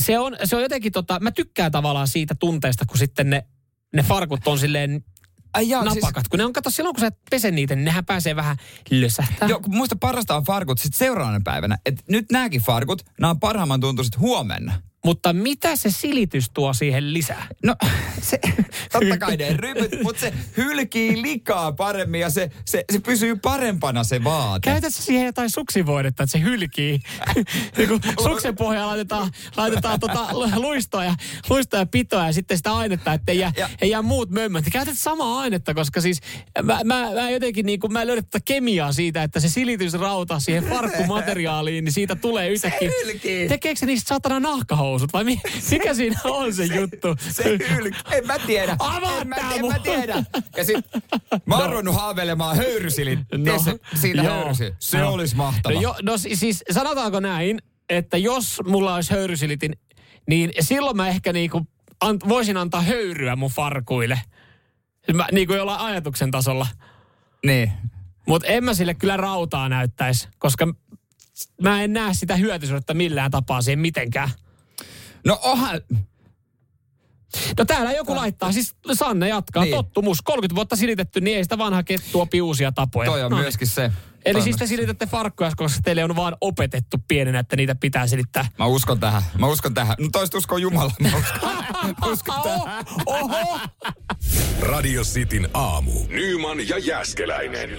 se, 0.00 0.18
on, 0.18 0.36
se 0.44 0.56
on 0.56 0.62
jotenkin, 0.62 0.92
tota, 0.92 1.20
mä 1.20 1.30
tykkään 1.30 1.72
tavallaan 1.72 2.08
siitä 2.08 2.34
tunteesta, 2.34 2.84
kun 2.86 2.98
sitten 2.98 3.30
ne, 3.30 3.42
ne 3.94 4.02
farkut 4.02 4.40
on 4.46 4.58
silleen 4.58 5.04
Ai 5.54 5.68
jaa, 5.68 5.82
siis- 5.82 5.94
napakat. 5.94 6.28
Kun 6.28 6.38
ne 6.38 6.44
on, 6.44 6.52
kato, 6.52 6.70
silloin 6.70 6.94
kun 6.94 7.00
sä 7.00 7.06
et 7.06 7.18
pese 7.30 7.50
niitä, 7.50 7.74
niin 7.74 7.84
nehän 7.84 8.04
pääsee 8.04 8.36
vähän 8.36 8.56
lösähtää. 8.90 9.48
Joo, 9.48 9.60
kun 9.60 9.74
muista 9.76 9.96
parasta 9.96 10.36
on 10.36 10.44
farkut 10.44 10.78
sitten 10.78 10.98
seuraavana 10.98 11.40
päivänä. 11.44 11.78
Että 11.86 12.02
nyt 12.08 12.26
nämäkin 12.32 12.60
farkut, 12.60 13.02
nämä 13.20 13.30
on 13.30 13.40
parhaimman 13.40 13.80
tuntuiset 13.80 14.18
huomenna. 14.18 14.82
Mutta 15.04 15.32
mitä 15.32 15.76
se 15.76 15.90
silitys 15.90 16.50
tuo 16.54 16.72
siihen 16.72 17.12
lisää? 17.14 17.46
No, 17.64 17.74
se, 18.22 18.38
totta 18.92 19.18
kai 19.18 19.36
ne 19.36 19.56
rypyt, 19.56 20.02
mutta 20.02 20.20
se 20.20 20.32
hylkii 20.56 21.22
likaa 21.22 21.72
paremmin 21.72 22.20
ja 22.20 22.30
se, 22.30 22.50
se, 22.64 22.84
se 22.92 23.00
pysyy 23.00 23.36
parempana 23.36 24.04
se 24.04 24.24
vaate. 24.24 24.70
Käytät 24.70 24.94
sä 24.94 25.02
siihen 25.02 25.26
jotain 25.26 25.50
suksivoidetta, 25.50 26.22
että 26.22 26.32
se 26.38 26.40
hylkii. 26.44 27.00
niin 27.76 27.88
suksen 28.22 28.54
pohjaan 28.56 28.88
laitetaan, 28.88 29.30
laitetaan 29.56 30.00
tota 30.00 30.26
luistoa, 30.56 31.04
ja, 31.04 31.14
luistoa 31.50 31.80
ja 31.80 31.86
pitoa 31.86 32.26
ja 32.26 32.32
sitten 32.32 32.56
sitä 32.56 32.72
ainetta, 32.72 33.12
ettei 33.12 33.38
jää, 33.38 33.52
Ja- 33.56 33.68
ei 33.80 33.90
jää 33.90 34.02
muut 34.02 34.30
mömmät. 34.30 34.64
Käytät 34.72 34.98
samaa 34.98 35.38
ainetta, 35.40 35.74
koska 35.74 36.00
siis 36.00 36.20
mä, 36.62 36.80
mä, 36.84 37.10
mä 37.14 37.30
jotenkin 37.30 37.66
niin 37.66 37.80
kuin, 37.80 37.92
mä 37.92 38.06
löydän 38.06 38.24
tätä 38.24 38.42
kemiaa 38.44 38.92
siitä, 38.92 39.22
että 39.22 39.40
se 39.40 39.48
silitysrauta 39.48 40.40
siihen 40.40 40.64
farkkumateriaaliin, 40.70 41.84
niin 41.84 41.92
siitä 41.92 42.14
tulee 42.16 42.48
yhtäkkiä. 42.48 42.90
hylkii. 43.06 43.48
Tekeekö 43.48 43.78
se 43.80 43.86
niistä 43.86 44.08
satana 44.08 44.40
nahkahousut 44.92 45.12
vai 45.12 45.24
mi, 45.24 45.40
mikä 45.70 45.94
siinä 45.94 46.20
on 46.24 46.54
se 46.54 46.64
juttu? 46.80 47.16
Se 47.30 47.44
hylkii. 47.44 48.00
En 48.12 48.26
mä 48.26 48.38
tiedä. 48.38 48.76
Avaa 48.78 49.18
en 49.20 49.28
mä, 49.28 49.36
en 49.54 49.66
mä 49.66 49.78
tiedä. 49.78 50.24
Ja 50.56 50.64
sit 50.64 50.84
mä 51.46 51.56
oon 51.56 51.70
ruvennut 51.70 51.94
haaveilemaan 51.94 52.56
höyrysilin. 52.56 53.26
No, 53.36 53.78
siitä 53.94 54.22
joo. 54.22 54.34
höyrysi. 54.34 54.74
Se 54.78 54.98
No. 54.98 55.12
olisi 55.12 55.36
mahtava. 55.36 55.74
No, 55.74 55.80
jo, 55.80 55.94
no 56.02 56.18
si- 56.18 56.36
siis 56.36 56.64
sanotaanko 56.70 57.20
näin, 57.20 57.58
että 57.88 58.16
jos 58.16 58.60
mulla 58.66 58.94
olisi 58.94 59.10
höyrysilitin, 59.10 59.72
niin 60.28 60.50
silloin 60.60 60.96
mä 60.96 61.08
ehkä 61.08 61.32
niinku 61.32 61.66
an, 62.00 62.18
voisin 62.28 62.56
antaa 62.56 62.80
höyryä 62.82 63.36
mun 63.36 63.50
farkuille. 63.50 64.20
Mä, 65.14 65.26
niin 65.32 65.46
kuin 65.46 65.56
jollain 65.56 65.80
ajatuksen 65.80 66.30
tasolla. 66.30 66.66
Niin. 67.46 67.72
Mutta 68.28 68.48
en 68.48 68.64
mä 68.64 68.74
sille 68.74 68.94
kyllä 68.94 69.16
rautaa 69.16 69.68
näyttäisi, 69.68 70.28
koska 70.38 70.68
mä 71.62 71.82
en 71.82 71.92
näe 71.92 72.14
sitä 72.14 72.36
hyötysuhdetta 72.36 72.94
millään 72.94 73.30
tapaa 73.30 73.62
siihen 73.62 73.78
mitenkään. 73.78 74.30
No 75.26 75.38
onhan, 75.42 75.80
No 77.58 77.64
täällä 77.64 77.92
joku 77.92 78.16
laittaa, 78.16 78.52
siis 78.52 78.74
Sanne 78.92 79.28
jatkaa, 79.28 79.64
Niin. 79.64 79.74
tottumus, 79.76 80.22
30 80.22 80.54
vuotta 80.56 80.76
silitetty, 80.76 81.20
niin 81.20 81.36
ei 81.36 81.42
sitä 81.44 81.58
vanha 81.58 81.82
kettu 81.82 82.20
opi 82.20 82.42
uusia 82.42 82.72
tapoja. 82.72 83.10
toi 83.10 83.22
on 83.22 83.30
No 83.30 83.36
niin. 83.36 83.44
myöskin 83.44 83.68
se. 83.68 83.92
Eli 84.24 84.42
siis 84.42 84.56
te 84.56 84.66
silitätte 84.66 85.06
farkkuja, 85.06 85.52
koska 85.56 85.80
teille 85.84 86.04
on 86.04 86.16
vaan 86.16 86.36
opetettu 86.40 86.96
pienenä, 87.08 87.38
että 87.38 87.56
niitä 87.56 87.74
pitää 87.74 88.06
silittää. 88.06 88.46
Mä 88.58 88.66
uskon 88.66 89.00
tähän. 89.00 89.22
Mä 89.38 89.46
uskon 89.46 89.74
tähän. 89.74 89.96
No 90.00 90.08
toista 90.12 90.38
uskoo 90.38 90.58
Jumala. 90.58 90.92
Mä 91.00 91.10
uskon, 91.18 91.50
mä 92.00 92.06
uskon 92.12 92.42
tähän. 92.48 92.84
Oho! 93.06 93.60
Radio 94.60 95.02
Cityn 95.02 95.48
aamu. 95.54 95.92
Nyman 96.08 96.68
ja 96.68 96.78
Jäskeläinen. 96.78 97.70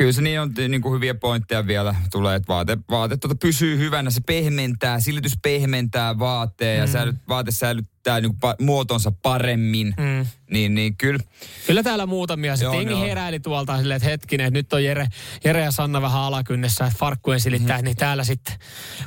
Kyllä 0.00 0.12
se 0.12 0.22
niin 0.22 0.40
on, 0.40 0.52
niin 0.68 0.82
kuin 0.82 0.94
hyviä 0.94 1.14
pointteja 1.14 1.66
vielä 1.66 1.94
tulee, 2.10 2.36
että 2.36 2.48
vaate, 2.48 2.78
vaate 2.90 3.16
tuota 3.16 3.34
pysyy 3.34 3.78
hyvänä, 3.78 4.10
se 4.10 4.20
pehmentää, 4.26 5.00
silitys 5.00 5.32
pehmentää 5.42 6.18
vaatteen 6.18 6.78
ja 6.78 6.86
säilyt, 6.86 7.16
vaate 7.28 7.50
säilyttää 7.50 8.20
niin 8.20 8.30
kuin 8.30 8.40
pa, 8.40 8.54
muotonsa 8.60 9.12
paremmin. 9.12 9.94
Mm. 9.98 10.26
Niin, 10.50 10.74
niin 10.74 10.96
kyllä. 10.96 11.20
Kyllä 11.66 11.82
täällä 11.82 12.06
muutamia. 12.06 12.56
Sitten 12.56 12.78
jengi 12.78 12.94
on. 12.94 13.00
heräili 13.00 13.40
tuolta 13.40 13.78
silleen, 13.78 13.96
että 13.96 14.08
hetkinen, 14.08 14.46
että 14.46 14.58
nyt 14.58 14.72
on 14.72 14.84
Jere, 14.84 15.06
Jere 15.44 15.64
ja 15.64 15.70
Sanna 15.70 16.02
vähän 16.02 16.20
alakynnessä, 16.20 16.86
että 16.86 16.98
farkkujen 16.98 17.40
silittää, 17.40 17.76
mm-hmm. 17.76 17.84
niin 17.84 17.96
täällä 17.96 18.24
sitten 18.24 18.54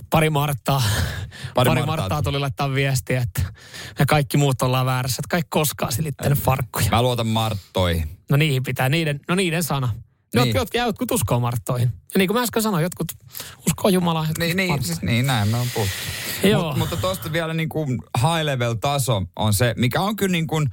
pari 0.10 0.30
Marttaa, 0.30 0.84
pari, 1.56 1.70
pari 1.70 1.82
Marttaa 1.82 1.86
Marttaa 1.86 2.22
tuli. 2.22 2.24
tuli 2.24 2.40
laittaa 2.40 2.74
viestiä, 2.74 3.22
että 3.22 3.42
me 4.00 4.06
kaikki 4.06 4.38
muut 4.38 4.62
ollaan 4.62 4.86
väärässä, 4.86 5.20
että 5.20 5.32
kaikki 5.32 5.50
koskaan 5.50 5.92
silittänyt 5.92 6.40
farkkuja. 6.40 6.88
Mä 6.92 7.02
luotan 7.02 7.28
Marttoihin. 7.28 8.10
No 8.32 8.38
niihin 8.38 8.64
pitää, 8.64 8.90
niiden, 8.90 9.20
no 9.28 9.36
niiden 9.36 9.64
sana. 9.64 9.90
Jot, 10.34 10.46
Niin. 10.46 10.56
jotkut, 10.56 10.74
jotkut 10.80 11.12
uskoo 11.12 11.40
Marttoihin. 11.40 11.92
Ja 12.14 12.18
niin 12.18 12.28
kuin 12.28 12.38
mä 12.38 12.42
äsken 12.44 12.62
sanoin, 12.64 12.84
jotkut 12.84 13.08
uskoo 13.68 13.90
Jumalaa. 13.90 14.24
jotkut 14.24 14.38
Niin, 14.40 14.58
niin, 14.58 14.84
siis, 14.84 15.02
niin 15.02 15.28
näin 15.28 15.48
me 15.48 15.58
on 15.58 15.68
puhuttu. 15.74 15.96
Joo. 16.44 16.64
Mut, 16.70 16.78
mutta 16.78 16.98
tosta 16.98 17.32
vielä 17.32 17.54
niin 17.54 17.70
kuin 17.70 18.00
high 18.18 18.44
level 18.44 18.74
taso 18.74 19.24
on 19.36 19.54
se, 19.54 19.74
mikä 19.78 20.02
on 20.02 20.16
kyllä 20.16 20.32
niin 20.32 20.48
kuin, 20.48 20.68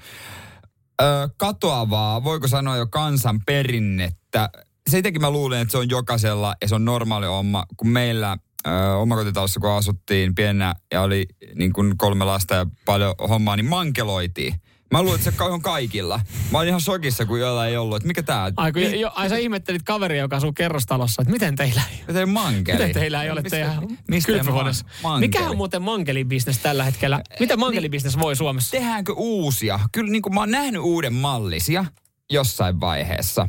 ö, 1.02 1.28
katoavaa, 1.36 2.24
voiko 2.24 2.48
sanoa 2.48 2.76
jo 2.76 2.86
kansan 2.86 3.40
perinnettä. 3.46 4.50
Siitäkin 4.90 5.20
mä 5.20 5.30
luulen, 5.30 5.60
että 5.60 5.72
se 5.72 5.78
on 5.78 5.90
jokaisella 5.90 6.54
ja 6.62 6.68
se 6.68 6.74
on 6.74 6.84
normaali 6.84 7.26
homma, 7.26 7.64
kun 7.76 7.88
meillä 7.88 8.36
ö, 8.66 8.70
omakotitalossa, 8.96 9.60
kun 9.60 9.70
asuttiin 9.70 10.34
pienenä 10.34 10.74
ja 10.92 11.02
oli 11.02 11.26
niin 11.54 11.72
kuin 11.72 11.98
kolme 11.98 12.24
lasta 12.24 12.54
ja 12.54 12.66
paljon 12.84 13.14
hommaa, 13.28 13.56
niin 13.56 13.66
mankeloitiin. 13.66 14.54
Mä 14.90 15.02
luulen, 15.02 15.20
että 15.20 15.30
se 15.30 15.42
on 15.42 15.62
kaikilla. 15.62 16.20
Mä 16.50 16.58
olin 16.58 16.68
ihan 16.68 16.80
shokissa, 16.80 17.26
kun 17.26 17.40
jollain 17.40 17.70
ei 17.70 17.76
ollut. 17.76 17.96
Että 17.96 18.06
mikä 18.06 18.22
tää? 18.22 18.52
Ai, 18.56 18.72
kun, 18.72 19.00
jo, 19.00 19.10
ai 19.14 19.28
sä 19.28 19.36
ihmettelit 19.36 19.82
kaveria, 19.82 20.20
joka 20.20 20.36
asuu 20.36 20.52
kerrostalossa, 20.52 21.22
että 21.22 21.32
miten 21.32 21.56
teillä 21.56 21.82
ei 21.90 22.04
Miten 22.08 22.28
mankeli? 22.28 22.78
Miten 22.78 22.94
teillä 22.94 23.22
ei 23.22 23.30
ole 23.30 23.40
Mistä- 23.42 23.56
teidän 23.56 23.88
mistä 24.08 24.32
kylpyhuoneessa? 24.32 24.84
Mikä 25.20 25.40
on 25.50 25.56
muuten 25.56 25.82
mankelibisnes 25.82 26.58
tällä 26.58 26.84
hetkellä? 26.84 27.22
Mitä 27.40 27.56
mankelibisnes 27.56 28.18
voi 28.18 28.36
Suomessa? 28.36 28.70
tehdäänkö 28.70 29.12
uusia? 29.16 29.80
Kyllä 29.92 30.10
niin 30.10 30.22
kuin 30.22 30.34
mä 30.34 30.40
oon 30.40 30.50
nähnyt 30.50 30.82
uuden 30.82 31.14
mallisia 31.14 31.84
jossain 32.30 32.80
vaiheessa. 32.80 33.48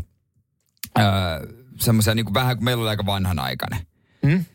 Öö, 0.99 1.05
semmoisia 1.79 2.15
niin 2.15 2.25
kuin 2.25 2.33
vähän 2.33 2.57
kuin 2.57 2.65
meillä 2.65 2.81
oli 2.81 2.89
aika 2.89 3.05
vanhanaikainen. 3.05 3.79
Hmm? 4.27 4.45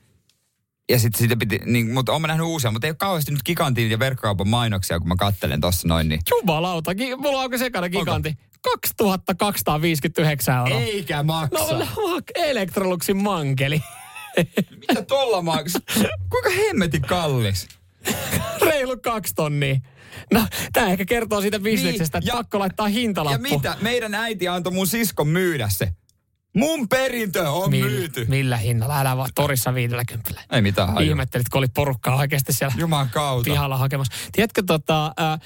Ja 0.91 0.99
sitten 0.99 1.19
siitä 1.19 1.37
piti, 1.37 1.61
niin, 1.65 1.91
mutta 1.91 2.13
oon 2.13 2.21
mä 2.21 2.27
nähnyt 2.29 2.47
uusia, 2.47 2.71
mutta 2.71 2.87
ei 2.87 2.91
ole 2.91 2.97
kauheasti 2.99 3.33
nyt 3.33 3.43
gigantin 3.45 3.91
ja 3.91 3.99
verkkokaupan 3.99 4.49
mainoksia, 4.49 4.99
kun 4.99 5.09
mä 5.09 5.15
kattelen 5.19 5.61
tossa 5.61 5.89
noin. 5.89 6.09
Niin. 6.09 6.21
Jumalauta, 6.31 6.95
gi- 6.95 7.17
mulla 7.17 7.43
onko 7.43 7.59
sekana 7.59 7.89
giganti? 7.89 8.35
2259 8.63 10.57
euroa. 10.59 10.81
Eikä 10.81 11.23
maksa. 11.23 11.59
No, 11.75 11.79
no 11.79 12.21
Electroluxin 12.35 13.17
mankeli. 13.17 13.83
Mitä 14.89 15.03
tolla 15.03 15.43
maksaa? 15.43 15.81
Kuinka 16.31 16.51
hemmetin 16.51 17.03
kallis? 17.03 17.69
Reilu 18.61 18.97
kaksi 18.97 19.35
tonnia. 19.35 19.77
No, 20.33 20.47
tämä 20.73 20.87
ehkä 20.89 21.05
kertoo 21.05 21.41
siitä 21.41 21.59
bisneksestä, 21.59 22.19
että 22.19 22.31
ja- 22.31 22.35
pakko 22.37 22.59
laittaa 22.59 22.87
Ja 22.89 22.93
hintalappu. 22.93 23.49
mitä? 23.49 23.77
Meidän 23.81 24.15
äiti 24.15 24.49
antoi 24.49 24.73
mun 24.73 24.87
siskon 24.87 25.29
myydä 25.29 25.69
se. 25.69 25.93
Mun 26.57 26.89
perintö 26.89 27.51
on 27.51 27.71
Mill- 27.71 27.85
myyty. 27.91 28.25
Millä 28.29 28.57
hinnalla? 28.57 29.01
Älä 29.01 29.17
vaan 29.17 29.31
torissa 29.35 29.75
50. 29.75 30.41
Ei 30.53 30.63
mitään 30.63 30.89
hajua. 30.95 31.01
Ihmettelit, 31.11 31.49
kun 31.49 31.59
oli 31.59 31.67
porukkaa 31.75 32.17
oikeasti 32.17 32.53
siellä 32.53 32.75
Juman 32.79 33.11
kautta. 33.11 33.51
pihalla 33.51 33.77
hakemassa. 33.77 34.13
Tiedätkö 34.33 34.63
tota... 34.67 35.13
Ää, 35.17 35.39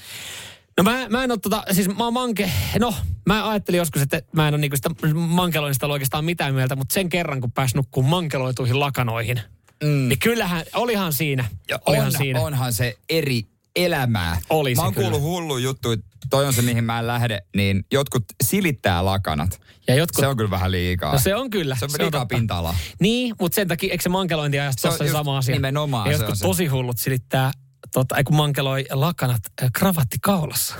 No 0.77 0.83
mä, 0.83 1.07
mä 1.09 1.23
en 1.23 1.31
ole 1.31 1.39
tota, 1.39 1.63
siis 1.71 1.87
mä 1.87 2.03
oon 2.03 2.13
manke, 2.13 2.51
no 2.79 2.93
mä 3.25 3.49
ajattelin 3.49 3.77
joskus, 3.77 4.01
että 4.01 4.21
mä 4.31 4.47
en 4.47 4.53
ole 4.53 4.61
niinku 4.61 4.75
sitä 4.75 4.89
mankeloinnista 5.13 5.87
oikeastaan 5.87 6.25
mitään 6.25 6.53
mieltä, 6.55 6.75
mutta 6.75 6.93
sen 6.93 7.09
kerran 7.09 7.41
kun 7.41 7.51
pääs 7.51 7.75
nukkuun 7.75 8.05
mankeloituihin 8.05 8.79
lakanoihin, 8.79 9.39
mm. 9.83 9.89
niin 10.09 10.19
kyllähän, 10.19 10.63
olihan 10.75 11.13
siinä, 11.13 11.45
Ja 11.69 11.79
olihan 11.85 12.05
on, 12.05 12.11
siinä. 12.11 12.41
onhan 12.41 12.73
se 12.73 12.97
eri 13.09 13.45
elämää. 13.75 14.37
Oli 14.49 14.75
mä 14.75 14.81
se 14.81 14.81
oon 14.85 14.93
kyllä. 14.93 15.09
kuullut 15.09 15.21
hullu 15.29 15.57
juttu, 15.57 15.91
että 15.91 16.05
toi 16.29 16.45
on 16.47 16.53
se 16.53 16.61
mihin 16.61 16.83
mä 16.83 16.99
en 16.99 17.07
lähde, 17.07 17.41
niin 17.55 17.85
jotkut 17.91 18.23
silittää 18.43 19.05
lakanat. 19.05 19.61
Ja 19.87 19.95
jotkut, 19.95 20.21
Se 20.21 20.27
on 20.27 20.37
kyllä 20.37 20.49
vähän 20.49 20.71
liikaa. 20.71 21.13
no 21.13 21.19
se 21.19 21.35
on 21.35 21.49
kyllä. 21.49 21.75
se 21.75 21.85
on 21.85 21.91
liikaa 21.91 22.21
totta. 22.21 22.35
pinta-alaa. 22.35 22.75
Niin, 22.99 23.35
mutta 23.39 23.55
sen 23.55 23.67
takia, 23.67 23.91
eikö 23.91 24.01
se 24.01 24.09
mankelointiajasta 24.09 24.81
Se 24.81 24.87
on 24.87 24.97
tuossa 24.97 25.13
sama 25.17 25.37
asia? 25.37 25.55
nimenomaan 25.55 26.11
ja 26.11 26.17
se 26.17 26.23
jotkut 26.23 26.37
se. 26.39 26.45
tosi 26.45 26.65
hullut 26.67 26.97
silittää, 26.97 27.51
tota, 27.93 28.17
ei 28.17 28.23
kun 28.23 28.35
mankeloi 28.35 28.85
lakanat 28.91 29.41
äh, 29.63 29.69
kravatti 29.73 30.17
kaulassa. 30.21 30.75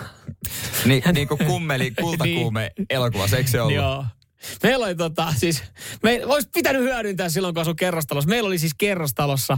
Ni, 0.85 1.01
niin 1.13 1.27
kuin 1.27 1.45
kummeli, 1.45 1.91
kultakuume 2.01 2.71
elokuvassa, 2.89 3.37
eikö 3.37 3.49
se 3.49 3.61
ollut? 3.61 3.75
Joo. 3.75 4.05
Meillä 4.63 4.85
oli 4.85 4.95
tota, 4.95 5.33
siis, 5.37 5.63
me 6.03 6.21
olisi 6.25 6.49
pitänyt 6.53 6.81
hyödyntää 6.81 7.29
silloin, 7.29 7.53
kun 7.53 7.61
asui 7.61 7.75
kerrostalossa. 7.75 8.29
Meillä 8.29 8.47
oli 8.47 8.57
siis 8.57 8.73
kerrostalossa, 8.77 9.57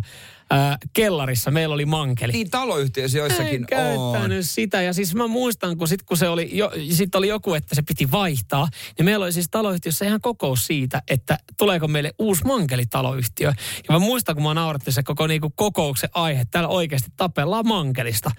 äh, 0.53 0.77
kellarissa, 0.93 1.51
meillä 1.51 1.75
oli 1.75 1.85
mankeli. 1.85 2.31
Niin 2.31 2.49
taloyhtiöissä 2.49 3.17
joissakin 3.17 3.53
en 3.55 3.61
on. 3.61 4.13
käyttänyt 4.13 4.45
sitä. 4.45 4.81
Ja 4.81 4.93
siis 4.93 5.15
mä 5.15 5.27
muistan, 5.27 5.77
kun 5.77 5.87
sit 5.87 6.03
kun 6.03 6.17
se 6.17 6.29
oli, 6.29 6.49
jo, 6.57 6.71
sit 6.91 7.15
oli 7.15 7.27
joku, 7.27 7.53
että 7.53 7.75
se 7.75 7.81
piti 7.81 8.11
vaihtaa, 8.11 8.67
niin 8.97 9.05
meillä 9.05 9.23
oli 9.23 9.33
siis 9.33 9.49
taloyhtiössä 9.51 10.05
ihan 10.05 10.21
kokous 10.21 10.67
siitä, 10.67 11.01
että 11.09 11.37
tuleeko 11.57 11.87
meille 11.87 12.11
uusi 12.19 12.43
mankelitaloyhtiö. 12.45 13.53
Ja 13.89 13.93
mä 13.93 13.99
muistan, 13.99 14.35
kun 14.35 14.43
mä 14.43 14.53
naurattiin 14.53 14.93
se 14.93 15.03
koko 15.03 15.27
niinku 15.27 15.53
kokouksen 15.55 16.09
aihe, 16.13 16.45
täällä 16.51 16.69
oikeasti 16.69 17.11
tapellaan 17.17 17.67
mankelista. 17.67 18.31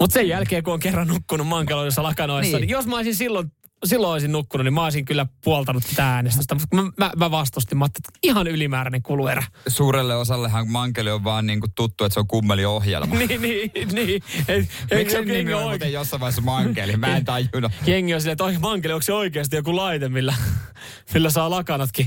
Mutta 0.00 0.14
sen 0.14 0.28
jälkeen, 0.28 0.62
kun 0.62 0.72
on 0.72 0.80
kerran 0.80 1.08
nukkunut 1.08 1.46
mankeloissa 1.46 2.02
lakanoissa, 2.02 2.56
niin. 2.56 2.60
niin 2.60 2.70
jos 2.70 2.86
mä 2.86 2.96
olisin 2.96 3.14
silloin 3.14 3.52
silloin 3.88 4.12
olisin 4.12 4.32
nukkunut, 4.32 4.64
niin 4.64 4.74
mä 4.74 4.84
olisin 4.84 5.04
kyllä 5.04 5.26
puoltanut 5.44 5.84
tätä 5.88 6.14
äänestystä. 6.14 6.54
Mutta 6.54 6.76
mä, 6.76 6.82
mä, 6.96 7.12
mä 7.16 7.30
vastustin. 7.30 7.78
Mä 7.78 7.84
että 7.84 8.18
ihan 8.22 8.46
ylimääräinen 8.46 9.02
kuluerä. 9.02 9.42
Suurelle 9.68 10.16
osallehan 10.16 10.70
mankeli 10.70 11.10
on 11.10 11.24
vaan 11.24 11.46
niin 11.46 11.60
kuin 11.60 11.72
tuttu, 11.74 12.04
että 12.04 12.14
se 12.14 12.20
on 12.20 12.26
kummeliohjelma. 12.26 13.14
niin, 13.18 13.42
niin, 13.42 13.70
niin. 13.92 14.22
Miksi 14.94 15.16
sen 15.16 15.28
nimi 15.28 15.54
on 15.54 15.62
muuten 15.62 15.92
jossain 15.92 16.20
vaiheessa 16.20 16.42
mankeli? 16.42 16.96
Mä 16.96 17.16
en 17.16 17.24
tajunnut. 17.34 17.72
jengi 17.86 18.14
on 18.14 18.20
silleen, 18.20 18.32
että 18.32 18.44
oi 18.44 18.58
mankeli, 18.58 18.92
onko 18.92 19.02
se 19.02 19.12
oikeasti 19.12 19.56
joku 19.56 19.76
laite, 19.76 20.08
millä, 20.08 20.34
millä 21.14 21.30
saa 21.30 21.50
lakanatkin 21.50 22.06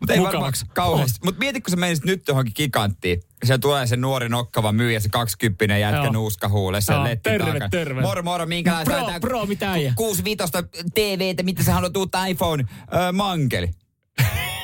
Mutta 0.00 0.14
ei 0.14 0.22
varmaan 0.22 0.52
kauheasti. 0.74 1.18
Mutta 1.24 1.38
mieti, 1.38 1.60
kun 1.60 1.70
sä 1.70 1.76
menisit 1.76 2.04
nyt 2.04 2.28
johonkin 2.28 2.52
giganttiin 2.56 3.22
se 3.44 3.58
tulee 3.58 3.86
se 3.86 3.96
nuori 3.96 4.28
nokkava 4.28 4.72
myyjä, 4.72 5.00
se 5.00 5.08
20 5.08 5.76
jätkä 5.76 6.02
Joo. 6.02 6.12
nuuskahuule, 6.12 6.80
se 6.80 6.92
Joo, 6.92 7.06
Terve, 7.22 7.44
taakka. 7.50 7.68
terve. 7.68 8.00
Moro, 8.00 8.22
moro, 8.22 8.46
minkälaista? 8.46 8.94
Pro, 8.94 9.06
tämä 9.06 9.20
pro, 9.20 9.46
mitä 9.46 9.74
ku, 9.74 9.92
kuusi 9.96 10.24
viitosta 10.24 10.62
TV, 10.94 11.20
että 11.20 11.42
mitä 11.42 11.62
sä 11.62 11.72
haluat 11.74 11.96
uutta 11.96 12.26
iPhone? 12.26 12.64
Öö, 12.94 13.12
mankeli. 13.12 13.70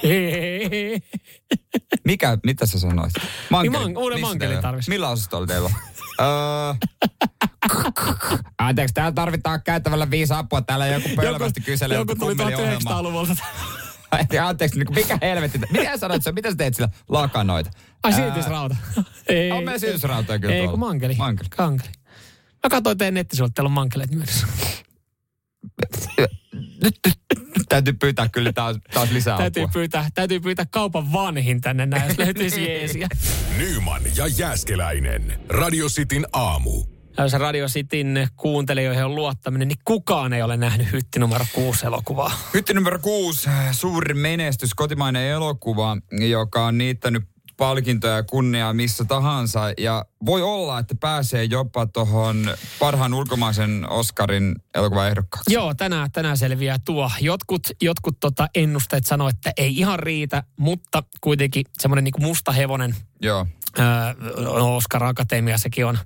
Mikä, 2.04 2.38
mitä 2.44 2.66
sä 2.66 2.78
sanoit? 2.80 3.12
Mankeli. 3.50 3.84
Niin 3.84 3.92
man, 3.94 4.02
uuden 4.02 4.20
mankeli 4.20 4.56
tarvitsisi. 4.56 4.90
Millä 4.90 5.08
osastolla 5.08 5.46
teillä? 5.46 5.70
Anteeksi, 8.58 8.94
täällä 8.94 9.12
tarvitaan 9.12 9.62
käyttävällä 9.62 10.10
viisi 10.10 10.34
apua. 10.34 10.62
Täällä 10.62 10.86
joku 10.86 11.08
pölyvästi 11.16 11.60
kyselee. 11.60 11.98
Joku, 11.98 12.12
Joku 12.12 12.20
tuli 12.20 12.34
1900-luvulta. 12.34 13.36
Et, 14.18 14.40
anteeksi, 14.40 14.78
niin 14.78 14.94
mikä 14.94 15.18
helvetti. 15.22 15.60
Mitä 15.72 15.96
sanoit 15.98 16.22
sä, 16.22 16.32
mitä 16.32 16.50
sä 16.50 16.56
teet 16.56 16.74
sillä 16.74 16.88
lakanoita? 17.08 17.70
Ai 18.02 18.12
siirtysrauta. 18.12 18.76
ei. 19.28 19.52
On 19.52 19.64
meidän 19.64 19.80
siirtysrautoja 19.80 20.38
kyllä 20.38 20.54
Ei, 20.54 20.60
tuolla. 20.60 20.70
kun 20.70 20.80
mankeli. 20.80 21.14
Mankeli. 21.14 21.48
Kankeli. 21.48 21.92
Mä 22.64 22.70
katsoin 22.70 22.98
teidän 22.98 23.14
nettisivuilta, 23.14 23.54
teillä 23.54 23.68
on 23.68 23.72
mankeleet 23.72 24.10
myös. 24.10 24.44
nyt, 26.82 26.98
nyt 27.36 27.66
täytyy 27.68 27.92
pyytää 27.92 28.28
kyllä 28.28 28.52
taas, 28.52 28.76
taas 28.94 29.10
lisää 29.10 29.38
täytyy 29.38 29.66
pyytää, 29.72 30.08
täytyy 30.14 30.40
pyytää 30.40 30.66
kaupan 30.70 31.12
vanhin 31.12 31.60
tänne 31.60 31.86
näin, 31.86 32.08
jos 32.08 32.18
löytyisi. 32.18 32.60
Nyman 33.58 34.02
ja 34.16 34.26
Jääskeläinen. 34.26 35.40
Radio 35.48 35.86
Cityn 35.88 36.26
aamu. 36.32 36.93
Jos 37.18 37.32
Radio 37.32 37.66
Cityn 37.66 38.28
kuuntelijoihin 38.36 39.04
on 39.04 39.14
luottaminen, 39.14 39.68
niin 39.68 39.78
kukaan 39.84 40.32
ei 40.32 40.42
ole 40.42 40.56
nähnyt 40.56 40.92
hytti 40.92 41.18
numero 41.18 41.44
6 41.52 41.86
elokuvaa. 41.86 42.32
Hytti 42.54 42.74
numero 42.74 42.98
kuusi, 42.98 43.50
suuri 43.72 44.14
menestys, 44.14 44.74
kotimainen 44.74 45.22
elokuva, 45.22 45.96
joka 46.28 46.66
on 46.66 46.78
niittänyt 46.78 47.22
palkintoja 47.56 48.16
ja 48.16 48.22
kunniaa 48.22 48.72
missä 48.72 49.04
tahansa. 49.04 49.60
Ja 49.78 50.04
voi 50.26 50.42
olla, 50.42 50.78
että 50.78 50.94
pääsee 51.00 51.44
jopa 51.44 51.86
tuohon 51.86 52.54
parhaan 52.78 53.14
ulkomaisen 53.14 53.90
Oscarin 53.90 54.54
elokuvan 54.74 55.08
ehdokkaaksi. 55.08 55.54
Joo, 55.54 55.74
tänään, 55.74 56.10
tänään 56.12 56.36
selviää 56.36 56.76
tuo. 56.84 57.10
Jotkut, 57.20 57.62
jotkut 57.82 58.20
tota 58.20 58.48
ennusteet 58.54 59.06
sanoo, 59.06 59.28
että 59.28 59.52
ei 59.56 59.76
ihan 59.78 59.98
riitä, 59.98 60.42
mutta 60.56 61.02
kuitenkin 61.20 61.64
semmoinen 61.78 62.04
niin 62.04 62.14
musta 62.18 62.52
hevonen 62.52 62.96
Joo. 63.22 63.46
Oscar 64.60 65.04
Akatemia, 65.04 65.58
sekin 65.58 65.86
on, 65.86 65.98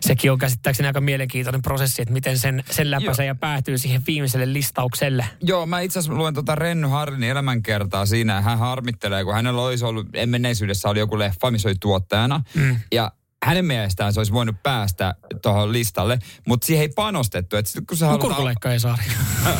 sekin 0.00 0.32
on 0.32 0.38
käsittääkseni 0.38 0.86
aika 0.86 1.00
mielenkiintoinen 1.00 1.62
prosessi, 1.62 2.02
että 2.02 2.14
miten 2.14 2.38
sen, 2.38 2.64
sen 2.70 2.90
läpäisee 2.90 3.26
ja 3.26 3.34
päätyy 3.34 3.78
siihen 3.78 4.02
viimeiselle 4.06 4.52
listaukselle. 4.52 5.26
Joo, 5.42 5.66
mä 5.66 5.80
itse 5.80 5.98
asiassa 5.98 6.18
luen 6.18 6.34
tuota 6.34 6.54
Renny 6.54 6.88
Harlin 6.88 7.22
elämänkertaa 7.22 8.06
siinä. 8.06 8.40
Hän 8.40 8.58
harmittelee, 8.58 9.24
kun 9.24 9.34
hänellä 9.34 9.62
olisi 9.62 9.84
ollut, 9.84 10.06
en 10.14 10.28
menneisyydessä 10.28 10.88
oli 10.88 10.98
joku 10.98 11.18
leffa, 11.18 11.50
missä 11.50 11.68
oli 11.68 11.76
tuottajana. 11.80 12.42
Mm. 12.54 12.76
Ja 12.92 13.12
hänen 13.44 13.64
mielestään 13.64 14.12
se 14.12 14.20
olisi 14.20 14.32
voinut 14.32 14.62
päästä 14.62 15.14
tuohon 15.42 15.72
listalle, 15.72 16.18
mutta 16.46 16.66
siihen 16.66 16.82
ei 16.82 16.88
panostettu. 16.88 17.56
Että 17.56 17.70
sit 17.70 17.84
kun 17.88 17.96
sä 17.96 18.04
No 18.04 18.10
halutaan 18.10 18.30
kurkuleikka 18.30 18.72
ei 18.72 18.80
saari. 18.80 19.02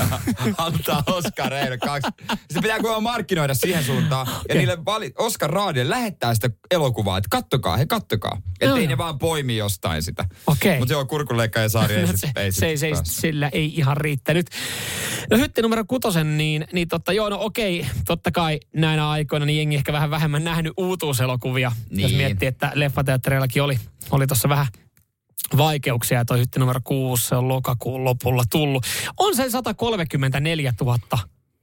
antaa 0.59 1.03
Oscar 1.07 1.53
ehdokkaaksi, 1.53 2.11
se 2.51 2.61
pitää 2.61 2.79
kuulemma 2.79 3.11
markkinoida 3.11 3.55
siihen 3.55 3.85
suuntaan. 3.85 4.27
Ja 4.49 4.55
niille 4.55 4.85
vali, 4.85 5.13
Oscar 5.19 5.51
Raadille 5.51 5.91
lähettää 5.91 6.35
sitä 6.35 6.51
elokuvaa, 6.71 7.19
että 7.19 7.29
kattokaa, 7.31 7.77
he 7.77 7.87
kattokaa. 7.87 8.41
Että 8.61 8.77
ei 8.77 8.87
ne 8.87 8.99
vaan 8.99 9.19
poimi 9.19 9.57
jostain 9.57 10.03
sitä. 10.03 10.25
Okei. 10.47 10.79
Mutta 10.79 10.95
joo, 10.95 11.07
kurkuleikka 11.07 11.61
ja 11.61 11.69
saari 11.69 11.95
ei, 11.95 12.01
No 12.07 12.07
sit, 12.07 12.21
se, 12.21 12.31
ei, 12.37 12.53
se, 12.53 12.77
sit 12.77 13.07
se, 13.07 13.21
sillä 13.21 13.49
ei 13.53 13.75
ihan 13.77 13.97
riittänyt. 13.97 14.47
No 15.31 15.39
hytti 15.39 15.63
numero 15.63 15.85
kutosen, 15.89 16.39
niin, 16.39 16.65
niin 16.73 16.89
totta, 16.89 17.13
joo, 17.13 17.29
no 17.29 17.39
okei, 17.41 17.87
totta 18.07 18.31
kai 18.31 18.61
näinä 18.77 19.11
aikoina 19.11 19.47
niin 19.47 19.59
jengi 19.59 19.77
ehkä 19.77 19.93
vähän 19.93 20.11
vähemmän 20.11 20.45
nähnyt 20.45 20.73
uutuuselokuvia. 20.77 21.73
Niin. 21.91 22.03
Jos 22.03 22.13
miettii, 22.13 22.49
että 22.49 22.73
leffateattereillakin 22.75 23.63
oli, 23.69 23.79
oli 24.11 24.27
tuossa 24.27 24.49
vähän 24.49 24.67
vaikeuksia 25.57 26.19
ja 26.19 26.25
toi 26.25 26.39
hytti 26.39 26.59
numero 26.59 26.81
kuusi, 26.85 27.29
se 27.29 27.35
on 27.35 27.49
lokakuun 27.49 28.05
lopulla 28.05 28.45
tullut. 28.51 28.87
On 29.17 29.37
sen 29.37 29.51
134 29.51 30.73
000 30.81 30.99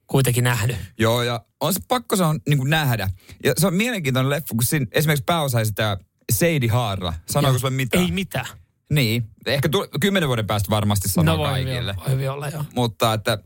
kuitenkin 0.08 0.44
nähnyt. 0.44 0.78
Joo, 0.98 1.24
ja 1.24 1.46
on 1.62 1.74
se 1.74 1.80
pakko 1.88 2.16
se 2.16 2.24
on 2.24 2.40
niin 2.48 2.58
kuin 2.58 2.70
nähdä. 2.70 3.10
Ja 3.44 3.54
se 3.58 3.68
on 3.68 3.74
mielenkiintoinen 3.74 4.30
leffa, 4.30 4.56
kun 4.56 4.64
siinä 4.64 4.86
esimerkiksi 4.92 5.24
pääosa 5.24 5.62
esittää 5.62 5.98
Seidi 6.32 6.68
Haarla. 6.68 7.14
Sanoiko 7.26 7.60
sulle 7.60 7.74
mitään? 7.74 8.04
Ei 8.04 8.12
mitään. 8.12 8.46
Niin. 8.90 9.30
Ehkä 9.46 9.70
tu- 9.70 9.88
kymmenen 10.02 10.30
vuoden 10.30 10.48
päästä 10.48 10.70
varmasti 10.70 11.10
sanoo 11.10 11.36
no 11.36 11.40
voi 11.40 11.50
kaikille. 11.50 11.96
voi 11.98 12.10
hyvin 12.10 12.32
olla, 12.32 12.50
joo. 12.50 12.66
Mutta 12.76 13.14
että 13.14 13.38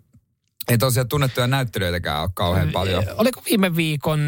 ei 0.68 0.78
tosiaan 0.78 1.08
tunnettuja 1.08 1.48
näyttelijöitäkään 1.48 2.22
ole 2.22 2.30
kauhean 2.34 2.72
paljon. 2.72 3.04
Oliko 3.18 3.42
viime 3.50 3.76
viikon 3.76 4.20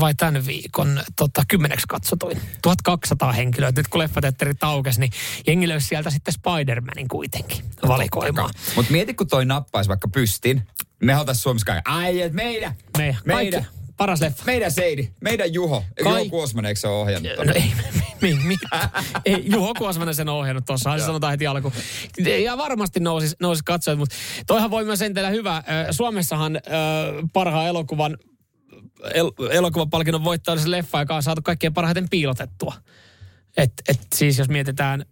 vai 0.00 0.14
tämän 0.14 0.46
viikon 0.46 1.00
tota, 1.16 1.42
kymmeneksi 1.48 1.86
katsotuin? 1.88 2.40
1200 2.62 3.32
henkilöä. 3.32 3.72
Nyt 3.76 3.88
kun 3.88 3.98
leffateatteri 3.98 4.54
taukesi, 4.54 5.00
niin 5.00 5.12
jengi 5.46 5.68
löysi 5.68 5.86
sieltä 5.86 6.10
sitten 6.10 6.34
Spider-Manin 6.34 7.08
kuitenkin 7.10 7.64
valikoimaan. 7.88 8.50
Mutta 8.76 8.92
mieti, 8.92 9.14
kun 9.14 9.26
toi 9.26 9.44
nappaisi 9.44 9.88
vaikka 9.88 10.08
pystin. 10.08 10.62
Me 11.02 11.16
oltaisiin 11.18 11.42
Suomessa 11.42 11.66
kaikki. 11.66 11.90
Ai, 11.90 12.20
et 12.22 12.32
meidän, 12.32 12.74
Meidän, 12.98 13.16
meidän, 13.24 13.62
kaikki, 13.62 13.78
paras 13.96 14.20
leffa. 14.20 14.42
meidän 14.46 14.72
Seidi, 14.72 15.08
meidän 15.20 15.54
Juho. 15.54 15.84
Juho 16.00 16.14
Kaik- 16.14 16.30
Kuosmanen, 16.30 16.68
eikö 16.68 16.80
se 16.80 16.88
ole 16.88 16.96
ohjannut? 17.02 17.32
No 17.46 17.52
ei, 17.54 17.72
mi, 18.20 18.34
mi, 18.44 18.56
ei, 19.24 19.44
Juho 19.46 19.74
Kuosmanen 19.74 20.14
sen 20.14 20.28
on 20.28 20.36
ohjannut 20.36 20.64
tuossa, 20.66 20.98
se 20.98 21.04
sanotaan 21.04 21.30
heti 21.30 21.46
alkuun. 21.46 21.72
Ja 22.44 22.58
varmasti 22.58 23.00
nousi, 23.00 23.36
nousi 23.40 23.62
katsojat, 23.64 23.98
mutta 23.98 24.16
toihan 24.46 24.70
voi 24.70 24.84
myös 24.84 25.02
entellä 25.02 25.30
hyvä. 25.30 25.62
Suomessahan 25.90 26.60
parhaan 27.32 27.66
elokuvan 27.66 28.16
el, 29.14 29.30
elokuvapalkinnon 29.50 30.24
voittaja 30.24 30.52
oli 30.52 30.60
se 30.60 30.70
leffa, 30.70 31.00
joka 31.00 31.16
on 31.16 31.22
saatu 31.22 31.42
kaikkein 31.42 31.74
parhaiten 31.74 32.08
piilotettua. 32.08 32.74
Et, 33.56 33.72
et 33.88 34.00
siis 34.14 34.38
jos 34.38 34.48
mietitään 34.48 35.04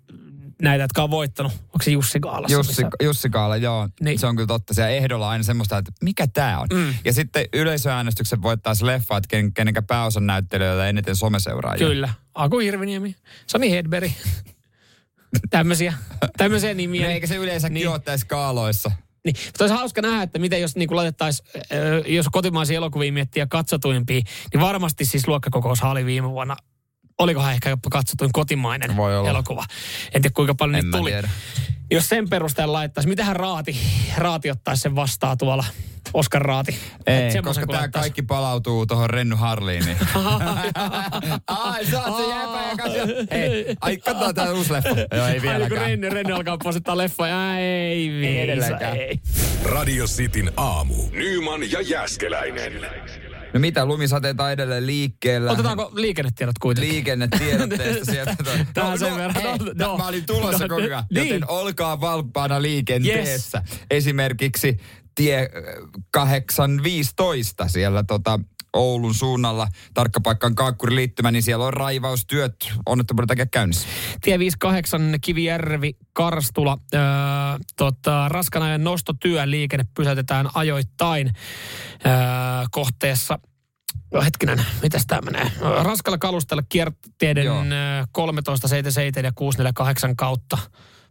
näitä, 0.63 0.85
jotka 0.85 1.03
on 1.03 1.11
voittanut, 1.11 1.53
onko 1.53 1.79
se 1.83 1.91
Jussi 1.91 2.21
Kaalassa? 2.21 2.57
Jussi, 2.57 2.71
missä- 2.71 2.89
Jussi 3.03 3.31
Kaala, 3.31 3.57
joo. 3.57 3.89
Niin. 4.01 4.19
Se 4.19 4.27
on 4.27 4.37
kyllä 4.37 4.47
totta. 4.47 4.75
Se 4.75 4.89
ehdolla 4.97 5.27
on 5.27 5.33
aina 5.33 5.45
semmoista, 5.45 5.79
että 5.79 5.93
mikä 6.03 6.27
tämä 6.27 6.61
on. 6.61 6.67
Mm. 6.73 6.95
Ja 7.05 7.13
sitten 7.13 7.45
yleisöäänestyksen 7.53 8.43
voittaa 8.43 8.75
se 8.75 8.87
leffa, 8.87 9.17
että 9.17 9.29
ken, 9.29 9.53
kenenkä 9.55 9.83
pääosan 9.83 10.27
näyttelijöillä 10.27 10.89
eniten 10.89 11.17
someseuraajia. 11.17 11.87
Kyllä. 11.87 12.09
Aku 12.35 12.59
Hirviniemi, 12.59 13.17
Sami 13.47 13.71
Hedberg. 13.71 14.11
tämmöisiä, 15.51 15.95
tämmöisiä 16.37 16.75
nimiä. 16.75 17.07
No, 17.07 17.13
eikä 17.13 17.27
se 17.27 17.37
yleensäkin 17.37 17.75
Niin. 17.75 17.89
ole 17.89 17.99
tässä 17.99 18.25
skaaloissa. 18.25 18.91
Niin, 19.25 19.37
mutta 19.47 19.65
olisi 19.65 19.77
hauska 19.77 20.03
nähdä, 20.03 20.23
että 20.23 20.39
miten 20.39 20.61
jos 20.61 20.77
niin 20.77 20.97
laitettaisiin, 20.97 21.49
jos 22.07 22.27
kotimaisia 22.33 22.77
elokuvia 22.77 23.13
miettiä 23.13 23.47
katsotuimpia, 23.47 24.21
niin 24.53 24.61
varmasti 24.61 25.05
siis 25.05 25.29
luokkakokous 25.29 25.83
oli 25.83 26.07
viime 26.07 26.31
vuonna. 26.31 26.57
Olikohan 27.21 27.53
ehkä 27.53 27.71
jopa 27.71 27.91
katsotuin 27.91 28.33
kotimainen 28.33 28.97
Voi 28.97 29.19
olla. 29.19 29.31
elokuva. 29.31 29.65
En 30.15 30.23
tiedä 30.23 30.35
kuinka 30.35 30.55
paljon 30.55 30.75
En 30.75 30.85
niitä 30.85 30.99
tuli. 30.99 31.11
tiedä. 31.11 31.29
Jos 31.91 32.09
sen 32.09 32.29
perusteella 32.29 32.73
laittaisi, 32.73 33.09
mitähän 33.09 33.37
Raati, 33.37 33.77
Raati 34.17 34.51
ottaisi 34.51 34.81
sen 34.81 34.97
vastaan 34.97 35.39
tuolla, 35.39 35.65
Oskar 36.15 36.43
Raati. 36.43 36.79
Et 37.07 37.25
Ei, 37.25 37.31
semmoisen 37.31 37.67
koska 37.67 37.79
tämä 37.79 37.89
kaikki 37.89 38.23
palautuu 38.23 38.87
tuohon 38.87 39.11
Renny 39.11 39.37
Harliin. 39.37 39.85
Niin. 39.85 39.97
ai, 41.47 41.87
sä 41.87 42.03
oot 42.03 42.17
se 42.17 42.31
jäpä, 42.31 42.71
joka 42.71 42.85
se... 42.89 43.27
Hei, 43.31 43.77
ai, 43.81 43.97
katsotaan 43.97 44.35
tää 44.35 44.53
uusi 44.53 44.73
leffa. 44.73 44.89
Joo, 45.17 45.27
ei 45.27 45.43
vieläkään. 45.43 45.71
Renne, 45.71 46.09
Renne 46.09 46.33
alkaa 46.33 46.59
posittaa 46.63 46.97
leffoja. 46.97 47.59
Ei, 47.59 48.27
ei 48.27 48.51
ei. 48.99 49.21
Radio 49.65 50.07
Cityn 50.07 50.53
aamu. 50.57 50.95
Nyman 51.13 51.71
ja 51.71 51.81
Jääskeläinen. 51.81 52.73
No 53.55 53.61
mitä, 53.61 53.87
lumisateita 53.87 54.53
edelleen 54.53 54.87
liikkeellä. 54.87 55.51
Otetaanko 55.53 55.91
liikennetiedot 55.95 56.59
kuitenkin? 56.61 56.93
liikennetiedotteesta 56.95 58.05
sieltä. 58.13 58.37
Tähän 58.75 58.99
sen 58.99 59.17
verran. 59.17 59.35
Hei, 59.35 59.45
No, 59.59 59.65
no, 59.75 59.87
no. 59.87 59.99
mä 59.99 60.07
olin 60.07 60.27
tulossa 60.27 60.65
No, 60.67 60.69
koko 60.69 60.83
ajan. 60.83 61.05
niin. 61.15 61.29
Joten 61.29 61.51
olkaa 61.51 62.01
valppaana 62.01 62.63
liikenteessä. 62.63 63.63
Esimerkiksi 63.91 64.77
tie 65.15 65.39
äh, 65.41 65.49
815 66.11 67.69
siellä 67.69 68.03
tota, 68.05 68.41
Oulun 68.73 69.15
suunnalla. 69.15 69.69
Tarkka 69.95 70.21
paikka 70.21 70.47
on 70.47 70.55
Kaakkuri 70.55 70.95
liittymä, 70.95 71.31
niin 71.31 71.43
siellä 71.43 71.65
on 71.65 71.75
raivaustyöt 71.75 72.55
onnettomuuden 72.87 73.29
takia 73.29 73.47
käynnissä. 73.47 73.89
Tie 74.21 74.39
58 74.39 75.15
Kivijärvi, 75.21 75.97
Karstula. 76.13 76.79
Öö, 76.95 77.01
tota, 77.77 78.29
raskan 78.29 78.63
ajan 78.63 78.85
nostotyö 78.85 79.43
liikenne 79.51 79.87
pysäytetään 79.97 80.49
ajoittain 80.55 81.27
öö, 82.07 82.13
kohteessa. 82.71 83.39
Oh, 84.11 84.25
hetkinen, 84.25 84.65
mitäs 84.83 85.07
tämä 85.07 85.21
menee? 85.21 85.53
Raskalla 85.83 86.19
kalustella 86.19 86.63
kierteiden 86.69 87.45
Joo. 87.45 87.65
öö, 87.65 88.05
13, 88.13 88.69
77 88.69 89.29
ja 89.29 89.33
648 89.35 90.17
kautta 90.17 90.59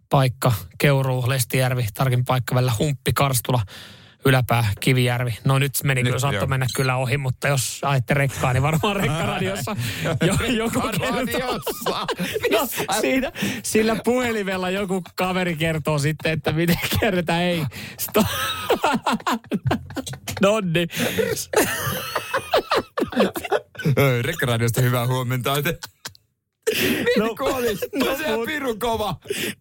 paikka 0.10 0.53
Keuruu, 0.78 1.30
Lestijärvi, 1.30 1.88
tarkin 1.93 2.26
paikka 2.26 2.55
välillä 2.55 2.74
Humppi, 2.80 3.14
Karstula, 3.14 3.62
Yläpää, 4.26 4.66
Kivijärvi. 4.80 5.38
No 5.44 5.60
nyt 5.60 5.72
meni 5.84 6.04
Nyt 6.04 6.10
kyllä, 6.10 6.20
saattoi 6.20 6.48
mennä 6.48 6.66
kyllä 6.76 6.96
ohi, 6.96 7.18
mutta 7.18 7.48
jos 7.48 7.80
ajatte 7.84 8.14
rekkaa, 8.14 8.54
niin 8.54 8.64
varmaan 8.64 8.96
rekkaradiossa 8.96 9.76
jo, 10.28 10.34
joku 10.48 10.82
kertoo. 10.82 11.60
No, 12.52 12.68
siinä, 13.02 13.32
sillä 13.64 13.96
puhelimella 14.06 14.70
joku 14.70 15.04
kaveri 15.16 15.56
kertoo 15.56 16.00
sitten, 16.00 16.32
että 16.32 16.52
miten 16.52 16.78
kerrotaan, 17.00 17.42
ei. 17.42 17.66
Sto- 18.02 18.26
Nonni. 20.42 20.88
Rekkaradiosta 24.22 24.82
hyvää 24.82 25.08
huomenta. 25.08 25.54
No, 27.18 27.36
no, 27.94 28.18
se 28.18 28.34
on 28.34 28.46
pirun 28.46 28.80
kova. 28.80 29.16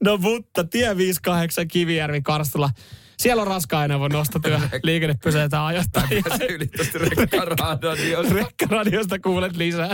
No 0.05 0.17
mutta 0.17 0.65
tie 0.65 0.97
58 0.97 1.69
Kivijärvi 1.69 2.23
Karstula. 2.23 2.71
Siellä 3.19 3.41
on 3.43 3.47
raskaan 3.47 3.81
ajoneuvo 3.81 4.09
nostotyö. 4.09 4.59
Liikenne 4.83 5.15
pysäytetään 5.25 5.65
ajoittain. 5.65 6.09
Se 6.39 6.45
yli 6.45 6.67
tosta 6.67 6.99
rekkaradiosta. 6.99 8.35
Rekkaradiosta 8.45 9.19
kuulet 9.19 9.57
lisää. 9.57 9.89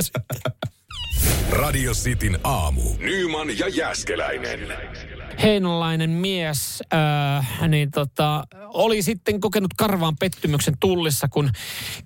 Radio 1.50 1.92
Cityn 1.92 2.38
aamu. 2.44 2.82
Nyman 2.98 3.58
ja 3.58 3.68
Jäskeläinen. 3.68 4.60
Heinolainen 5.42 6.10
mies 6.10 6.82
äh, 6.94 7.68
niin 7.68 7.90
tota, 7.90 8.44
oli 8.74 9.02
sitten 9.02 9.40
kokenut 9.40 9.74
karvaan 9.76 10.16
pettymyksen 10.16 10.74
tullissa, 10.80 11.28
kun 11.28 11.50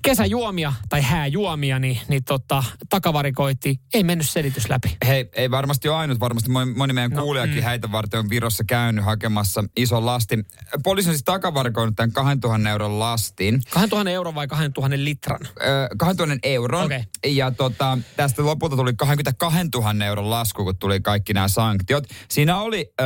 kesäjuomia 0.02 0.72
tai 0.88 1.02
hääjuomia, 1.02 1.78
niin, 1.78 2.00
niin 2.08 2.24
tota, 2.24 2.64
takavarikoitiin. 2.90 3.76
Ei 3.94 4.04
mennyt 4.04 4.28
selitys 4.28 4.68
läpi. 4.68 4.96
Hei, 5.06 5.28
ei 5.32 5.50
varmasti 5.50 5.88
ole 5.88 5.96
ainut. 5.96 6.20
Varmasti 6.20 6.50
moni, 6.50 6.74
moni 6.74 6.92
meidän 6.92 7.10
No, 7.10 7.16
no, 7.16 7.22
kuulijakin 7.22 7.56
mm. 7.56 7.62
häitä 7.62 7.92
varten 7.92 8.20
on 8.20 8.30
Virossa 8.30 8.64
käynyt 8.64 9.04
hakemassa 9.04 9.64
ison 9.76 10.06
lastin. 10.06 10.46
Poliisi 10.84 11.08
on 11.08 11.14
siis 11.14 11.24
takavarikoinut 11.24 11.96
tämän 11.96 12.12
2000 12.12 12.70
euron 12.70 12.98
lastin. 12.98 13.62
2000 13.70 14.10
euro 14.10 14.34
vai 14.34 14.48
2000 14.48 14.96
litran? 15.04 15.40
Ö, 15.42 15.88
2000 15.98 16.38
euron. 16.42 16.84
Okei. 16.84 17.04
Ja 17.26 17.50
tota, 17.50 17.98
tästä 18.16 18.44
lopulta 18.44 18.76
tuli 18.76 18.92
22 18.96 19.58
000 19.74 20.04
euron 20.04 20.30
lasku, 20.30 20.64
kun 20.64 20.76
tuli 20.76 21.00
kaikki 21.00 21.34
nämä 21.34 21.48
sanktiot. 21.48 22.04
Siinä 22.28 22.60
oli 22.60 22.92
ö, 23.00 23.04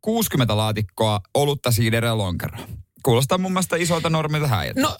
60 0.00 0.56
laatikkoa 0.56 1.20
olutta 1.34 1.70
siideriä 1.70 2.18
lonkeroa. 2.18 2.60
Kuulostaa 3.02 3.38
mun 3.38 3.52
mielestä 3.52 3.76
isolta 3.76 4.10
normilta 4.10 4.48
häijätä. 4.48 4.80
No, 4.80 4.96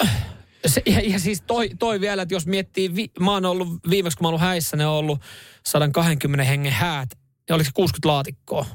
se, 0.66 0.82
ja, 0.86 1.00
ja, 1.00 1.18
siis 1.18 1.42
toi, 1.46 1.70
toi 1.78 2.00
vielä, 2.00 2.22
että 2.22 2.34
jos 2.34 2.46
miettii, 2.46 2.94
vi, 2.94 3.10
mä 3.20 3.32
oon 3.32 3.44
ollut 3.44 3.68
viimeksi 3.90 4.18
kun 4.18 4.24
mä 4.24 4.28
oon 4.28 4.32
ollut 4.32 4.48
häissä, 4.48 4.76
ne 4.76 4.86
on 4.86 4.94
ollut 4.94 5.20
120 5.66 6.44
hengen 6.44 6.72
häät. 6.72 7.10
Ja 7.48 7.54
oliko 7.54 7.66
se 7.66 7.72
60 7.74 8.08
laatikkoa? 8.08 8.66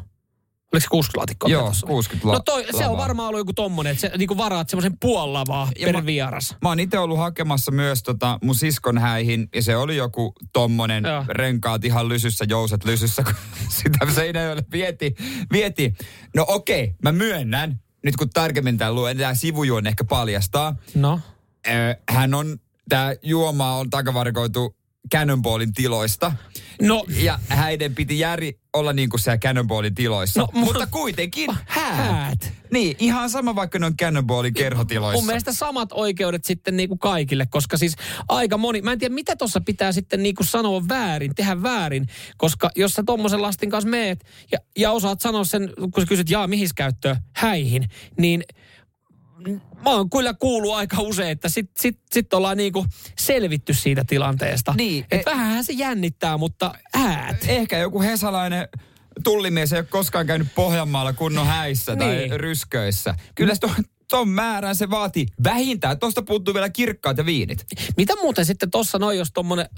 Oliko 0.74 0.84
se 0.84 0.88
60 0.90 1.18
laatikkoa? 1.20 1.50
Joo, 1.50 1.62
mitä 1.62 1.72
tossa 1.72 1.86
oli? 1.88 1.92
60 1.94 2.28
la- 2.28 2.34
No 2.34 2.40
toi, 2.40 2.66
se 2.78 2.86
on 2.88 2.98
varmaan 2.98 3.28
ollut 3.30 3.40
joku 3.40 3.54
tommonen, 3.54 3.92
että 3.92 4.02
se 4.02 4.12
niinku 4.18 4.38
varaat 4.38 4.70
semmoisen 4.70 4.98
puolavaa 5.00 5.70
Ja 5.80 5.86
per 5.86 5.96
mä- 5.96 6.06
vieras. 6.06 6.56
Mä 6.62 6.70
oon 6.70 6.80
itse 6.80 7.00
ollut 7.00 7.18
hakemassa 7.18 7.72
myös 7.72 8.04
tota 8.04 8.40
mun 8.44 8.56
siskon 8.56 8.98
häihin, 8.98 9.50
ja 9.56 9.62
se 9.62 9.76
oli 9.78 9.96
joku 9.96 10.34
tommonen 10.54 11.04
Joo. 11.04 11.26
renkaat 11.30 11.86
ihan 11.86 12.10
lysyssä, 12.10 12.46
jouset 12.50 12.86
lysyssä, 12.86 13.24
kun 13.24 13.34
sitä 13.70 14.12
Seinäjoelle 14.16 14.64
vieti. 14.72 15.16
vieti. 15.52 15.94
No 16.36 16.46
okei, 16.48 16.96
mä 17.04 17.12
myönnän, 17.12 17.80
nyt 18.04 18.16
kun 18.16 18.30
tarkemmin 18.30 18.78
tämän 18.78 18.96
luen, 18.96 19.18
tämä 19.18 19.34
sivujuon 19.34 19.88
ehkä 19.88 20.04
paljastaa. 20.04 20.76
No. 20.96 21.20
Hän 22.10 22.34
on, 22.34 22.58
tämä 22.90 23.14
juoma 23.24 23.76
on 23.78 23.90
takavarikoitu 23.90 24.76
Cannonballin 25.12 25.74
tiloista. 25.74 26.32
No, 26.82 27.06
Ja 27.24 27.40
häiden 27.48 27.96
piti 27.96 28.20
Järi 28.20 28.60
olla 28.74 28.94
niin 28.94 29.10
kuin 29.10 29.20
siellä 29.20 29.38
Cannonballin 29.38 29.96
tiloissa. 29.96 30.40
No, 30.40 30.48
mu- 30.54 30.58
mutta 30.58 30.88
kuitenkin 30.88 31.50
häät. 31.66 31.96
häät. 31.96 32.54
Niin, 32.72 32.96
ihan 33.00 33.30
sama 33.30 33.56
vaikka 33.56 33.80
ne 33.80 33.86
on 33.86 33.98
Cannonballin 33.98 34.54
kerhotiloissa. 34.54 35.18
Mun 35.18 35.26
mielestä 35.26 35.54
samat 35.54 35.90
oikeudet 35.92 36.46
sitten 36.46 36.78
niinku 36.78 36.98
kaikille, 36.98 37.46
koska 37.46 37.78
siis 37.78 37.96
aika 38.30 38.58
moni, 38.58 38.82
mä 38.82 38.92
en 38.92 39.00
tiedä 39.00 39.16
mitä 39.16 39.36
tuossa 39.36 39.62
pitää 39.62 39.92
sitten 39.92 40.24
niinku 40.24 40.44
sanoa 40.44 40.88
väärin, 40.88 41.36
tehdä 41.36 41.64
väärin, 41.64 42.08
koska 42.38 42.70
jos 42.76 42.94
sä 42.94 43.04
tommosen 43.06 43.42
lastin 43.42 43.70
kanssa 43.70 43.90
meet 43.90 44.26
ja, 44.52 44.60
ja 44.78 44.92
osaat 44.92 45.22
sanoa 45.22 45.44
sen, 45.44 45.74
kun 45.80 46.04
sä 46.04 46.08
kysyt 46.08 46.30
jaa 46.30 46.48
mihin 46.48 46.70
käyttöön, 46.76 47.18
häihin, 47.36 47.90
niin 48.18 48.44
mä 49.52 49.90
oon 49.90 50.10
kyllä 50.10 50.34
kuullut 50.34 50.74
aika 50.76 50.98
usein, 51.02 51.30
että 51.30 51.50
sit, 51.50 51.72
sit, 51.78 52.00
sit 52.12 52.34
ollaan 52.34 52.58
niinku 52.58 52.86
selvitty 53.20 53.74
siitä 53.74 54.04
tilanteesta. 54.08 54.74
Niin, 54.78 55.06
Et 55.12 55.22
e- 55.22 55.26
vähänhän 55.26 55.64
se 55.64 55.74
jännittää, 55.74 56.38
mutta 56.38 56.74
häät. 56.96 57.38
Ehkä 57.48 57.78
joku 57.78 58.02
hesalainen 58.02 58.68
tullimies 59.24 59.74
ei 59.74 59.80
ole 59.80 59.86
koskaan 59.90 60.28
käynyt 60.28 60.48
Pohjanmaalla 60.56 61.14
kunnon 61.14 61.48
häissä 61.48 61.96
tai 61.96 62.16
Niin. 62.16 62.40
rysköissä. 62.40 63.16
Kyllä 63.36 63.56
se 63.56 63.60
ton 64.10 64.30
määrän 64.30 64.76
se 64.76 64.90
vaatii 64.90 65.26
vähintään. 65.44 66.00
Tuosta 66.00 66.22
puuttuu 66.22 66.54
vielä 66.54 66.70
kirkkaat 66.70 67.18
ja 67.18 67.26
viinit. 67.26 67.66
Mitä 67.98 68.14
muuten 68.22 68.46
sitten 68.46 68.72
tuossa 68.72 69.00
noin, 69.00 69.18
jos 69.18 69.32
tuommoinen 69.34 69.70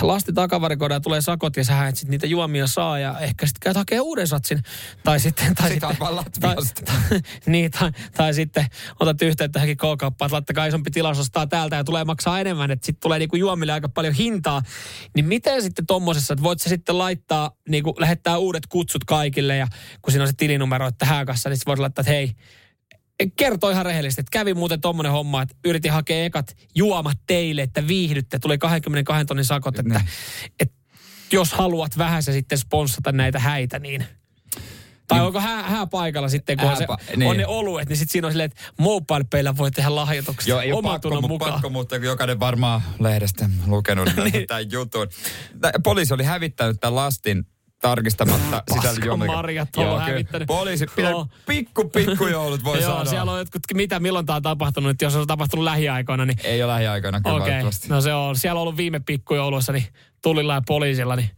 lasti 0.00 0.32
takavarikoidaan 0.32 1.02
tulee 1.02 1.20
sakot 1.20 1.56
ja 1.56 1.64
sä 1.64 1.88
et 1.88 1.96
sit 1.96 2.08
niitä 2.08 2.26
juomia 2.26 2.66
saa 2.66 2.98
ja 2.98 3.18
ehkä 3.18 3.46
sitten 3.46 3.60
käyt 3.60 3.76
hakee 3.76 4.00
uuden 4.00 4.26
satsin. 4.26 4.62
Tai 5.04 5.20
sitten... 5.20 5.54
Tai 5.54 5.70
Sit 5.70 5.84
oot 5.84 6.00
vaan 6.00 6.16
Latviasta. 6.16 6.82
tai, 6.84 7.20
niin, 7.46 7.70
tai, 7.70 7.90
tai, 8.16 8.34
sitten 8.34 8.66
otat 9.00 9.22
yhteyttä 9.22 9.58
johonkin 9.58 9.76
K-kauppaan, 9.76 10.26
että 10.26 10.34
laittakaa 10.34 10.66
isompi 10.66 10.90
tilaus 10.90 11.18
ostaa 11.18 11.46
täältä 11.46 11.76
ja 11.76 11.84
tulee 11.84 12.04
maksaa 12.04 12.40
enemmän, 12.40 12.70
että 12.70 12.86
sitten 12.86 13.00
tulee 13.00 13.18
niinku 13.18 13.36
juomille 13.36 13.72
aika 13.72 13.88
paljon 13.88 14.14
hintaa. 14.14 14.62
Niin 15.14 15.24
miten 15.24 15.62
sitten 15.62 15.86
tommosessa, 15.86 16.34
että 16.34 16.42
voit 16.42 16.60
sä 16.60 16.68
sitten 16.68 16.98
laittaa, 16.98 17.50
niinku 17.68 17.94
lähettää 17.98 18.38
uudet 18.38 18.66
kutsut 18.66 19.04
kaikille 19.04 19.56
ja 19.56 19.66
kun 20.02 20.12
siinä 20.12 20.22
on 20.22 20.28
se 20.28 20.34
tilinumero, 20.36 20.86
että 20.86 21.06
hääkassa, 21.06 21.48
niin 21.48 21.56
sit 21.56 21.66
voit 21.66 21.78
laittaa, 21.78 22.02
että 22.02 22.12
hei, 22.12 22.34
kertoi 23.36 23.72
ihan 23.72 23.86
rehellisesti, 23.86 24.20
että 24.20 24.30
kävi 24.30 24.54
muuten 24.54 24.80
tommonen 24.80 25.12
homma, 25.12 25.42
että 25.42 25.54
yritin 25.64 25.92
hakea 25.92 26.24
ekat 26.24 26.56
juomat 26.74 27.18
teille, 27.26 27.62
että 27.62 27.86
viihdytte. 27.88 28.38
Tuli 28.38 28.58
22 28.58 29.24
tonnin 29.24 29.44
sakot, 29.44 29.78
että, 29.78 30.04
että 30.60 30.76
jos 31.32 31.52
haluat 31.52 31.98
vähän 31.98 32.22
se 32.22 32.32
sitten 32.32 32.58
sponssata 32.58 33.12
näitä 33.12 33.38
häitä, 33.38 33.78
niin... 33.78 34.04
Tai 35.08 35.20
onko 35.20 35.40
hää, 35.40 35.62
hää 35.62 35.86
paikalla 35.86 36.28
sitten, 36.28 36.58
kun 36.58 36.70
on, 36.70 36.76
se, 36.76 36.84
Hääpa- 36.84 37.16
niin. 37.16 37.30
on 37.30 37.36
ne 37.36 37.46
oluet, 37.46 37.88
niin 37.88 37.96
sitten 37.96 38.12
siinä 38.12 38.26
on 38.26 38.32
silleen, 38.32 38.50
että 38.50 38.62
MobilePaylla 38.78 39.56
voi 39.56 39.70
tehdä 39.70 39.94
lahjoituksia 39.94 40.52
Joo, 40.52 40.60
ei 40.60 40.72
ole 40.72 40.82
pakko, 40.82 41.20
mukaan. 41.20 41.52
pakko, 41.52 41.70
mutta 41.70 41.96
jokainen 41.96 42.40
varmaan 42.40 42.82
lehdestä 42.98 43.48
lukenut 43.66 44.08
niin. 44.24 44.46
tämän 44.48 44.70
jutun. 44.72 45.08
Poliisi 45.84 46.14
oli 46.14 46.24
hävittänyt 46.24 46.80
tämän 46.80 46.94
lastin 46.94 47.46
tarkistamatta 47.88 48.62
sisällöjuomia. 48.74 49.26
marjat 49.26 49.68
on 49.76 50.00
hävittänyt. 50.00 50.46
Poliisi, 50.46 50.86
Joo. 50.96 51.26
pikku, 51.46 51.88
pikku 51.88 52.26
joulut 52.26 52.64
voi 52.64 52.78
Joo, 52.82 52.90
sanoa. 52.90 53.04
siellä 53.04 53.32
on 53.32 53.38
jotkut, 53.38 53.62
mitä 53.74 54.00
milloin 54.00 54.26
tämä 54.26 54.36
on 54.36 54.42
tapahtunut, 54.42 54.90
että 54.90 55.04
jos 55.04 55.16
on 55.16 55.26
tapahtunut 55.26 55.64
lähiaikoina, 55.64 56.24
niin 56.24 56.38
Ei 56.44 56.62
ole 56.62 56.72
lähiaikoina 56.72 57.20
kyllä 57.20 57.34
valitettavasti. 57.38 57.88
no 57.88 58.00
se 58.00 58.14
on. 58.14 58.36
Siellä 58.36 58.58
on 58.58 58.62
ollut 58.62 58.76
viime 58.76 59.00
pikkujouluissa, 59.00 59.72
niin 59.72 59.86
tullilla 60.22 60.54
ja 60.54 60.62
poliisilla, 60.66 61.16
niin 61.16 61.30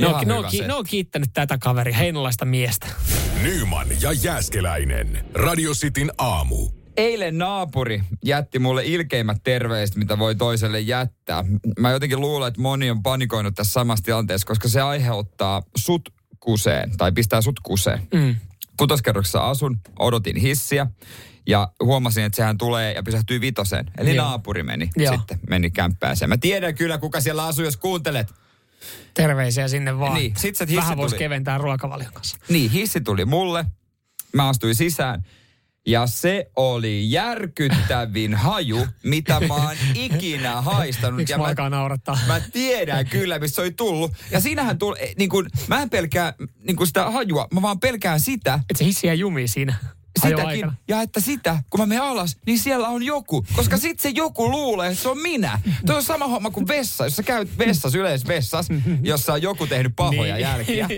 ne 0.00 0.06
on, 0.06 0.22
ne, 0.26 0.34
on, 0.34 0.44
ki, 0.50 0.60
ne 0.60 0.74
on 0.74 0.84
kiittänyt 0.88 1.30
tätä 1.34 1.58
kaveria, 1.58 1.96
heinolaista 1.96 2.44
miestä. 2.44 2.86
Nyman 3.42 3.86
ja 4.00 4.12
Jääskeläinen. 4.12 5.24
Radio 5.34 5.72
Cityn 5.72 6.10
aamu. 6.18 6.68
Eilen 6.96 7.38
naapuri 7.38 8.02
jätti 8.24 8.58
mulle 8.58 8.82
ilkeimmät 8.84 9.36
terveiset, 9.44 9.96
mitä 9.96 10.18
voi 10.18 10.34
toiselle 10.34 10.80
jättää. 10.80 11.44
Mä 11.78 11.90
jotenkin 11.90 12.20
luulen, 12.20 12.48
että 12.48 12.60
moni 12.60 12.90
on 12.90 13.02
panikoinut 13.02 13.54
tässä 13.54 13.72
samassa 13.72 14.04
tilanteessa, 14.04 14.46
koska 14.46 14.68
se 14.68 14.80
aiheuttaa 14.80 15.62
sut 15.76 16.08
kuseen, 16.40 16.96
tai 16.96 17.12
pistää 17.12 17.40
sut 17.40 17.60
kuseen. 17.62 18.08
Mm. 18.14 18.34
Kutoskerroksessa 18.76 19.50
asun, 19.50 19.80
odotin 19.98 20.36
hissiä, 20.36 20.86
ja 21.46 21.72
huomasin, 21.80 22.24
että 22.24 22.36
sehän 22.36 22.58
tulee 22.58 22.92
ja 22.92 23.02
pysähtyy 23.02 23.40
vitoseen. 23.40 23.90
Eli 23.98 24.14
Joo. 24.14 24.26
naapuri 24.26 24.62
meni 24.62 24.90
Joo. 24.96 25.16
sitten, 25.16 25.38
meni 25.48 25.70
kämppääseen. 25.70 26.28
Mä 26.28 26.36
tiedän 26.36 26.74
kyllä, 26.74 26.98
kuka 26.98 27.20
siellä 27.20 27.44
asuu, 27.46 27.64
jos 27.64 27.76
kuuntelet. 27.76 28.34
Terveisiä 29.14 29.68
sinne 29.68 29.98
vaan. 29.98 30.14
Niin, 30.14 30.32
sit 30.36 30.56
se 30.56 30.64
hissi 30.64 30.76
Vähän 30.76 30.96
voisi 30.96 31.16
keventää 31.16 31.58
ruokavalion 31.58 32.12
kanssa. 32.12 32.36
Niin, 32.48 32.70
hissi 32.70 33.00
tuli 33.00 33.24
mulle. 33.24 33.64
Mä 34.32 34.48
astuin 34.48 34.74
sisään. 34.74 35.24
Ja 35.86 36.06
se 36.06 36.50
oli 36.56 37.10
järkyttävin 37.10 38.34
haju, 38.44 38.86
mitä 39.02 39.40
mä 39.40 39.54
oon 39.54 39.76
ikinä 39.94 40.60
haistanut. 40.60 41.16
Miksi 41.16 41.32
ja 41.32 41.38
mä 41.38 41.44
alkaa 41.44 41.70
naurattaa? 41.70 42.18
mä 42.26 42.40
tiedän 42.52 43.06
kyllä, 43.06 43.38
missä 43.38 43.54
se 43.54 43.60
oli 43.60 43.70
tullut. 43.72 44.12
Ja 44.30 44.40
siinähän 44.40 44.78
tuli, 44.78 44.96
eh, 45.00 45.14
niin 45.18 45.28
kun, 45.30 45.50
mä 45.68 45.82
en 45.82 45.90
pelkää 45.90 46.34
niin 46.66 46.76
kun 46.76 46.86
sitä 46.86 47.10
hajua, 47.10 47.48
mä 47.54 47.62
vaan 47.62 47.80
pelkään 47.80 48.20
sitä, 48.20 48.60
Et 48.70 48.76
se 48.76 48.84
hissiä 48.84 49.14
jumi 49.14 49.48
siinä. 49.48 49.74
sitäkin, 50.22 50.70
ja 50.88 51.02
että 51.02 51.20
sitä, 51.20 51.58
kun 51.70 51.80
mä 51.80 51.86
menen 51.86 52.04
alas, 52.04 52.36
niin 52.46 52.58
siellä 52.58 52.88
on 52.88 53.02
joku. 53.02 53.46
Koska 53.56 53.76
sit 53.76 54.00
se 54.00 54.08
joku 54.08 54.50
luulee, 54.50 54.90
että 54.90 55.02
se 55.02 55.08
on 55.08 55.18
minä. 55.18 55.60
Tuo 55.86 55.96
on 55.96 56.02
sama 56.02 56.26
homma 56.28 56.50
kuin 56.50 56.68
vessa. 56.68 57.04
Jos 57.04 57.16
sä 57.16 57.22
käyt 57.22 57.58
vessassa, 57.58 57.98
yleisessä 57.98 58.28
vessassa, 58.28 58.74
jossa 59.02 59.32
on 59.32 59.42
joku 59.42 59.66
tehnyt 59.66 59.92
pahoja 59.96 60.34
Niin. 60.34 60.42
jälkiä. 60.42 60.88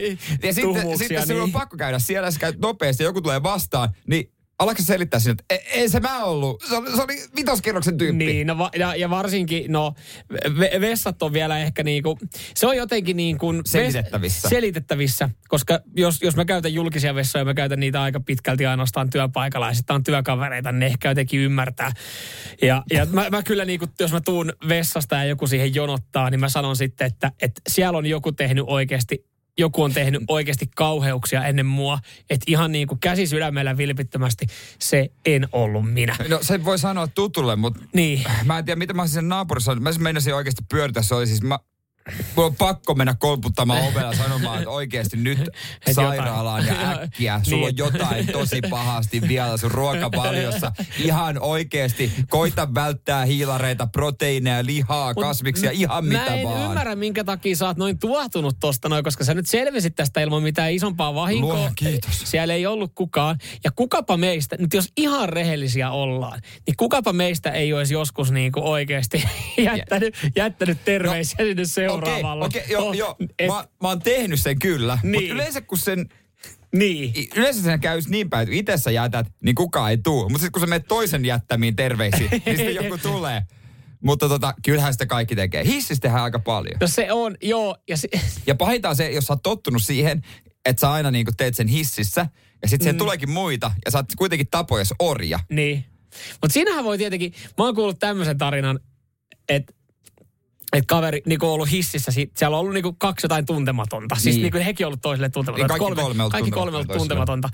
Ja 0.42 0.52
sitten, 0.54 0.98
sitten 0.98 1.26
sinun 1.26 1.42
on 1.42 1.46
niin. 1.46 1.52
pakko 1.52 1.76
käydä 1.76 1.98
siellä, 1.98 2.30
sä 2.30 2.38
käyt 2.40 2.58
nopeasti 2.58 3.02
joku 3.02 3.22
tulee 3.22 3.42
vastaan, 3.42 3.88
niin 4.06 4.32
alatko 4.58 4.82
selittää 4.82 5.20
sinne, 5.20 5.32
että 5.32 5.44
ei, 5.50 5.80
ei 5.80 5.88
se 5.88 6.00
mä 6.00 6.24
ollut. 6.24 6.62
Se 6.68 6.76
oli, 6.76 6.96
se 6.96 7.02
oli 7.02 7.16
vitoskerroksen 7.36 7.98
tyyppi. 7.98 8.26
Niin, 8.26 8.46
no, 8.46 8.58
va- 8.58 8.70
ja, 8.78 8.94
ja 8.94 9.10
varsinkin, 9.10 9.72
no, 9.72 9.94
ve- 10.32 10.80
vessat 10.80 11.22
on 11.22 11.32
vielä 11.32 11.58
ehkä 11.58 11.82
niinku, 11.82 12.18
se 12.54 12.66
on 12.66 12.76
jotenkin 12.76 13.16
niin 13.16 13.38
kuin... 13.38 13.62
Selitettävissä. 13.64 14.48
selitettävissä, 14.48 15.30
koska 15.48 15.80
jos, 15.96 16.22
jos 16.22 16.36
mä 16.36 16.44
käytän 16.44 16.74
julkisia 16.74 17.14
vessoja, 17.14 17.44
mä 17.44 17.54
käytän 17.54 17.80
niitä 17.80 18.02
aika 18.02 18.20
pitkälti 18.20 18.66
ainoastaan 18.66 19.10
työpaikalla 19.10 19.68
ja 19.68 19.74
sitten 19.74 19.96
on 19.96 20.04
työkavereita, 20.04 20.72
niin 20.72 20.80
ne 20.80 20.86
ehkä 20.86 21.08
jotenkin 21.08 21.40
ymmärtää. 21.40 21.92
Ja, 22.62 22.82
ja 22.92 23.06
mä, 23.06 23.30
mä 23.30 23.42
kyllä 23.42 23.64
niinku, 23.64 23.86
jos 24.00 24.12
mä 24.12 24.20
tuun 24.20 24.52
vessasta 24.68 25.16
ja 25.16 25.24
joku 25.24 25.46
siihen 25.46 25.74
jonottaa, 25.74 26.30
niin 26.30 26.40
mä 26.40 26.48
sanon 26.48 26.76
sitten, 26.76 27.06
että, 27.06 27.32
että 27.42 27.60
siellä 27.68 27.98
on 27.98 28.06
joku 28.06 28.32
tehnyt 28.32 28.64
oikeasti 28.66 29.35
joku 29.58 29.82
on 29.82 29.92
tehnyt 29.92 30.22
oikeasti 30.28 30.66
kauheuksia 30.76 31.44
ennen 31.44 31.66
mua, 31.66 31.98
että 32.30 32.44
ihan 32.46 32.72
niin 32.72 32.88
kuin 32.88 32.98
käsi 33.00 33.26
sydämellä 33.26 33.76
vilpittömästi, 33.76 34.46
se 34.78 35.10
en 35.26 35.48
ollut 35.52 35.92
minä. 35.92 36.16
No 36.28 36.38
se 36.42 36.64
voi 36.64 36.78
sanoa 36.78 37.06
tutulle, 37.06 37.56
mutta 37.56 37.80
Niin. 37.92 38.24
mä 38.44 38.58
en 38.58 38.64
tiedä 38.64 38.78
mitä 38.78 38.94
mä 38.94 39.02
olisin 39.02 39.14
sen 39.14 39.28
naapurissa. 39.28 39.74
Mä 39.74 39.92
siis 39.92 40.02
meinasin 40.02 40.34
oikeasti 40.34 40.62
pyöritä, 40.70 41.02
se 41.02 41.14
oli 41.14 41.26
siis 41.26 41.42
mä, 41.42 41.58
Mulla 42.36 42.46
on 42.46 42.56
pakko 42.56 42.94
mennä 42.94 43.14
kolputtamaan 43.18 43.82
ovella 43.92 44.14
sanomaan, 44.14 44.58
että 44.58 44.70
oikeasti 44.70 45.16
nyt 45.16 45.38
jotain. 45.38 45.94
sairaalaan 45.94 46.66
ja 46.66 46.74
äkkiä. 47.02 47.40
Sulla 47.42 47.66
on 47.66 47.70
Niin. 47.70 47.76
jotain 47.78 48.26
tosi 48.26 48.60
pahasti 48.70 49.20
vielä 49.28 49.56
sun 49.56 49.70
ruokavaliossa. 49.70 50.72
Ihan 50.98 51.38
oikeasti 51.40 52.12
koita 52.30 52.74
välttää 52.74 53.24
hiilareita, 53.24 53.86
proteiineja, 53.86 54.66
lihaa, 54.66 55.14
Mut 55.14 55.24
kasviksia, 55.24 55.70
ihan 55.70 56.04
mä 56.04 56.18
mitä 56.18 56.34
en 56.34 56.44
vaan. 56.48 56.68
ymmärrä, 56.68 56.96
minkä 56.96 57.24
takia 57.24 57.56
sä 57.56 57.66
oot 57.66 57.76
noin 57.76 57.98
tuohtunut 57.98 58.56
tosta 58.60 58.88
noin, 58.88 59.04
koska 59.04 59.24
sä 59.24 59.34
nyt 59.34 59.46
selvisit 59.46 59.94
tästä 59.96 60.20
ilman 60.20 60.42
mitään 60.42 60.72
isompaa 60.72 61.14
vahinkoa. 61.14 61.54
Luojan 61.54 61.72
kiitos. 61.76 62.20
Siellä 62.24 62.54
ei 62.54 62.66
ollut 62.66 62.92
kukaan. 62.94 63.38
Ja 63.64 63.70
kukapa 63.76 64.16
meistä, 64.16 64.56
nyt 64.58 64.74
jos 64.74 64.92
ihan 64.96 65.28
rehellisiä 65.28 65.90
ollaan, 65.90 66.40
niin 66.66 66.74
kukapa 66.76 67.12
meistä 67.12 67.50
ei 67.50 67.72
olisi 67.72 67.94
joskus 67.94 68.30
niin 68.32 68.52
kuin 68.52 68.64
oikeasti 68.64 69.24
jättänyt, 69.58 70.14
jättänyt 70.36 70.78
terveisiä 70.84 71.36
sinne 71.46 71.64
seuraavalle. 72.04 72.44
Okei, 72.44 72.62
okei, 72.62 72.72
joo, 72.72 72.84
No, 72.86 72.92
joo. 72.92 73.16
et- 73.38 73.46
Mä, 73.48 73.64
mä 73.82 73.88
oon 73.88 74.00
tehnyt 74.00 74.40
sen 74.40 74.58
kyllä. 74.58 74.98
Niin. 75.02 75.12
Mutta 75.14 75.34
yleensä 75.34 75.60
kun 75.60 75.78
sen, 75.78 76.08
Niin. 76.72 77.12
yleensä 77.36 77.62
sen 77.62 77.80
käy 77.80 78.00
niin 78.08 78.30
päin, 78.30 78.42
että 78.42 78.56
itse 78.56 78.76
sä 78.76 78.90
jätät, 78.90 79.26
niin 79.42 79.54
kukaan 79.54 79.90
ei 79.90 79.98
tuu. 79.98 80.22
Mutta 80.22 80.38
sitten 80.38 80.52
kun 80.52 80.60
sä 80.60 80.66
menet 80.66 80.88
toisen 80.88 81.24
jättämiin 81.24 81.76
terveisiin, 81.76 82.30
niin 82.30 82.42
sitten 82.56 82.74
joku 82.74 82.98
tulee. 82.98 83.42
Mutta 84.00 84.28
tota, 84.28 84.54
kyllähän 84.64 84.92
sitä 84.92 85.06
kaikki 85.06 85.36
tekee. 85.36 85.64
Hississä 85.64 86.00
tehdään 86.00 86.24
aika 86.24 86.38
paljon. 86.38 86.76
No 86.80 86.86
se 86.86 87.12
on, 87.12 87.36
joo. 87.42 87.76
Ja 87.88 87.96
se, 87.96 88.08
Ja 88.46 88.54
pahinta 88.54 88.88
on 88.88 88.96
se, 88.96 89.10
jos 89.10 89.24
sä 89.24 89.32
oot 89.32 89.42
tottunut 89.42 89.82
siihen, 89.82 90.22
että 90.64 90.80
sä 90.80 90.92
aina 90.92 91.10
niinku 91.10 91.32
teet 91.36 91.54
sen 91.54 91.68
hississä, 91.68 92.26
ja 92.62 92.68
sitten 92.68 92.94
mm. 92.94 92.98
tuleekin 92.98 93.30
muita, 93.30 93.72
ja 93.84 93.90
sä 93.90 93.98
oot 93.98 94.06
kuitenkin 94.16 94.46
tapojas 94.50 94.94
orja. 94.98 95.38
Niin. 95.50 95.84
Mutta 96.42 96.52
siinähän 96.52 96.84
voi 96.84 96.98
tietenkin, 96.98 97.32
mä 97.58 97.64
oon 97.64 97.74
kuullut 97.74 97.98
tämmöisen 97.98 98.38
tarinan, 98.38 98.80
että 99.48 99.72
et 100.72 100.84
kaveri 100.86 101.22
niinku 101.26 101.46
ollut 101.46 101.70
hississä, 101.70 102.12
si- 102.12 102.30
siellä 102.36 102.56
on 102.56 102.60
ollut 102.60 102.74
niinku 102.74 102.92
kaksi 102.92 103.24
jotain 103.24 103.46
tuntematonta. 103.46 104.14
Siis 104.14 104.36
Niin. 104.36 104.42
niinku 104.42 104.58
hekin 104.58 104.86
on 104.86 104.88
ollut 104.88 105.02
toiselle 105.02 105.28
tuntematonta. 105.28 105.74
Niin 105.74 105.80
kaikki 105.80 105.94
kolme 105.96 106.16
ollut 106.20 106.32
kaikki 106.32 106.50
kolme 106.50 106.76
ollut 106.76 106.92
tuntematonta. 106.98 107.48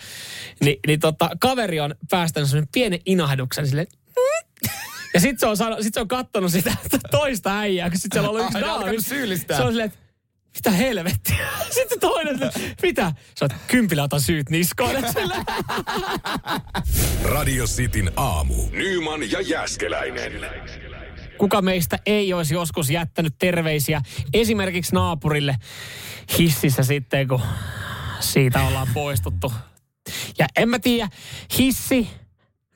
Ni, 0.60 0.78
niin 0.86 1.00
tota, 1.00 1.30
kaveri 1.40 1.80
on 1.80 1.94
päästänyt 2.10 2.48
semmoisen 2.48 2.68
pienen 2.72 3.00
inahduksen 3.06 3.66
sille. 3.68 3.86
Ja 5.14 5.20
sit 5.20 5.38
se 5.40 5.46
on, 5.46 5.56
sano, 5.56 5.76
sit 5.82 5.94
se 5.94 6.00
on 6.00 6.08
kattonut 6.08 6.52
sitä 6.52 6.76
toista 7.10 7.58
äijää, 7.58 7.90
kun 7.90 7.98
sit 7.98 8.12
siellä 8.12 8.30
on 8.30 8.36
ollut 8.36 8.52
yksi 8.94 8.96
on 8.96 9.02
syyllistää. 9.02 9.56
Se 9.56 9.62
on 9.62 9.68
silleen, 9.68 9.86
että 9.88 9.98
mitä 10.54 10.70
helvettiä? 10.70 11.46
Sitten 11.70 12.00
toinen, 12.00 12.34
silleen, 12.34 12.76
mitä? 12.82 13.12
Sä 13.38 13.44
oot 13.44 13.52
kympillä 13.66 14.02
otan 14.02 14.20
syyt. 14.20 14.46
Silleen, 15.12 15.44
Radio 17.24 17.64
Cityn 17.66 18.12
aamu. 18.16 18.54
Nyman 18.70 19.30
ja 19.30 19.40
Jäskeläinen. 19.40 20.32
Kuka 21.42 21.62
meistä 21.62 21.98
ei 22.06 22.32
olisi 22.32 22.54
joskus 22.54 22.90
jättänyt 22.90 23.34
terveisiä 23.38 24.02
esimerkiksi 24.34 24.94
naapurille 24.94 25.56
hississä 26.38 26.82
sitten, 26.82 27.28
kun 27.28 27.40
siitä 28.20 28.62
ollaan 28.62 28.88
poistuttu. 28.94 29.52
Ja 30.38 30.46
en 30.56 30.68
mä 30.68 30.78
tiedä, 30.78 31.08
hissi, 31.58 32.10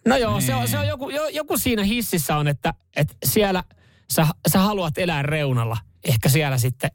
no 0.06 0.16
joo, 0.16 0.40
se 0.40 0.54
on, 0.54 0.68
se 0.68 0.78
on 0.78 0.86
joku, 0.86 1.10
jo, 1.10 1.28
joku 1.28 1.58
siinä 1.58 1.82
hississä 1.82 2.36
on, 2.36 2.48
että, 2.48 2.74
että 2.96 3.14
siellä 3.24 3.64
sä, 4.12 4.26
sä 4.48 4.58
haluat 4.58 4.98
elää 4.98 5.22
reunalla. 5.22 5.76
Ehkä 6.04 6.28
siellä 6.28 6.58
sitten 6.58 6.90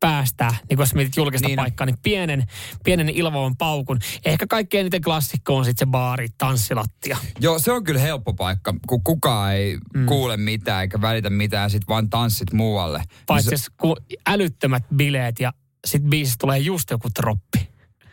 päästää, 0.00 0.50
niin 0.50 0.76
kun 0.76 0.82
jos 0.82 0.94
mietit 0.94 1.16
julkista 1.16 1.48
Niin. 1.48 1.56
paikkaa, 1.56 1.86
niin 1.86 1.98
pienen, 2.02 2.44
pienen 2.84 3.08
ilmavan 3.08 3.56
paukun. 3.56 3.98
Ehkä 4.24 4.46
kaikkein 4.46 4.80
eniten 4.80 5.02
klassikko 5.02 5.56
on 5.56 5.64
sitten 5.64 5.86
se 5.88 5.90
baari, 5.90 6.28
tanssilattia. 6.38 7.16
Joo, 7.40 7.58
se 7.58 7.72
on 7.72 7.84
kyllä 7.84 8.00
helppo 8.00 8.32
paikka, 8.34 8.74
kun 8.86 9.04
kukaan 9.04 9.54
ei 9.54 9.78
mm. 9.94 10.06
kuule 10.06 10.36
mitään 10.36 10.82
eikä 10.82 11.00
välitä 11.00 11.30
mitään, 11.30 11.70
sit 11.70 11.82
vaan 11.88 12.10
tanssit 12.10 12.52
muualle. 12.52 13.02
Paitsi 13.26 13.50
Niin 13.50 13.54
jos 13.54 13.66
ku, 13.76 13.96
älyttömät 14.26 14.82
bileet 14.96 15.40
ja 15.40 15.52
sit 15.86 16.02
biisissä 16.02 16.36
tulee 16.40 16.58
just 16.58 16.90
joku 16.90 17.08
troppi. 17.10 17.68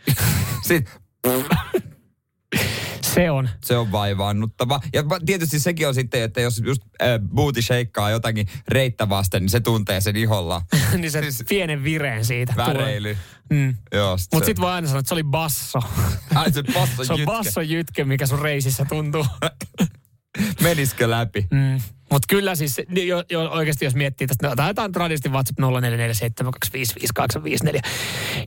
se, 0.06 0.24
sit, 0.68 0.90
Se 3.14 3.30
on. 3.30 3.48
se 3.64 3.76
on 3.76 3.92
vaivaannuttava. 3.92 4.80
Ja 4.92 5.02
tietysti 5.26 5.58
sekin 5.60 5.88
on 5.88 5.94
sitten, 5.94 6.22
että 6.22 6.40
jos 6.40 6.62
just 6.64 6.82
äh, 7.02 7.08
booty 7.34 7.62
shakeaa 7.62 8.10
jotakin 8.10 8.46
reittä 8.68 9.08
vasten, 9.08 9.42
niin 9.42 9.50
se 9.50 9.60
tuntee 9.60 10.00
sen 10.00 10.16
iholla. 10.16 10.62
niin 10.98 11.10
se 11.10 11.20
Siis- 11.20 11.44
pienen 11.48 11.84
vireen 11.84 12.24
siitä 12.24 12.54
Väreily. 12.56 13.16
Mm. 13.50 13.74
Joo, 13.92 14.10
Mutta 14.16 14.38
se- 14.38 14.44
sitten 14.44 14.62
voi 14.62 14.70
aina 14.70 14.86
sanoa, 14.88 14.98
että 15.00 15.08
se 15.08 15.14
oli 15.14 15.24
basso. 15.24 15.78
Ai 16.34 16.52
se 16.52 16.62
basso 16.74 17.04
se 17.04 17.12
on 17.12 17.20
basso 17.24 17.60
jytke, 17.60 18.04
mikä 18.04 18.26
sun 18.26 18.38
reisissä 18.42 18.84
tuntuu. 18.84 19.26
Menisikö 20.62 21.10
läpi? 21.10 21.46
Mm. 21.50 21.80
Mutta 22.12 22.26
kyllä 22.28 22.54
siis, 22.54 22.80
niin 22.88 23.08
jo, 23.08 23.24
jo, 23.30 23.50
oikeasti 23.50 23.84
jos 23.84 23.94
miettii 23.94 24.26
tästä, 24.26 24.46
no, 24.46 24.52
otetaan 24.52 24.92
tradisti 24.92 25.28
WhatsApp 25.28 25.58
0447255854. 25.60 25.64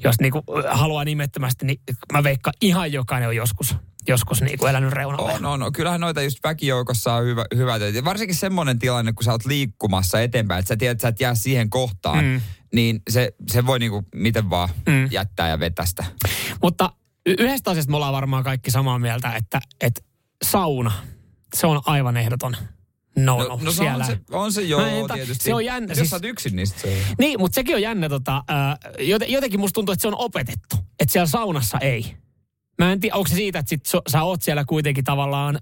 Jos 0.04 0.16
niinku 0.22 0.44
haluaa 0.70 1.06
nimettömästi, 1.06 1.66
niin 1.66 1.80
mä 2.14 2.24
veikkaan 2.24 2.54
ihan 2.62 2.92
jokainen 2.92 3.30
on 3.30 3.36
joskus, 3.36 3.76
joskus 4.08 4.42
niinku 4.42 4.66
elänyt 4.66 4.94
reunalla. 4.94 5.32
On, 5.32 5.46
on, 5.46 5.64
on. 5.64 5.74
Kyllähän 5.74 6.02
noita 6.02 6.22
just 6.22 6.38
väkijoukossa 6.44 7.14
on 7.14 7.26
hyvä, 7.26 7.46
hyvä 7.56 7.80
töitä. 7.80 8.04
Varsinkin 8.04 8.36
semmoinen 8.36 8.80
tilanne, 8.80 9.14
kun 9.14 9.24
sä 9.24 9.32
oot 9.32 9.46
liikkumassa 9.46 10.22
eteenpäin, 10.22 10.60
että 10.60 10.68
sä 10.68 10.78
tiedät, 10.78 10.92
että 10.92 11.02
sä 11.02 11.08
et 11.08 11.20
jää 11.20 11.36
siihen 11.36 11.70
kohtaan, 11.70 12.26
mm. 12.26 12.42
niin 12.74 13.02
se, 13.10 13.32
se 13.52 13.66
voi 13.66 13.80
niinku 13.80 14.04
miten 14.16 14.50
vaan 14.50 14.70
mm. 14.88 15.08
jättää 15.12 15.50
ja 15.50 15.60
vetästä. 15.60 16.04
Mutta 16.62 16.94
yhdestä 17.26 17.72
asiasta 17.72 17.92
me 17.92 17.96
ollaan 17.96 18.14
varmaan 18.14 18.44
kaikki 18.44 18.72
samaa 18.72 19.00
mieltä, 19.00 19.36
että, 19.36 19.62
että 19.82 20.02
sauna, 20.44 20.92
se 21.56 21.68
on 21.68 21.82
aivan 21.86 22.18
ehdoton 22.18 22.58
no, 23.18 23.38
no, 23.38 23.48
No, 23.48 23.60
no 23.64 23.72
se 23.72 23.78
siellä. 23.78 23.98
on 23.98 24.06
se, 24.06 24.20
on 24.32 24.54
se 24.54 24.62
joo, 24.62 25.08
ta- 25.08 25.14
tietysti. 25.14 25.44
se 25.44 25.54
on 25.54 25.66
jännä, 25.66 25.92
Jos 25.92 25.98
siis- 25.98 26.10
sä 26.10 26.16
oot 26.16 26.26
yksin, 26.26 26.56
niin 26.56 26.68
se 26.68 26.88
on. 26.88 27.16
Niin, 27.20 27.40
mutta 27.40 27.56
sekin 27.56 27.76
on 27.76 27.82
jännä. 27.82 28.10
Tota, 28.10 28.44
ää, 28.48 28.78
joten, 29.00 29.32
jotenkin 29.32 29.60
musta 29.60 29.74
tuntuu, 29.74 29.94
että 29.94 30.02
se 30.02 30.08
on 30.08 30.16
opetettu. 30.18 30.76
Että 31.00 31.12
siellä 31.14 31.28
saunassa 31.28 31.78
ei. 31.82 32.16
Mä 32.80 32.92
en 32.92 33.00
tiedä, 33.00 33.16
onko 33.16 33.28
se 33.28 33.36
siitä, 33.36 33.60
että 33.60 33.70
sit 33.70 33.86
so, 33.86 34.02
sä 34.10 34.24
oot 34.24 34.42
siellä 34.42 34.66
kuitenkin 34.68 35.04
tavallaan, 35.04 35.60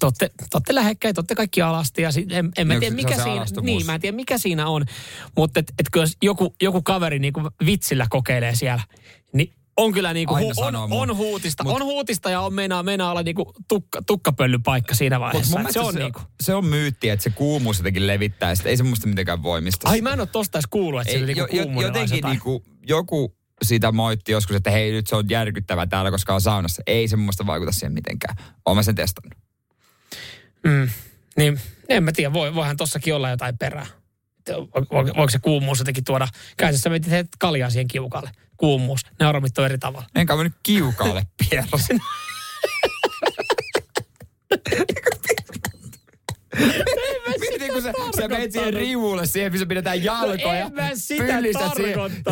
totte, 0.00 0.30
totte 0.50 0.74
lähekkäin, 0.74 1.14
totte 1.14 1.34
kaikki 1.34 1.62
alasti 1.62 2.02
ja 2.02 2.12
sit, 2.12 2.32
en, 2.32 2.50
en 2.56 2.66
mä 2.66 2.72
Niin, 2.74 2.80
tiedä 2.80 2.94
mikä 2.96 3.22
siinä, 3.22 3.44
niin, 3.62 3.86
mä 3.86 3.94
en 3.94 4.00
tiedä 4.00 4.16
mikä 4.16 4.38
siinä 4.38 4.66
on. 4.66 4.84
Mutta 5.36 5.60
et, 5.60 5.72
et 5.78 5.86
jos 5.96 6.16
joku, 6.22 6.54
joku 6.62 6.82
kaveri 6.82 7.18
niinku 7.18 7.40
vitsillä 7.66 8.06
kokeilee 8.10 8.54
siellä, 8.54 8.82
on 9.76 9.92
kyllä 9.92 10.12
niinku, 10.12 10.36
hu, 10.36 10.52
on, 10.56 10.76
on, 10.76 11.16
huutista, 11.16 11.64
Mut- 11.64 11.72
on 11.72 11.84
huutista 11.84 12.30
ja 12.30 12.40
on 12.40 12.54
meinaa, 12.54 12.82
meinaa 12.82 13.10
olla 13.10 13.22
niinku 13.22 13.52
tukka, 13.68 14.02
tukkapöllypaikka 14.06 14.94
siinä 14.94 15.18
Mut 15.18 15.24
vaiheessa. 15.24 15.58
mun 15.58 15.66
Et 15.66 15.72
se 15.72 15.80
on 15.80 15.92
se, 15.92 15.98
niinku. 15.98 16.20
se 16.42 16.54
on 16.54 16.64
myytti, 16.64 17.08
että 17.08 17.22
se 17.22 17.30
kuumuus 17.30 17.78
jotenkin 17.78 18.06
levittää 18.06 18.54
sitä. 18.54 18.68
Ei 18.68 18.76
se 18.76 18.82
musta 18.82 19.08
mitenkään 19.08 19.42
voimista. 19.42 19.88
Ai 19.88 20.00
mä 20.00 20.12
en 20.12 20.20
ole 20.20 20.28
tosta 20.32 20.58
edes 20.58 20.66
kuullut, 20.70 21.00
että 21.00 21.12
Ei, 21.12 21.22
niinku 21.26 21.56
jo, 21.56 21.82
jotenkin 21.82 22.24
niinku, 22.24 22.64
joku 22.86 23.36
sitä 23.62 23.92
moitti 23.92 24.32
joskus, 24.32 24.56
että 24.56 24.70
hei 24.70 24.92
nyt 24.92 25.06
se 25.06 25.16
on 25.16 25.30
järkyttävää 25.30 25.86
täällä, 25.86 26.10
koska 26.10 26.34
on 26.34 26.40
saunassa. 26.40 26.82
Ei 26.86 27.08
se 27.08 27.16
mielestä 27.16 27.46
vaikuta 27.46 27.72
siihen 27.72 27.92
mitenkään. 27.92 28.36
Oon 28.66 28.76
mä 28.76 28.82
sen 28.82 28.94
testannut. 28.94 29.38
Mm. 30.64 30.88
Niin, 31.36 31.60
en 31.88 32.04
mä 32.04 32.12
tiedä, 32.12 32.32
voi, 32.32 32.54
voihan 32.54 32.76
tossakin 32.76 33.14
olla 33.14 33.30
jotain 33.30 33.58
perää. 33.58 33.86
Voiko 34.92 35.30
se 35.30 35.38
kuumuus 35.38 35.78
jotenkin 35.78 36.04
tuoda? 36.04 36.28
Käytännössä 36.56 36.90
me 36.90 37.00
teet 37.00 37.28
kaljaa 37.38 37.70
siihen 37.70 37.88
kiukalle. 37.88 38.30
Kuumuus. 38.56 39.00
Ne 39.20 39.26
aromit 39.26 39.58
on 39.58 39.64
eri 39.64 39.78
tavalla. 39.78 40.06
Enkä 40.14 40.36
mä 40.36 40.42
nyt 40.42 40.54
kiukaalle 40.62 41.26
pierros. 41.50 41.88
Mietin, 47.72 47.92
kun 47.94 48.10
sä, 48.12 48.20
sä 48.22 48.28
menet 48.28 48.52
siihen 48.52 48.74
rivulle, 48.74 49.26
siihen, 49.26 49.52
missä 49.52 49.66
pidetään 49.66 50.04
jalkoja. 50.04 50.66
en 50.66 50.74
mä 50.74 50.90
sitä 50.94 51.24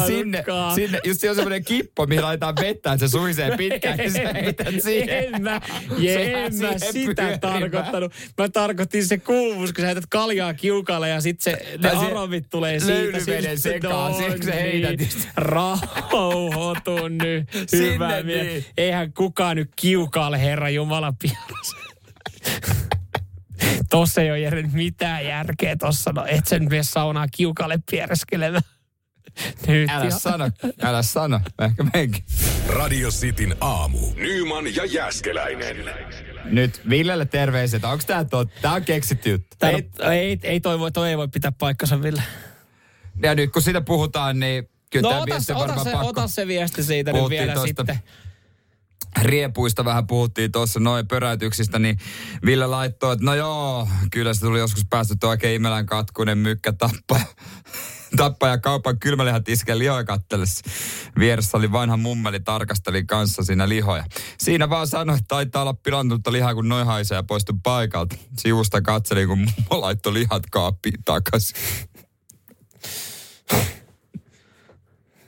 sinne, 0.07 0.45
sinne. 0.75 1.01
Just 1.05 1.21
siellä 1.21 1.33
on 1.33 1.37
semmoinen 1.37 1.65
kippo, 1.65 2.07
mihin 2.07 2.23
laitetaan 2.25 2.55
vettä, 2.61 2.93
että 2.93 3.07
se 3.07 3.11
suhisee 3.11 3.57
pitkään, 3.57 3.99
ja 3.99 4.11
sä 4.11 4.33
heität 4.33 4.75
siihen. 4.83 5.35
En 5.35 5.43
mä, 5.43 5.61
Sehän 6.15 6.45
en 6.45 6.55
mä 6.57 6.79
sitä 6.79 7.23
pyörimään. 7.23 7.41
tarkoittanut. 7.41 8.13
Mä 8.39 8.49
tarkoitin 8.49 9.07
se 9.07 9.19
kuumuus, 9.19 9.73
kun 9.73 9.83
sä 9.83 9.87
heität 9.87 10.07
kaljaa 10.11 10.55
kiukalle 10.55 11.09
ja 11.09 11.21
sit 11.21 11.41
se, 11.41 11.53
ne 11.83 11.91
se 11.91 11.97
aromit 11.97 12.51
tulee 12.51 12.79
siitä. 12.81 12.93
löylyveden 12.95 13.59
sekaan, 13.59 14.13
No 14.13 14.19
kun 14.19 14.43
sä 14.45 14.53
heität 14.53 14.99
niin. 14.99 15.09
Rauhoitu 15.37 17.09
nyt. 17.09 17.49
Hyvä 17.73 18.23
niin. 18.23 18.47
niin. 18.47 18.65
Eihän 18.77 19.13
kukaan 19.13 19.57
nyt 19.57 19.71
kiukaalle, 19.77 20.41
Herra 20.41 20.71
Jumala 20.71 21.13
pieras. 21.19 21.73
Tossa 23.91 24.21
ei 24.21 24.31
ole 24.31 24.39
Jere 24.41 24.63
mitään 24.63 25.25
järkeä 25.27 25.77
tossa. 25.77 26.13
No 26.13 26.25
et 26.29 26.47
sen 26.47 26.69
mene 26.69 26.83
saunaa 26.83 27.27
kiukalle 27.29 27.79
piereskelemään. 27.91 28.63
Nyt 29.67 29.91
Älä 29.91 30.05
jo. 30.05 30.11
sano, 30.19 30.51
älä 30.83 31.03
sano. 31.03 31.41
Ehkä 31.59 31.85
menkin. 31.95 32.25
Radio 32.69 33.11
Cityn 33.11 33.57
aamu. 33.61 33.99
Nyman 34.15 34.75
ja 34.75 34.85
Jäskeläinen. 34.85 35.77
Nyt 36.45 36.81
Villelle 36.89 37.27
terveiset. 37.27 37.85
Onko 37.85 38.05
tää 38.07 38.25
totta? 38.25 38.61
Tää 38.63 38.73
on 38.73 38.85
keksitty 38.85 39.31
juttu. 39.31 39.57
Tää, 39.59 39.71
ei, 39.71 39.89
ei, 40.11 40.39
ei, 40.43 40.61
toi, 40.61 40.79
voi, 40.79 40.93
toi 40.93 41.09
ei 41.11 41.17
voi 41.17 41.29
pitää 41.29 41.53
paikkansa, 41.53 42.03
Ville. 42.03 42.23
Ja 43.23 43.35
nyt 43.35 43.53
kun 43.53 43.63
siitä 43.63 43.81
puhutaan, 43.81 44.41
niin 44.41 44.69
Kyllä 44.91 45.11
No 45.11 45.17
ota, 45.17 45.27
viesti 45.27 45.45
se, 45.45 45.53
on 45.53 45.59
ota, 45.59 45.67
varmaan 45.67 45.85
se, 45.87 45.93
pakko. 45.93 46.07
ota 46.09 46.29
se 46.29 46.47
viesti 46.47 46.83
siitä 46.83 47.13
nyt 47.13 47.19
Puhuttiin 47.19 47.41
vielä 47.41 47.55
tosta 47.55 47.67
sitten. 47.67 47.99
Riepuista 49.21 49.85
vähän 49.85 50.07
puhuttiin 50.07 50.53
tuossa 50.53 50.81
noin 50.81 51.09
pöräytyksistä, 51.09 51.79
niin 51.79 51.99
Ville 52.45 52.67
laittoi, 52.67 53.13
että 53.13 53.25
no 53.25 53.35
joo, 53.35 53.89
kyllä 54.11 54.35
se 54.35 54.41
tuli 54.41 54.59
joskus 54.59 54.87
päästy 54.91 55.15
oikein 55.25 55.55
imelän 55.55 55.87
katkunen 55.87 56.39
mykkä 56.39 56.73
tappa. 56.73 57.21
Tappaja 58.17 58.59
kaupan 58.59 58.99
kylmälihat 58.99 59.49
iskee 59.49 59.79
lihoja 59.79 60.05
kattelessa. 60.05 60.71
Vieressä 61.19 61.59
oli 61.59 61.73
vanha 61.73 61.97
mummeli 61.97 62.41
tarkasteli 62.41 63.05
kanssa 63.05 63.43
siinä 63.43 63.69
lihoja. 63.69 64.05
Siinä 64.39 64.71
vaan 64.71 64.87
sanoi, 64.87 65.17
että 65.17 65.29
taitaa 65.29 65.63
olla 65.63 65.75
pilantunutta 65.75 66.33
lihaa, 66.33 66.55
kun 66.55 66.69
noin 66.69 66.87
haisee 66.87 67.17
ja 67.17 67.23
poistui 67.23 67.59
paikalta. 67.63 68.17
Sivusta 68.39 68.83
katseli, 68.83 69.27
kun 69.27 69.39
mummo 69.39 69.81
laittoi 69.81 70.13
lihat 70.13 70.43
kaappiin 70.51 71.05
takaisin. 71.05 71.57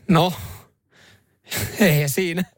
No, 0.09 0.33
ei 1.81 2.09
siinä. 2.09 2.54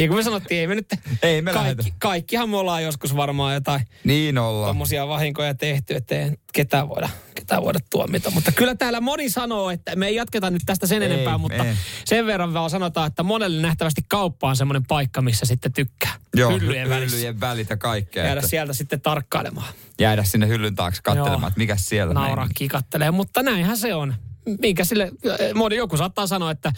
Niin 0.00 0.08
kuin 0.08 0.18
me 0.18 0.22
sanottiin, 0.22 0.60
ei 0.60 0.66
me 0.66 0.74
nyt... 0.74 0.86
Ei 1.22 1.42
me 1.42 1.52
kaikki, 1.52 1.64
lähetä. 1.64 1.96
Kaikkihan 1.98 2.48
me 2.48 2.56
ollaan 2.56 2.82
joskus 2.82 3.16
varmaan 3.16 3.54
jotain 3.54 3.80
Niin 4.04 4.38
ollaan. 4.38 4.68
tommosia 4.68 5.08
vahinkoja 5.08 5.54
tehty, 5.54 5.94
ettei 5.94 6.30
ketään 6.52 6.88
voida, 6.88 7.08
ketään 7.34 7.62
voida 7.62 7.78
tuomita. 7.90 8.30
Mutta 8.30 8.52
kyllä 8.52 8.74
täällä 8.74 9.00
moni 9.00 9.30
sanoo, 9.30 9.70
että 9.70 9.96
me 9.96 10.06
ei 10.06 10.14
jatketa 10.14 10.50
nyt 10.50 10.62
tästä 10.66 10.86
sen 10.86 11.02
Ei, 11.02 11.12
enempää, 11.12 11.38
mutta 11.38 11.64
ei. 11.64 11.74
sen 12.04 12.26
verran 12.26 12.54
vaan 12.54 12.70
sanotaan, 12.70 13.06
että 13.06 13.22
monelle 13.22 13.62
nähtävästi 13.62 14.00
kauppa 14.08 14.48
on 14.48 14.56
semmoinen 14.56 14.86
paikka, 14.86 15.22
missä 15.22 15.46
sitten 15.46 15.72
tykkää. 15.72 16.12
Joo, 16.36 16.50
hyllyjen 16.50 16.88
välissä. 16.88 17.16
hyllyjen 17.16 17.40
välit 17.40 17.70
ja 17.70 17.76
kaikkea. 17.76 18.24
Jäädä 18.24 18.38
että 18.40 18.50
sieltä 18.50 18.72
sitten 18.72 19.00
tarkkailemaan. 19.00 19.72
jäädä 20.00 20.24
sinne 20.24 20.48
hyllyn 20.48 20.74
taakse 20.74 21.02
katselemaan, 21.02 21.48
että 21.48 21.58
mikä 21.58 21.76
siellä 21.76 22.14
Nauraa 22.14 22.48
kikattelee, 22.56 23.10
mutta 23.10 23.42
näinhän 23.42 23.76
se 23.76 23.94
on. 23.94 24.14
Minkä 24.60 24.84
sille, 24.84 25.12
moni 25.54 25.76
joku 25.76 25.96
saattaa 25.96 26.26
sanoa, 26.26 26.50
että 26.50 26.72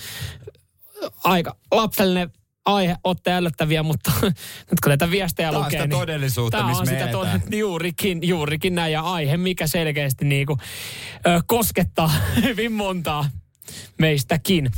aika 1.24 1.56
lapsellinen 1.70 2.32
aihe, 2.64 2.96
olette 3.04 3.32
ällöttäviä, 3.32 3.82
mutta 3.82 4.12
nyt 4.70 4.80
kun 4.82 4.88
näitä 4.88 5.10
viestejä 5.10 5.50
Tää 5.50 5.58
on 5.58 5.64
lukee, 5.64 5.80
sitä 5.80 5.86
niin 5.86 6.00
todellisuutta, 6.00 6.58
tää 6.58 6.66
missä 6.66 6.80
on 6.82 6.88
me 6.88 6.92
sitä 6.92 7.10
eletään. 7.10 7.42
juurikin, 7.58 8.28
juurikin 8.28 8.74
näin 8.74 8.92
ja 8.92 9.00
aihe, 9.02 9.36
mikä 9.36 9.66
selkeästi 9.66 10.24
niinku, 10.24 10.58
ö, 11.26 11.40
koskettaa 11.46 12.10
hyvin 12.42 12.72
montaa 12.72 13.28
meistäkin. 13.98 14.70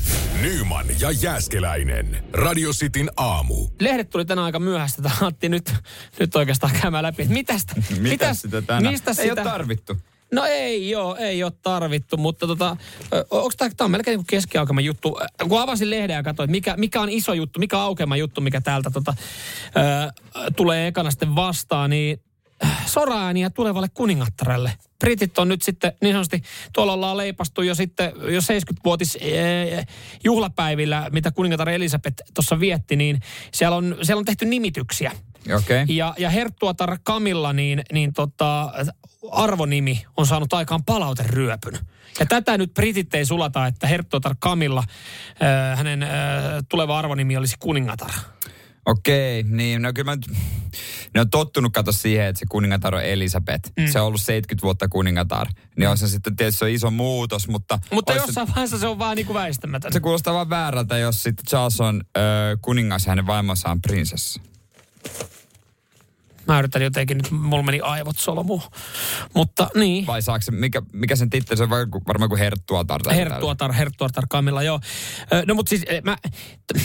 Nyman 0.42 0.86
ja 1.00 1.10
Jääskeläinen. 1.10 2.24
Radio 2.32 2.70
Cityn 2.72 3.10
aamu. 3.16 3.68
Lehdet 3.80 4.10
tuli 4.10 4.24
tänään 4.24 4.44
aika 4.44 4.58
myöhäistä, 4.58 5.02
että 5.06 5.26
Antti 5.26 5.48
nyt, 5.48 5.74
nyt 6.20 6.36
oikeastaan 6.36 6.72
käymään 6.82 7.02
läpi, 7.04 7.22
että 7.22 7.34
mitäs, 7.34 7.66
Mitä 7.98 8.34
sitä 8.34 8.62
tänään? 8.62 8.92
mistä 8.92 9.10
Ei 9.10 9.14
sitä, 9.14 9.32
ole 9.32 9.42
tarvittu. 9.50 9.96
No 10.34 10.44
ei 10.44 10.90
joo, 10.90 11.16
ei 11.16 11.42
ole 11.42 11.52
tarvittu, 11.62 12.16
mutta 12.16 12.46
tota, 12.46 12.76
onko 13.30 13.50
tämä, 13.56 13.70
tämä 13.76 13.84
on 13.84 13.90
melkein 13.90 14.18
niin 14.18 14.26
keskiaukema 14.26 14.80
juttu. 14.80 15.18
Kun 15.48 15.60
avasin 15.60 15.90
lehden 15.90 16.14
ja 16.14 16.22
katsoin, 16.22 16.50
mikä, 16.50 16.74
mikä 16.76 17.00
on 17.00 17.10
iso 17.10 17.32
juttu, 17.32 17.60
mikä 17.60 17.78
on 17.78 17.84
aukema 17.84 18.16
juttu, 18.16 18.40
mikä 18.40 18.60
täältä 18.60 18.90
tota, 18.90 19.14
ö, 19.66 20.52
tulee 20.56 20.86
ekana 20.86 21.10
sitten 21.10 21.34
vastaan, 21.34 21.90
niin 21.90 22.20
soraääniä 22.86 23.50
tulevalle 23.50 23.88
kuningattarelle. 23.94 24.72
Britit 24.98 25.38
on 25.38 25.48
nyt 25.48 25.62
sitten 25.62 25.92
niin 26.00 26.12
sanotusti, 26.12 26.42
tuolla 26.72 26.92
ollaan 26.92 27.16
leipastu 27.16 27.62
jo 27.62 27.74
sitten 27.74 28.12
jo 28.16 28.40
70-vuotis 28.40 29.18
ee, 29.20 29.84
juhlapäivillä, 30.24 31.08
mitä 31.12 31.30
kuningatar 31.30 31.68
Elisabeth 31.68 32.22
tuossa 32.34 32.60
vietti, 32.60 32.96
niin 32.96 33.20
siellä 33.52 33.76
on, 33.76 33.96
siellä 34.02 34.18
on 34.18 34.24
tehty 34.24 34.44
nimityksiä. 34.44 35.12
Okay. 35.56 35.84
Ja, 35.88 36.14
ja 36.18 36.30
Herttuatar 36.30 36.98
Kamilla, 37.02 37.52
niin, 37.52 37.82
niin 37.92 38.12
tota, 38.12 38.72
arvonimi 39.32 40.04
on 40.16 40.26
saanut 40.26 40.52
aikaan 40.52 40.84
palauteryöpyn. 40.84 41.78
Ja 42.20 42.26
tätä 42.26 42.58
nyt 42.58 42.74
britit 42.74 43.14
ei 43.14 43.26
sulata, 43.26 43.66
että 43.66 43.86
Herttuatar 43.86 44.36
Kamilla, 44.38 44.84
äh, 45.42 45.78
hänen 45.78 46.02
äh, 46.02 46.10
tuleva 46.68 46.98
arvonimi 46.98 47.36
olisi 47.36 47.56
kuningatar. 47.58 48.10
Okei, 48.86 49.42
niin 49.42 49.82
no 49.82 49.92
kyllä 49.92 50.10
mä 50.10 50.16
nyt, 50.16 50.38
ne 51.14 51.20
on 51.20 51.30
tottunut 51.30 51.72
kato 51.72 51.92
siihen, 51.92 52.26
että 52.26 52.40
se 52.40 52.46
kuningatar 52.48 52.94
on 52.94 53.04
Elisabeth. 53.04 53.72
Mm. 53.78 53.86
Se 53.86 54.00
on 54.00 54.06
ollut 54.06 54.20
70 54.20 54.62
vuotta 54.62 54.88
kuningatar. 54.88 55.46
Niin 55.76 55.88
on 55.88 55.98
se 55.98 56.08
sitten 56.08 56.36
tietysti 56.36 56.58
se 56.58 56.64
on 56.64 56.70
iso 56.70 56.90
muutos, 56.90 57.48
mutta... 57.48 57.78
Mutta 57.92 58.12
jossain 58.12 58.48
vaiheessa 58.48 58.78
se 58.78 58.86
on 58.86 58.98
vaan 58.98 59.16
niin 59.16 59.26
kuin 59.26 59.34
väistämätön. 59.34 59.92
Se, 59.92 59.96
se 59.96 60.00
kuulostaa 60.00 60.34
vaan 60.34 60.50
väärältä, 60.50 60.98
jos 60.98 61.22
sitten 61.22 61.46
Charles 61.46 61.80
on 61.80 62.02
ö, 62.16 62.20
kuningas 62.62 63.06
ja 63.06 63.10
hänen 63.10 63.26
vaimonsa 63.26 63.68
on 63.68 63.82
prinsessa. 63.82 64.40
Mä 66.46 66.58
yritän 66.58 66.82
jotenkin 66.82 67.16
nyt, 67.16 67.30
mulla 67.30 67.62
meni 67.62 67.80
aivot 67.80 68.18
solmuun. 68.18 68.62
Mutta 69.34 69.68
niin. 69.74 70.06
Vai 70.06 70.22
saako 70.22 70.42
se, 70.42 70.50
mikä, 70.52 70.82
mikä 70.92 71.16
sen 71.16 71.30
titteli, 71.30 71.56
se 71.56 71.62
on 71.62 71.70
varmaan 71.70 72.28
kuin- 72.28 72.38
Herttuatar. 72.38 73.00
Herttuatar, 73.14 73.72
Herttuatar 73.72 74.24
Kamilla, 74.28 74.62
joo. 74.62 74.80
No 75.46 75.54
mutta 75.54 75.70
siis 75.70 75.82
eh, 75.88 76.02
mä, 76.02 76.16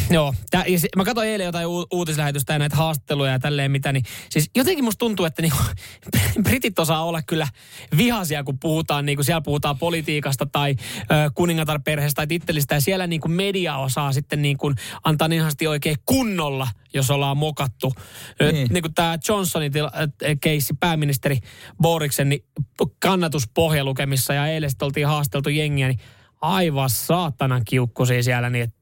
joo, 0.09 0.33
tää, 0.49 0.63
ja 0.67 0.79
se, 0.79 0.87
mä 0.95 1.05
katsoin 1.05 1.29
eilen 1.29 1.45
jotain 1.45 1.67
u- 1.67 1.87
uutislähetystä 1.91 2.53
ja 2.53 2.59
näitä 2.59 2.75
haastatteluja 2.75 3.31
ja 3.31 3.39
tälleen 3.39 3.71
mitä, 3.71 3.91
niin 3.91 4.03
siis 4.29 4.49
jotenkin 4.55 4.83
musta 4.83 4.99
tuntuu, 4.99 5.25
että 5.25 5.41
niinku, 5.41 5.57
britit 6.43 6.79
osaa 6.79 7.05
olla 7.05 7.21
kyllä 7.21 7.47
vihaisia, 7.97 8.43
kun 8.43 8.59
puhutaan, 8.59 9.05
niinku 9.05 9.23
siellä 9.23 9.41
puhutaan 9.41 9.77
politiikasta 9.77 10.45
tai 10.45 10.75
ö, 11.01 11.05
kuningatarperheestä 11.35 12.15
tai 12.15 12.27
tittelistä 12.27 12.75
ja 12.75 12.81
siellä 12.81 13.07
niinku 13.07 13.27
media 13.27 13.77
osaa 13.77 14.13
sitten 14.13 14.41
niinku 14.41 14.73
antaa 15.03 15.27
niin 15.27 15.43
oikein 15.69 15.95
kunnolla, 16.05 16.67
jos 16.93 17.11
ollaan 17.11 17.37
mokattu. 17.37 17.93
Niin. 18.51 18.67
Niin 18.71 18.81
kuin 18.83 18.93
tämä 18.93 19.17
Johnsonin 19.49 19.71
tila, 19.71 19.91
äh, 19.95 20.37
keissi, 20.41 20.73
pääministeri 20.79 21.39
Boriksen 21.81 22.29
niin 22.29 22.43
kannatuspohjalukemissa 22.99 24.33
ja 24.33 24.47
eilen 24.47 24.69
sitten 24.69 24.85
oltiin 24.85 25.07
haasteltu 25.07 25.49
jengiä, 25.49 25.87
niin 25.87 25.99
aivan 26.41 26.89
saatanan 26.89 27.61
kiukkusia 27.65 28.23
siellä, 28.23 28.49
niin 28.49 28.63
että 28.63 28.75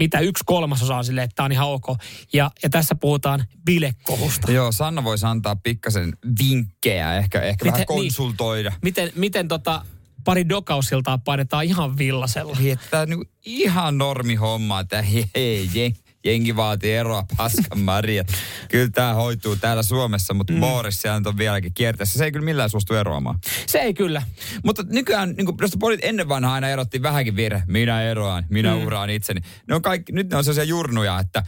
mitä 0.00 0.20
yksi 0.20 0.44
kolmasosa 0.46 0.96
on 0.96 1.04
silleen, 1.04 1.24
että 1.24 1.34
tämä 1.34 1.44
on 1.44 1.52
ihan 1.52 1.68
ok. 1.68 1.84
Ja, 2.32 2.50
ja 2.62 2.70
tässä 2.70 2.94
puhutaan 2.94 3.44
bilekohusta. 3.64 4.52
Joo, 4.52 4.72
Sanna 4.72 5.04
voisi 5.04 5.26
antaa 5.26 5.56
pikkasen 5.56 6.12
vinkkejä, 6.38 7.16
ehkä, 7.16 7.40
ehkä 7.40 7.64
Miten- 7.64 7.72
vähän 7.72 7.78
niin. 7.78 7.86
konsultoida. 7.86 8.72
Miten, 8.82 9.12
miten 9.14 9.48
tota, 9.48 9.84
pari 10.24 10.48
dokausiltaa 10.48 11.18
painetaan 11.18 11.64
ihan 11.64 11.98
villasella. 11.98 12.56
Niin, 12.58 12.78
tämä 12.90 13.02
on 13.02 13.08
niinku 13.08 13.24
ihan 13.46 13.98
normi 13.98 14.34
homma, 14.34 14.80
että 14.80 15.02
hei, 15.02 15.24
hei 15.34 15.94
jengi 16.24 16.56
vaatii 16.56 16.92
eroa 16.92 17.24
paskan 17.36 17.78
Maria. 17.78 18.24
Kyllä 18.70 18.88
tämä 18.90 19.14
hoituu 19.14 19.56
täällä 19.56 19.82
Suomessa, 19.82 20.34
mutta 20.34 20.52
mm. 20.52 20.60
Boris 20.60 21.02
siellä 21.02 21.20
nyt 21.20 21.26
on 21.26 21.38
vieläkin 21.38 21.74
kierteessä. 21.74 22.18
Se 22.18 22.24
ei 22.24 22.32
kyllä 22.32 22.44
millään 22.44 22.70
suostu 22.70 22.94
eroamaan. 22.94 23.38
Se 23.66 23.78
ei 23.78 23.94
kyllä. 23.94 24.22
Mutta 24.64 24.84
nykyään, 24.88 25.34
niin 25.36 25.46
kuin 25.46 25.56
poliit 25.78 26.00
ennen 26.04 26.28
vanhaa 26.28 26.54
aina 26.54 26.68
erottiin 26.68 27.02
vähänkin 27.02 27.36
virhe. 27.36 27.62
Minä 27.66 28.02
eroan, 28.02 28.46
minä 28.48 28.76
mm. 28.76 28.86
uraan 28.86 29.10
itseni. 29.10 29.40
Ne 29.68 29.74
on 29.74 29.82
kaikki, 29.82 30.12
nyt 30.12 30.30
ne 30.30 30.36
on 30.36 30.44
sellaisia 30.44 30.64
jurnuja, 30.64 31.20
että 31.20 31.42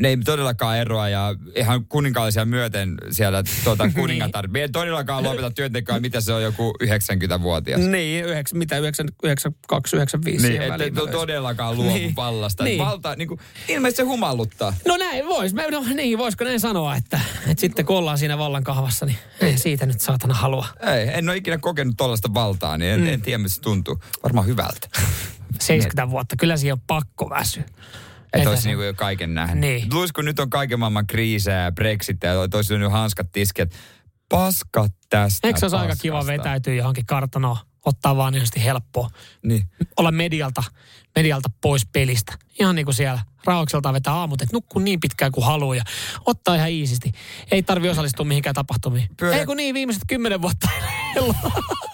ne 0.00 0.08
ei 0.08 0.16
todellakaan 0.16 0.78
eroa 0.78 1.08
ja 1.08 1.34
ihan 1.54 1.84
kuninkaallisia 1.86 2.44
myöten 2.44 2.94
siellä 3.10 3.42
tuota, 3.64 3.90
kuningatar. 3.94 4.48
Me 4.48 4.60
ei 4.60 4.68
todellakaan 4.68 5.24
lopeta 5.24 5.50
työntekoa, 5.50 6.00
mitä 6.00 6.20
se 6.20 6.32
on 6.32 6.42
joku 6.42 6.74
90-vuotias. 6.84 7.80
Niin, 7.80 8.24
yhdeksän, 8.24 8.58
mitä, 8.58 8.78
92, 8.78 9.96
95 9.96 10.48
Niin, 10.48 10.62
ettei 10.62 10.90
to, 10.90 11.06
todellakaan 11.06 11.76
luovu 11.76 11.94
Niin. 11.94 12.16
vallasta. 12.16 12.64
Niin. 12.64 12.78
Niin. 12.78 12.86
Valta, 12.86 13.16
niin 13.16 13.28
kuin, 13.28 13.40
ilmeisesti 13.68 13.96
se 13.96 14.02
humalluttaa. 14.02 14.74
No 14.88 14.96
näin 14.96 15.26
vois. 15.26 15.54
Mä, 15.54 15.62
no, 15.70 15.84
niin, 15.94 16.18
voisiko 16.18 16.44
näin 16.44 16.60
sanoa, 16.60 16.96
että, 16.96 17.20
että 17.46 17.60
sitten 17.60 17.86
kun 17.86 17.96
ollaan 17.96 18.18
siinä 18.18 18.38
vallan 18.38 18.64
kahvassa, 18.64 19.06
niin 19.06 19.18
ei 19.40 19.58
siitä 19.58 19.86
nyt 19.86 20.00
saatana 20.00 20.34
halua. 20.34 20.66
Ei, 20.80 21.08
en 21.12 21.28
ole 21.28 21.36
ikinä 21.36 21.58
kokenut 21.58 21.94
tollaista 21.96 22.34
valtaa, 22.34 22.78
niin 22.78 22.90
en, 22.92 23.00
mm. 23.00 23.06
en 23.06 23.22
tiedä, 23.22 23.38
missä 23.38 23.56
se 23.56 23.62
tuntuu. 23.62 24.00
Varmaan 24.22 24.46
hyvältä. 24.46 24.88
70 25.60 26.10
vuotta, 26.10 26.36
kyllä 26.36 26.56
siihen 26.56 26.72
on 26.72 26.80
pakko 26.86 27.30
väsyä. 27.30 27.64
Että 28.34 28.50
olisi 28.50 28.68
niinku 28.68 28.82
jo 28.82 28.94
kaiken 28.94 29.34
nähnyt. 29.34 29.58
Niin. 29.60 29.88
Luis, 29.92 30.12
kun 30.12 30.24
nyt 30.24 30.38
on 30.38 30.50
kaiken 30.50 30.78
maailman 30.78 31.06
kriisejä 31.06 31.62
ja 31.62 31.72
Brexit 31.72 32.22
ja 32.22 32.48
toisi 32.50 32.78
nyt 32.78 32.92
hanskat 32.92 33.32
tiskit. 33.32 33.74
Paskat 34.28 34.92
tästä 35.10 35.48
Eikö 35.48 35.58
se 35.60 35.64
olisi 35.66 35.76
aika 35.76 35.96
kiva 35.96 36.26
vetäytyä 36.26 36.74
johonkin 36.74 37.06
kartanoon, 37.06 37.56
ottaa 37.84 38.16
vaan 38.16 38.32
niin 38.32 38.62
helppoa, 38.64 39.10
Niin. 39.42 39.62
olla 39.96 40.10
medialta, 40.10 40.62
medialta 41.16 41.48
pois 41.60 41.86
pelistä. 41.92 42.32
Ihan 42.60 42.74
niin 42.74 42.84
kuin 42.84 42.94
siellä 42.94 43.20
rauhakselta 43.44 43.92
vetää 43.92 44.14
aamut, 44.14 44.42
että 44.42 44.56
nukkuu 44.56 44.82
niin 44.82 45.00
pitkään 45.00 45.32
kuin 45.32 45.44
haluaa 45.46 45.76
ja 45.76 45.82
ottaa 46.26 46.54
ihan 46.54 46.70
iisisti. 46.70 47.12
Ei 47.50 47.62
tarvi 47.62 47.88
osallistua 47.88 48.26
mihinkään 48.26 48.54
tapahtumiin. 48.54 49.08
Pyörä- 49.16 49.36
Ei 49.38 49.46
kun 49.46 49.56
niin, 49.56 49.74
viimeiset 49.74 50.02
kymmenen 50.08 50.42
vuotta. 50.42 50.68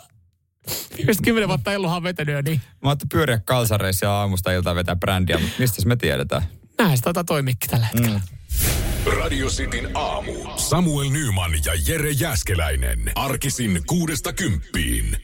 Viimeiset 0.97 1.25
kymmenen 1.25 1.49
vuotta 1.49 1.73
Elluhan 1.73 1.97
on 1.97 2.03
vetänyt 2.03 2.35
jo 2.35 2.43
niin. 2.43 2.61
Mä 2.83 2.89
ajattelin 2.89 3.09
pyöriä 3.09 3.41
kalsareissa 3.45 4.07
ja 4.07 4.13
aamusta 4.13 4.53
iltaa 4.53 4.75
vetää 4.75 4.97
brändiä, 4.97 5.39
mutta 5.39 5.55
mistä 5.59 5.89
me 5.89 5.97
tiedetään? 5.97 6.43
Näin 6.79 6.97
se 6.97 7.03
taitaa 7.03 7.25
toimikki 7.25 7.69
tällä 7.69 7.87
hetkellä. 7.87 8.21
Mm. 8.31 8.41
Radio 9.19 9.47
Cityn 9.49 9.91
aamu. 9.95 10.33
Samuel 10.57 11.11
Nyman 11.11 11.53
ja 11.65 11.73
Jere 11.87 12.11
Jäskeläinen. 12.11 13.13
Arkisin 13.15 13.83
kuudesta 13.87 14.33
kymppiin. 14.33 15.17